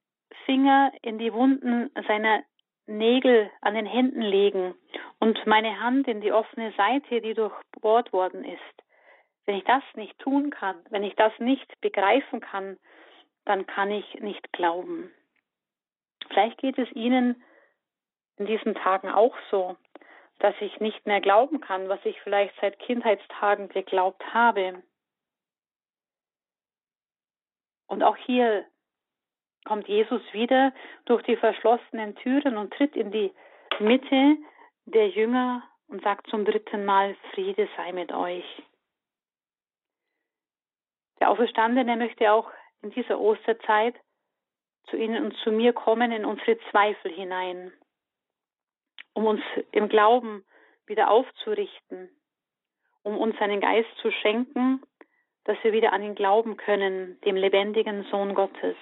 Finger 0.45 0.93
in 1.03 1.19
die 1.19 1.33
Wunden 1.33 1.91
seiner 2.07 2.45
Nägel 2.87 3.51
an 3.63 3.75
den 3.75 3.87
Händen 3.87 4.23
legen 4.23 4.75
und 5.19 5.45
meine 5.45 5.81
Hand 5.81 6.07
in 6.07 6.21
die 6.21 6.31
offene 6.31 6.73
Seite, 6.77 7.21
die 7.21 7.35
durchbohrt 7.35 8.13
worden 8.13 8.45
ist. 8.45 8.61
Wenn 9.45 9.57
ich 9.57 9.65
das 9.65 9.83
nicht 9.95 10.17
tun 10.21 10.51
kann, 10.51 10.77
wenn 10.91 11.03
ich 11.03 11.17
das 11.17 11.33
nicht 11.39 11.81
begreifen 11.81 12.41
kann, 12.41 12.79
dann 13.47 13.67
kann 13.67 13.91
ich 13.91 14.15
nicht 14.21 14.53
glauben. 14.53 15.11
Vielleicht 16.29 16.59
geht 16.59 16.79
es 16.79 16.91
Ihnen 16.93 17.43
in 18.37 18.47
diesen 18.47 18.75
Tagen 18.75 19.09
auch 19.09 19.35
so, 19.51 19.77
dass 20.41 20.55
ich 20.61 20.81
nicht 20.81 21.07
mehr 21.07 21.21
glauben 21.21 21.61
kann, 21.61 21.89
was 21.89 22.05
ich 22.05 22.21
vielleicht 22.21 22.55
seit 22.61 22.79
Kindheitstagen 22.79 23.69
geglaubt 23.69 24.23
habe. 24.35 24.83
Und 27.87 28.03
auch 28.03 28.17
hier 28.17 28.67
kommt 29.65 29.89
Jesus 29.89 30.21
wieder 30.33 30.73
durch 31.07 31.23
die 31.23 31.37
verschlossenen 31.37 32.17
Türen 32.17 32.59
und 32.59 32.75
tritt 32.75 32.97
in 32.97 33.11
die 33.13 33.33
Mitte 33.79 34.37
der 34.85 35.09
Jünger 35.09 35.63
und 35.89 36.03
sagt 36.03 36.27
zum 36.29 36.45
dritten 36.45 36.85
Mal, 36.85 37.17
Friede 37.33 37.69
sei 37.77 37.93
mit 37.93 38.13
euch. 38.13 38.45
Der 41.21 41.31
Auferstandene 41.31 41.97
möchte 41.97 42.31
auch 42.33 42.51
in 42.87 42.93
dieser 42.93 43.19
Osterzeit 43.19 43.97
zu 44.89 44.97
Ihnen 44.97 45.25
und 45.25 45.37
zu 45.39 45.51
mir 45.51 45.73
kommen 45.73 46.13
in 46.13 46.25
unsere 46.25 46.57
Zweifel 46.71 47.11
hinein, 47.11 47.73
um 49.13 49.27
uns 49.27 49.43
im 49.73 49.89
Glauben 49.89 50.45
wieder 50.87 51.11
aufzurichten, 51.11 52.09
um 53.03 53.19
uns 53.19 53.37
seinen 53.39 53.61
Geist 53.61 53.89
zu 54.01 54.13
schenken, 54.13 54.83
dass 55.45 55.57
wir 55.65 55.73
wieder 55.73 55.93
an 55.93 56.03
ihn 56.03 56.15
glauben 56.15 56.57
können, 56.57 57.21
dem 57.23 57.35
lebendigen 57.35 58.05
Sohn 58.05 58.35
Gottes. 58.35 58.77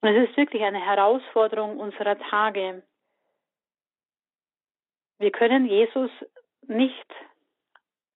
Und 0.00 0.08
es 0.08 0.28
ist 0.28 0.36
wirklich 0.36 0.62
eine 0.62 0.84
Herausforderung 0.84 1.78
unserer 1.78 2.18
Tage. 2.18 2.82
Wir 5.18 5.30
können 5.30 5.66
Jesus 5.66 6.10
nicht 6.62 7.06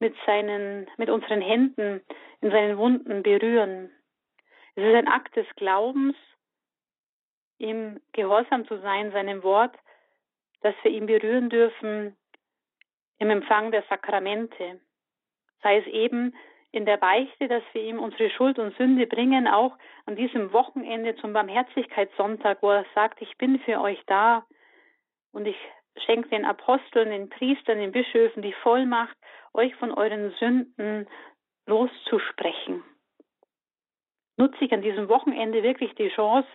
mit 0.05 0.14
seinen, 0.26 0.86
mit 0.98 1.09
unseren 1.09 1.40
Händen 1.40 2.02
in 2.42 2.50
seinen 2.50 2.76
Wunden 2.76 3.22
berühren. 3.22 3.90
Es 4.74 4.84
ist 4.84 4.94
ein 4.94 5.09
Akt 5.09 5.34
des 5.34 5.46
Glaubens, 5.57 6.14
ihm 7.59 8.00
gehorsam 8.12 8.66
zu 8.66 8.78
sein, 8.82 9.12
seinem 9.12 9.42
Wort, 9.42 9.74
dass 10.61 10.74
wir 10.82 10.90
ihn 10.90 11.07
berühren 11.07 11.48
dürfen 11.48 12.16
im 13.18 13.30
Empfang 13.30 13.70
der 13.70 13.82
Sakramente. 13.88 14.78
Sei 15.62 15.78
es 15.78 15.86
eben 15.86 16.34
in 16.70 16.84
der 16.84 16.98
Beichte, 16.98 17.48
dass 17.48 17.62
wir 17.72 17.82
ihm 17.82 17.98
unsere 17.98 18.28
Schuld 18.28 18.59
und 18.59 18.76
Sünde 18.76 19.07
bringen, 19.07 19.48
auch 19.48 19.74
an 20.05 20.16
diesem 20.16 20.52
Wochenende 20.52 21.16
zum 21.16 21.32
Barmherzigkeitssonntag, 21.32 22.59
wo 22.61 22.72
er 22.72 22.84
sagt, 22.94 23.22
ich 23.22 23.38
bin 23.38 23.59
für 23.61 23.80
euch 23.80 24.02
da 24.07 24.44
und 25.32 25.46
ich 25.46 25.57
schenke 26.05 26.28
den 26.28 26.45
Aposteln, 26.45 27.11
den 27.11 27.28
Priestern, 27.28 27.78
den 27.78 27.92
Bischöfen 27.92 28.42
die 28.42 28.53
Vollmacht, 28.53 29.16
euch 29.53 29.74
von 29.76 29.92
euren 29.92 30.32
Sünden 30.38 31.07
loszusprechen. 31.66 32.82
Nutze 34.36 34.64
ich 34.64 34.72
an 34.72 34.82
diesem 34.82 35.09
Wochenende 35.09 35.62
wirklich 35.62 35.95
die 35.95 36.09
Chance 36.09 36.49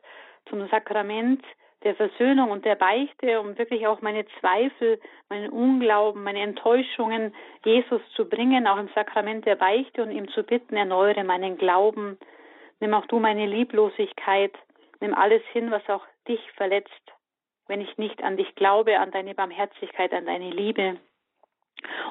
zum 0.50 0.68
Sakrament 0.68 1.44
der 1.84 1.96
Versöhnung 1.96 2.52
und 2.52 2.66
der 2.66 2.76
Beichte, 2.76 3.40
um 3.40 3.58
wirklich 3.58 3.88
auch 3.88 4.02
meine 4.02 4.26
Zweifel, 4.40 5.00
meinen 5.30 5.50
Unglauben, 5.50 6.24
meine 6.24 6.42
Enttäuschungen 6.42 7.34
Jesus 7.64 8.02
zu 8.16 8.28
bringen, 8.28 8.68
auch 8.68 8.78
im 8.78 8.90
Sakrament 8.90 9.46
der 9.46 9.56
Beichte 9.56 10.04
und 10.04 10.12
ihm 10.12 10.28
zu 10.30 10.44
bitten, 10.44 10.76
erneuere 10.76 11.24
meinen 11.24 11.58
Glauben, 11.58 12.18
nimm 12.82 12.94
auch 12.94 13.06
du 13.06 13.20
meine 13.20 13.46
Lieblosigkeit, 13.46 14.54
nimm 15.00 15.14
alles 15.14 15.42
hin, 15.54 15.72
was 15.72 15.88
auch 15.88 16.06
dich 16.28 16.42
verletzt, 16.54 17.14
wenn 17.70 17.82
ich 17.82 17.98
nicht 17.98 18.22
an 18.24 18.36
dich 18.36 18.54
glaube, 18.56 19.00
an 19.00 19.12
deine 19.12 19.36
Barmherzigkeit, 19.36 20.12
an 20.12 20.26
deine 20.26 20.50
Liebe. 20.50 20.98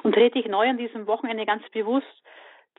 Und 0.01 0.13
trete 0.13 0.39
ich 0.39 0.47
neu 0.47 0.67
an 0.67 0.77
diesem 0.77 1.05
Wochenende 1.05 1.45
ganz 1.45 1.67
bewusst 1.69 2.23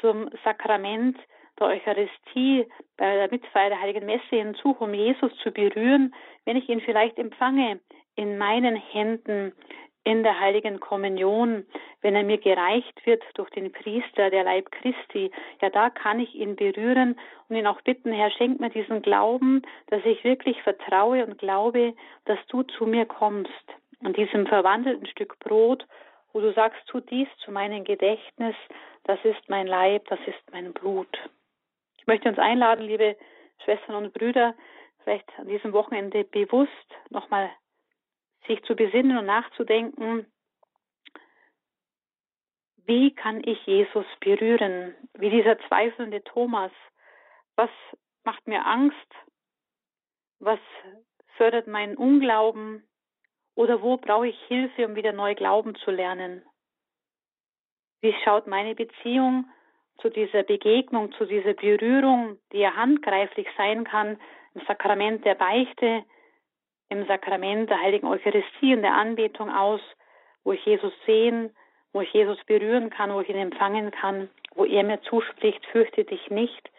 zum 0.00 0.30
Sakrament 0.44 1.16
der 1.58 1.68
Eucharistie, 1.68 2.66
bei 2.96 3.14
der 3.14 3.30
Mitfeier 3.30 3.68
der 3.68 3.80
Heiligen 3.80 4.06
Messe 4.06 4.34
hinzu, 4.36 4.74
um 4.78 4.94
Jesus 4.94 5.30
zu 5.42 5.52
berühren, 5.52 6.14
wenn 6.46 6.56
ich 6.56 6.68
ihn 6.68 6.80
vielleicht 6.80 7.18
empfange 7.18 7.80
in 8.16 8.38
meinen 8.38 8.76
Händen 8.76 9.52
in 10.04 10.22
der 10.22 10.40
heiligen 10.40 10.80
Kommunion, 10.80 11.66
wenn 12.00 12.16
er 12.16 12.22
mir 12.22 12.38
gereicht 12.38 13.04
wird 13.04 13.22
durch 13.34 13.50
den 13.50 13.70
Priester, 13.70 14.30
der 14.30 14.44
Leib 14.44 14.70
Christi, 14.70 15.30
ja, 15.60 15.68
da 15.68 15.90
kann 15.90 16.20
ich 16.20 16.34
ihn 16.34 16.56
berühren 16.56 17.18
und 17.48 17.56
ihn 17.56 17.66
auch 17.66 17.80
bitten, 17.82 18.12
Herr, 18.12 18.30
schenk 18.30 18.60
mir 18.60 18.70
diesen 18.70 19.02
Glauben, 19.02 19.62
dass 19.88 20.04
ich 20.04 20.24
wirklich 20.24 20.62
vertraue 20.62 21.24
und 21.26 21.38
glaube, 21.38 21.94
dass 22.24 22.38
du 22.48 22.62
zu 22.62 22.86
mir 22.86 23.04
kommst. 23.04 23.50
Und 24.02 24.16
diesem 24.16 24.46
verwandelten 24.46 25.06
Stück 25.06 25.38
Brot, 25.40 25.86
wo 26.32 26.40
du 26.40 26.52
sagst, 26.54 26.80
tu 26.86 27.00
dies 27.00 27.28
zu 27.44 27.52
meinem 27.52 27.84
Gedächtnis, 27.84 28.54
das 29.04 29.18
ist 29.24 29.48
mein 29.48 29.66
Leib, 29.66 30.06
das 30.08 30.20
ist 30.26 30.52
mein 30.52 30.72
Blut. 30.72 31.18
Ich 31.98 32.06
möchte 32.06 32.28
uns 32.28 32.38
einladen, 32.38 32.86
liebe 32.86 33.16
Schwestern 33.64 33.96
und 33.96 34.14
Brüder, 34.14 34.54
vielleicht 35.02 35.28
an 35.38 35.48
diesem 35.48 35.74
Wochenende 35.74 36.24
bewusst 36.24 36.70
nochmal 37.10 37.50
sich 38.46 38.62
zu 38.64 38.74
besinnen 38.74 39.18
und 39.18 39.26
nachzudenken, 39.26 40.26
wie 42.86 43.14
kann 43.14 43.42
ich 43.44 43.64
Jesus 43.66 44.06
berühren? 44.20 44.94
Wie 45.14 45.30
dieser 45.30 45.58
zweifelnde 45.68 46.24
Thomas. 46.24 46.72
Was 47.54 47.70
macht 48.24 48.46
mir 48.46 48.66
Angst? 48.66 48.96
Was 50.40 50.58
fördert 51.36 51.66
meinen 51.66 51.96
Unglauben? 51.96 52.82
Oder 53.54 53.82
wo 53.82 53.96
brauche 53.96 54.28
ich 54.28 54.40
Hilfe, 54.48 54.86
um 54.86 54.96
wieder 54.96 55.12
neu 55.12 55.34
glauben 55.34 55.74
zu 55.76 55.90
lernen? 55.90 56.44
Wie 58.00 58.14
schaut 58.24 58.46
meine 58.46 58.74
Beziehung 58.74 59.48
zu 59.98 60.08
dieser 60.08 60.42
Begegnung, 60.42 61.12
zu 61.12 61.26
dieser 61.26 61.54
Berührung, 61.54 62.38
die 62.52 62.58
ja 62.58 62.74
handgreiflich 62.74 63.46
sein 63.56 63.84
kann, 63.84 64.18
im 64.54 64.62
Sakrament 64.66 65.24
der 65.24 65.34
Beichte, 65.34 66.04
im 66.90 67.06
Sakrament 67.06 67.70
der 67.70 67.80
heiligen 67.80 68.06
Eucharistie 68.06 68.74
und 68.74 68.82
der 68.82 68.94
Anbetung 68.94 69.50
aus, 69.50 69.80
wo 70.44 70.52
ich 70.52 70.64
Jesus 70.66 70.92
sehen, 71.06 71.54
wo 71.92 72.02
ich 72.02 72.12
Jesus 72.12 72.38
berühren 72.44 72.90
kann, 72.90 73.14
wo 73.14 73.20
ich 73.20 73.28
ihn 73.28 73.36
empfangen 73.36 73.90
kann, 73.90 74.28
wo 74.54 74.64
er 74.64 74.82
mir 74.82 75.00
zuspricht, 75.02 75.64
fürchte 75.66 76.04
dich 76.04 76.30
nicht, 76.30 76.70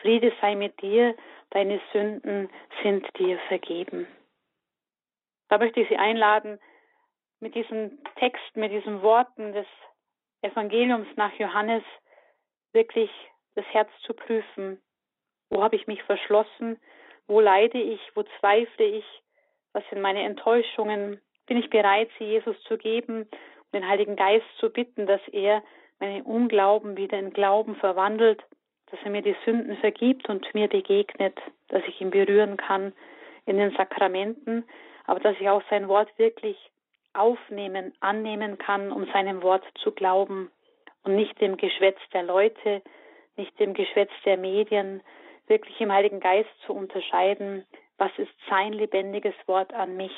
Friede 0.00 0.32
sei 0.40 0.54
mit 0.54 0.80
dir, 0.80 1.14
deine 1.50 1.80
Sünden 1.92 2.48
sind 2.82 3.06
dir 3.18 3.38
vergeben. 3.48 4.06
Da 5.48 5.58
möchte 5.58 5.80
ich 5.80 5.88
Sie 5.88 5.96
einladen, 5.96 6.60
mit 7.40 7.54
diesem 7.54 7.98
Text, 8.16 8.56
mit 8.56 8.72
diesen 8.72 9.02
Worten 9.02 9.52
des 9.52 9.66
Evangeliums 10.42 11.08
nach 11.16 11.32
Johannes 11.34 11.82
wirklich 12.72 13.10
das 13.54 13.64
Herz 13.66 13.90
zu 14.02 14.14
prüfen. 14.14 14.80
Wo 15.50 15.62
habe 15.62 15.76
ich 15.76 15.86
mich 15.86 16.02
verschlossen? 16.04 16.80
Wo 17.26 17.40
leide 17.40 17.80
ich? 17.80 18.00
Wo 18.14 18.22
zweifle 18.40 18.84
ich? 18.84 19.04
Was 19.78 19.88
sind 19.90 20.02
meine 20.02 20.24
Enttäuschungen? 20.24 21.20
Bin 21.46 21.56
ich 21.56 21.70
bereit, 21.70 22.10
sie 22.18 22.24
Jesus 22.24 22.60
zu 22.64 22.76
geben 22.76 23.20
und 23.20 23.72
den 23.72 23.86
Heiligen 23.86 24.16
Geist 24.16 24.44
zu 24.58 24.70
bitten, 24.70 25.06
dass 25.06 25.20
er 25.30 25.62
meinen 26.00 26.22
Unglauben 26.22 26.96
wieder 26.96 27.16
in 27.16 27.32
Glauben 27.32 27.76
verwandelt, 27.76 28.42
dass 28.90 28.98
er 29.04 29.12
mir 29.12 29.22
die 29.22 29.36
Sünden 29.44 29.76
vergibt 29.76 30.28
und 30.28 30.52
mir 30.52 30.66
begegnet, 30.66 31.38
dass 31.68 31.84
ich 31.86 32.00
ihn 32.00 32.10
berühren 32.10 32.56
kann 32.56 32.92
in 33.46 33.56
den 33.56 33.70
Sakramenten, 33.76 34.64
aber 35.06 35.20
dass 35.20 35.36
ich 35.38 35.48
auch 35.48 35.62
sein 35.70 35.86
Wort 35.86 36.08
wirklich 36.18 36.56
aufnehmen, 37.12 37.94
annehmen 38.00 38.58
kann, 38.58 38.90
um 38.90 39.06
seinem 39.12 39.44
Wort 39.44 39.62
zu 39.76 39.92
glauben 39.92 40.50
und 41.04 41.14
nicht 41.14 41.40
dem 41.40 41.56
Geschwätz 41.56 42.00
der 42.12 42.24
Leute, 42.24 42.82
nicht 43.36 43.56
dem 43.60 43.74
Geschwätz 43.74 44.10
der 44.24 44.38
Medien, 44.38 45.04
wirklich 45.46 45.80
im 45.80 45.92
Heiligen 45.92 46.18
Geist 46.18 46.50
zu 46.66 46.72
unterscheiden, 46.72 47.64
was 47.98 48.10
ist 48.16 48.32
sein 48.48 48.72
lebendiges 48.72 49.34
Wort 49.46 49.74
an 49.74 49.96
mich. 49.96 50.16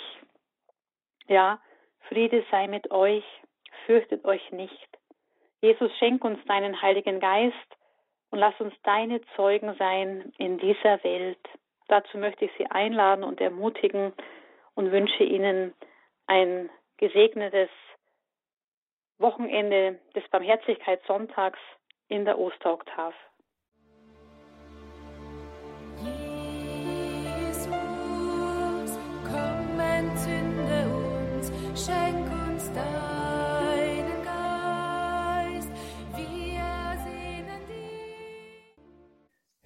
Ja, 1.26 1.61
Friede 2.09 2.45
sei 2.51 2.68
mit 2.68 2.91
euch, 2.91 3.24
fürchtet 3.87 4.24
euch 4.24 4.53
nicht. 4.53 4.89
Jesus, 5.61 5.91
schenk 5.99 6.24
uns 6.24 6.43
deinen 6.47 6.81
Heiligen 6.81 7.20
Geist 7.20 7.57
und 8.31 8.39
lass 8.39 8.59
uns 8.61 8.74
deine 8.83 9.20
Zeugen 9.37 9.74
sein 9.78 10.33
in 10.39 10.59
dieser 10.59 11.03
Welt. 11.05 11.39
Dazu 11.89 12.18
möchte 12.18 12.45
ich 12.45 12.53
Sie 12.57 12.66
einladen 12.66 13.24
und 13.24 13.41
ermutigen 13.41 14.12
und 14.74 14.93
wünsche 14.93 15.24
Ihnen 15.24 15.74
ein 16.26 16.70
gesegnetes 16.99 17.70
Wochenende 19.18 19.99
des 20.14 20.26
Barmherzigkeitssonntags 20.28 21.59
in 22.09 22.24
der 22.24 22.39
Osteroktav. 22.39 23.14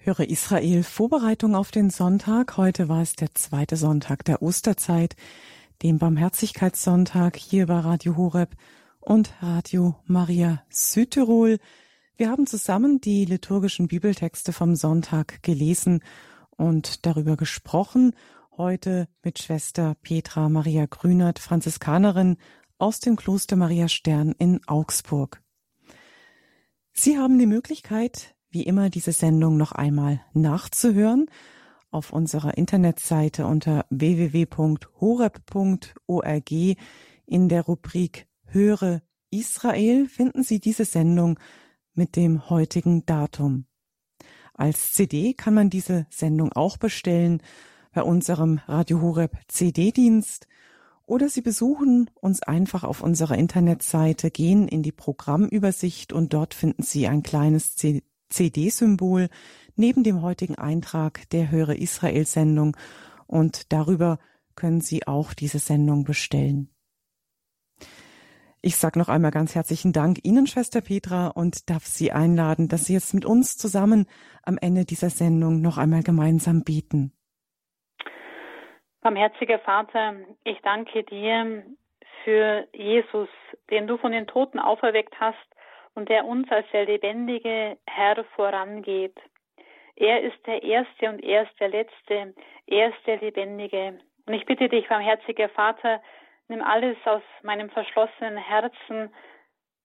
Höre 0.05 0.29
Israel 0.29 0.83
Vorbereitung 0.83 1.55
auf 1.55 1.71
den 1.71 1.89
Sonntag. 1.89 2.57
Heute 2.57 2.89
war 2.89 3.01
es 3.01 3.15
der 3.15 3.33
zweite 3.33 3.75
Sonntag 3.75 4.23
der 4.23 4.43
Osterzeit, 4.43 5.15
dem 5.81 5.97
Barmherzigkeitssonntag 5.97 7.35
hier 7.37 7.65
bei 7.65 7.79
Radio 7.79 8.15
Horeb 8.15 8.55
und 8.99 9.33
Radio 9.41 9.95
Maria 10.05 10.61
Südtirol. 10.69 11.57
Wir 12.17 12.29
haben 12.29 12.45
zusammen 12.45 13.01
die 13.01 13.25
liturgischen 13.25 13.87
Bibeltexte 13.87 14.53
vom 14.53 14.75
Sonntag 14.75 15.41
gelesen 15.41 16.01
und 16.51 17.07
darüber 17.07 17.35
gesprochen. 17.35 18.13
Heute 18.55 19.07
mit 19.23 19.39
Schwester 19.39 19.95
Petra 20.03 20.49
Maria 20.49 20.85
Grünert, 20.85 21.39
Franziskanerin 21.39 22.37
aus 22.77 22.99
dem 22.99 23.15
Kloster 23.15 23.55
Maria 23.55 23.87
Stern 23.87 24.35
in 24.37 24.61
Augsburg. 24.67 25.41
Sie 26.93 27.17
haben 27.17 27.39
die 27.39 27.47
Möglichkeit, 27.47 28.34
wie 28.55 28.63
immer, 28.63 28.89
diese 28.89 29.11
Sendung 29.11 29.57
noch 29.57 29.73
einmal 29.73 30.21
nachzuhören 30.33 31.25
auf 31.91 32.13
unserer 32.13 32.57
Internetseite 32.57 33.45
unter 33.45 33.85
www.horeb.org 33.89 34.51
in 37.25 37.49
der 37.49 37.61
Rubrik 37.63 38.27
Höre 38.45 39.01
Israel 39.29 40.07
finden 40.07 40.41
Sie 40.41 40.61
diese 40.61 40.85
Sendung 40.85 41.37
mit 41.93 42.15
dem 42.15 42.49
heutigen 42.49 43.05
Datum. 43.05 43.65
Als 44.53 44.93
CD 44.93 45.33
kann 45.33 45.53
man 45.53 45.69
diese 45.69 46.07
Sendung 46.09 46.53
auch 46.53 46.77
bestellen 46.77 47.41
bei 47.93 48.03
unserem 48.03 48.61
Radio 48.67 49.01
Horeb 49.01 49.37
CD-Dienst 49.49 50.47
oder 51.05 51.27
Sie 51.27 51.41
besuchen 51.41 52.09
uns 52.21 52.41
einfach 52.41 52.85
auf 52.85 53.01
unserer 53.01 53.37
Internetseite, 53.37 54.31
gehen 54.31 54.69
in 54.69 54.81
die 54.81 54.93
Programmübersicht 54.93 56.13
und 56.13 56.33
dort 56.33 56.53
finden 56.53 56.83
Sie 56.83 57.07
ein 57.07 57.21
kleines 57.21 57.75
CD-Symbol 58.29 59.29
neben 59.75 60.03
dem 60.03 60.21
heutigen 60.21 60.55
Eintrag 60.55 61.29
der 61.31 61.51
Höre 61.51 61.75
Israel-Sendung 61.75 62.75
und 63.27 63.71
darüber 63.71 64.19
können 64.55 64.81
Sie 64.81 65.07
auch 65.07 65.33
diese 65.33 65.59
Sendung 65.59 66.05
bestellen. 66.05 66.69
Ich 68.61 68.77
sage 68.77 68.97
noch 68.97 69.09
einmal 69.09 69.29
ganz 69.29 69.53
herzlichen 69.53 69.93
Dank 69.93 70.19
Ihnen, 70.23 70.47
Schwester 70.47 70.81
Petra, 70.81 71.27
und 71.27 71.69
darf 71.69 71.83
Sie 71.83 72.11
einladen, 72.11 72.67
dass 72.67 72.85
Sie 72.85 72.93
jetzt 72.93 73.13
mit 73.13 73.23
uns 73.23 73.57
zusammen 73.57 74.07
am 74.41 74.57
Ende 74.59 74.85
dieser 74.85 75.11
Sendung 75.11 75.61
noch 75.61 75.77
einmal 75.77 76.01
gemeinsam 76.01 76.63
beten. 76.63 77.11
Barmherziger 79.01 79.59
Vater, 79.59 80.15
ich 80.43 80.57
danke 80.63 81.03
dir 81.03 81.63
für 82.23 82.67
Jesus, 82.73 83.29
den 83.69 83.85
du 83.85 83.97
von 83.97 84.11
den 84.11 84.25
Toten 84.25 84.57
auferweckt 84.57 85.13
hast 85.19 85.37
und 85.95 86.09
der 86.09 86.25
uns 86.25 86.51
als 86.51 86.67
der 86.71 86.85
lebendige 86.85 87.77
Herr 87.87 88.23
vorangeht. 88.35 89.17
Er 89.95 90.21
ist 90.21 90.45
der 90.45 90.61
Erste 90.61 91.09
und 91.09 91.23
er 91.23 91.43
ist 91.43 91.59
der 91.59 91.69
Letzte, 91.69 92.33
er 92.67 92.89
ist 92.89 93.07
der 93.07 93.17
Lebendige. 93.17 93.99
Und 94.25 94.33
ich 94.33 94.45
bitte 94.45 94.67
dich, 94.67 94.87
barmherziger 94.89 95.49
Vater, 95.49 96.01
nimm 96.49 96.61
alles 96.61 96.97
aus 97.05 97.21
meinem 97.43 97.69
verschlossenen 97.69 98.37
Herzen 98.37 99.13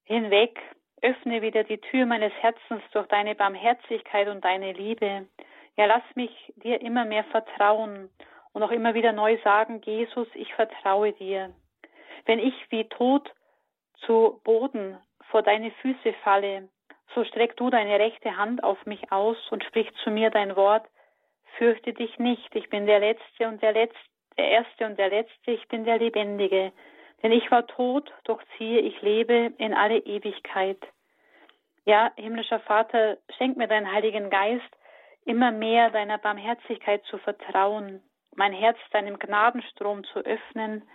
hinweg, 0.04 0.58
öffne 1.00 1.42
wieder 1.42 1.62
die 1.64 1.78
Tür 1.78 2.06
meines 2.06 2.32
Herzens 2.40 2.82
durch 2.92 3.06
deine 3.06 3.34
Barmherzigkeit 3.34 4.28
und 4.28 4.44
deine 4.44 4.72
Liebe. 4.72 5.28
Ja, 5.76 5.86
lass 5.86 6.02
mich 6.14 6.52
dir 6.56 6.80
immer 6.80 7.04
mehr 7.04 7.24
vertrauen 7.24 8.10
und 8.52 8.62
auch 8.62 8.72
immer 8.72 8.94
wieder 8.94 9.12
neu 9.12 9.38
sagen, 9.44 9.80
Jesus, 9.84 10.26
ich 10.34 10.52
vertraue 10.54 11.12
dir. 11.12 11.54
Wenn 12.26 12.40
ich 12.40 12.54
wie 12.70 12.84
tot 12.84 13.32
zu 14.04 14.40
Boden 14.44 14.98
vor 15.30 15.42
deine 15.42 15.70
Füße 15.70 16.12
falle, 16.24 16.68
so 17.14 17.24
streck 17.24 17.56
du 17.56 17.70
deine 17.70 17.98
rechte 17.98 18.36
Hand 18.36 18.62
auf 18.62 18.84
mich 18.86 19.10
aus 19.10 19.36
und 19.50 19.64
sprich 19.64 19.90
zu 20.04 20.10
mir 20.10 20.30
dein 20.30 20.56
Wort, 20.56 20.86
fürchte 21.56 21.92
dich 21.92 22.18
nicht, 22.18 22.54
ich 22.54 22.68
bin 22.70 22.86
der 22.86 23.00
Letzte 23.00 23.48
und 23.48 23.62
der 23.62 23.72
Letzte, 23.72 23.98
der 24.36 24.48
Erste 24.48 24.86
und 24.86 24.98
der 24.98 25.08
Letzte, 25.08 25.50
ich 25.50 25.66
bin 25.68 25.84
der 25.84 25.98
Lebendige. 25.98 26.72
Denn 27.22 27.32
ich 27.32 27.50
war 27.50 27.66
tot, 27.66 28.10
doch 28.24 28.40
ziehe 28.56 28.80
ich 28.80 29.02
lebe 29.02 29.52
in 29.58 29.74
alle 29.74 29.98
Ewigkeit. 29.98 30.78
Ja, 31.84 32.12
himmlischer 32.16 32.60
Vater, 32.60 33.18
schenk 33.36 33.56
mir 33.56 33.68
deinen 33.68 33.92
Heiligen 33.92 34.30
Geist, 34.30 34.70
immer 35.24 35.50
mehr 35.50 35.90
deiner 35.90 36.18
Barmherzigkeit 36.18 37.04
zu 37.04 37.18
vertrauen, 37.18 38.02
mein 38.36 38.52
Herz 38.52 38.78
deinem 38.92 39.18
Gnadenstrom 39.18 40.04
zu 40.04 40.20
öffnen, 40.20 40.88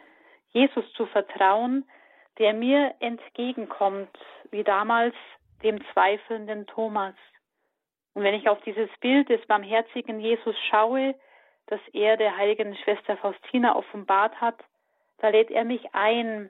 Jesus 0.49 0.85
zu 0.93 1.05
vertrauen, 1.05 1.87
der 2.37 2.53
mir 2.53 2.93
entgegenkommt, 2.99 4.17
wie 4.51 4.63
damals 4.63 5.15
dem 5.63 5.79
zweifelnden 5.93 6.67
Thomas. 6.67 7.15
Und 8.13 8.23
wenn 8.23 8.33
ich 8.33 8.49
auf 8.49 8.61
dieses 8.61 8.89
Bild 8.99 9.29
des 9.29 9.45
barmherzigen 9.47 10.19
Jesus 10.19 10.55
schaue, 10.69 11.15
das 11.67 11.79
er 11.93 12.17
der 12.17 12.37
heiligen 12.37 12.75
Schwester 12.77 13.17
Faustina 13.17 13.75
offenbart 13.75 14.39
hat, 14.39 14.63
da 15.17 15.29
lädt 15.29 15.49
er 15.49 15.63
mich 15.63 15.93
ein, 15.93 16.49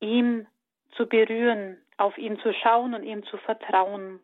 ihm 0.00 0.46
zu 0.92 1.06
berühren, 1.06 1.80
auf 1.96 2.16
ihn 2.18 2.38
zu 2.40 2.52
schauen 2.52 2.94
und 2.94 3.04
ihm 3.04 3.24
zu 3.24 3.36
vertrauen. 3.38 4.20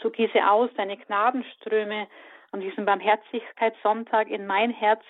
So 0.00 0.10
gieße 0.10 0.48
aus 0.48 0.70
deine 0.76 0.96
Gnadenströme 0.96 2.08
an 2.52 2.60
diesem 2.60 2.84
Barmherzigkeitssonntag 2.84 4.28
in 4.28 4.46
mein 4.46 4.70
Herz 4.70 5.02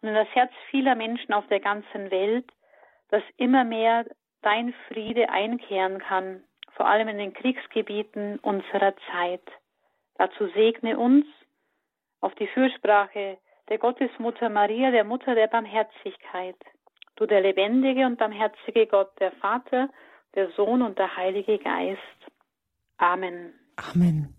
und 0.00 0.08
in 0.08 0.14
das 0.14 0.28
Herz 0.28 0.52
vieler 0.70 0.94
Menschen 0.94 1.32
auf 1.32 1.46
der 1.48 1.60
ganzen 1.60 2.10
Welt, 2.10 2.46
dass 3.10 3.22
immer 3.36 3.64
mehr 3.64 4.06
dein 4.44 4.74
Friede 4.88 5.30
einkehren 5.30 5.98
kann, 5.98 6.44
vor 6.76 6.86
allem 6.86 7.08
in 7.08 7.18
den 7.18 7.32
Kriegsgebieten 7.32 8.38
unserer 8.40 8.94
Zeit. 9.10 9.42
Dazu 10.16 10.48
segne 10.54 10.98
uns 10.98 11.26
auf 12.20 12.34
die 12.36 12.46
Fürsprache 12.48 13.38
der 13.68 13.78
Gottesmutter 13.78 14.48
Maria, 14.48 14.90
der 14.90 15.04
Mutter 15.04 15.34
der 15.34 15.46
Barmherzigkeit. 15.46 16.56
Du 17.16 17.26
der 17.26 17.40
lebendige 17.40 18.06
und 18.06 18.18
barmherzige 18.18 18.86
Gott, 18.86 19.12
der 19.20 19.32
Vater, 19.32 19.88
der 20.34 20.50
Sohn 20.52 20.82
und 20.82 20.98
der 20.98 21.16
Heilige 21.16 21.58
Geist. 21.58 22.00
Amen. 22.98 23.54
Amen. 23.76 24.36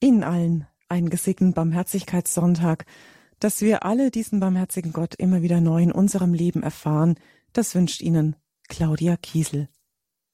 Ihnen 0.00 0.22
allen 0.22 0.66
einen 0.88 1.08
gesegneten 1.08 1.54
Barmherzigkeitssonntag, 1.54 2.84
dass 3.42 3.60
wir 3.60 3.84
alle 3.84 4.12
diesen 4.12 4.38
barmherzigen 4.38 4.92
Gott 4.92 5.16
immer 5.16 5.42
wieder 5.42 5.60
neu 5.60 5.82
in 5.82 5.90
unserem 5.90 6.32
Leben 6.32 6.62
erfahren. 6.62 7.16
Das 7.52 7.74
wünscht 7.74 8.00
Ihnen 8.00 8.36
Claudia 8.68 9.16
Kiesel. 9.16 9.68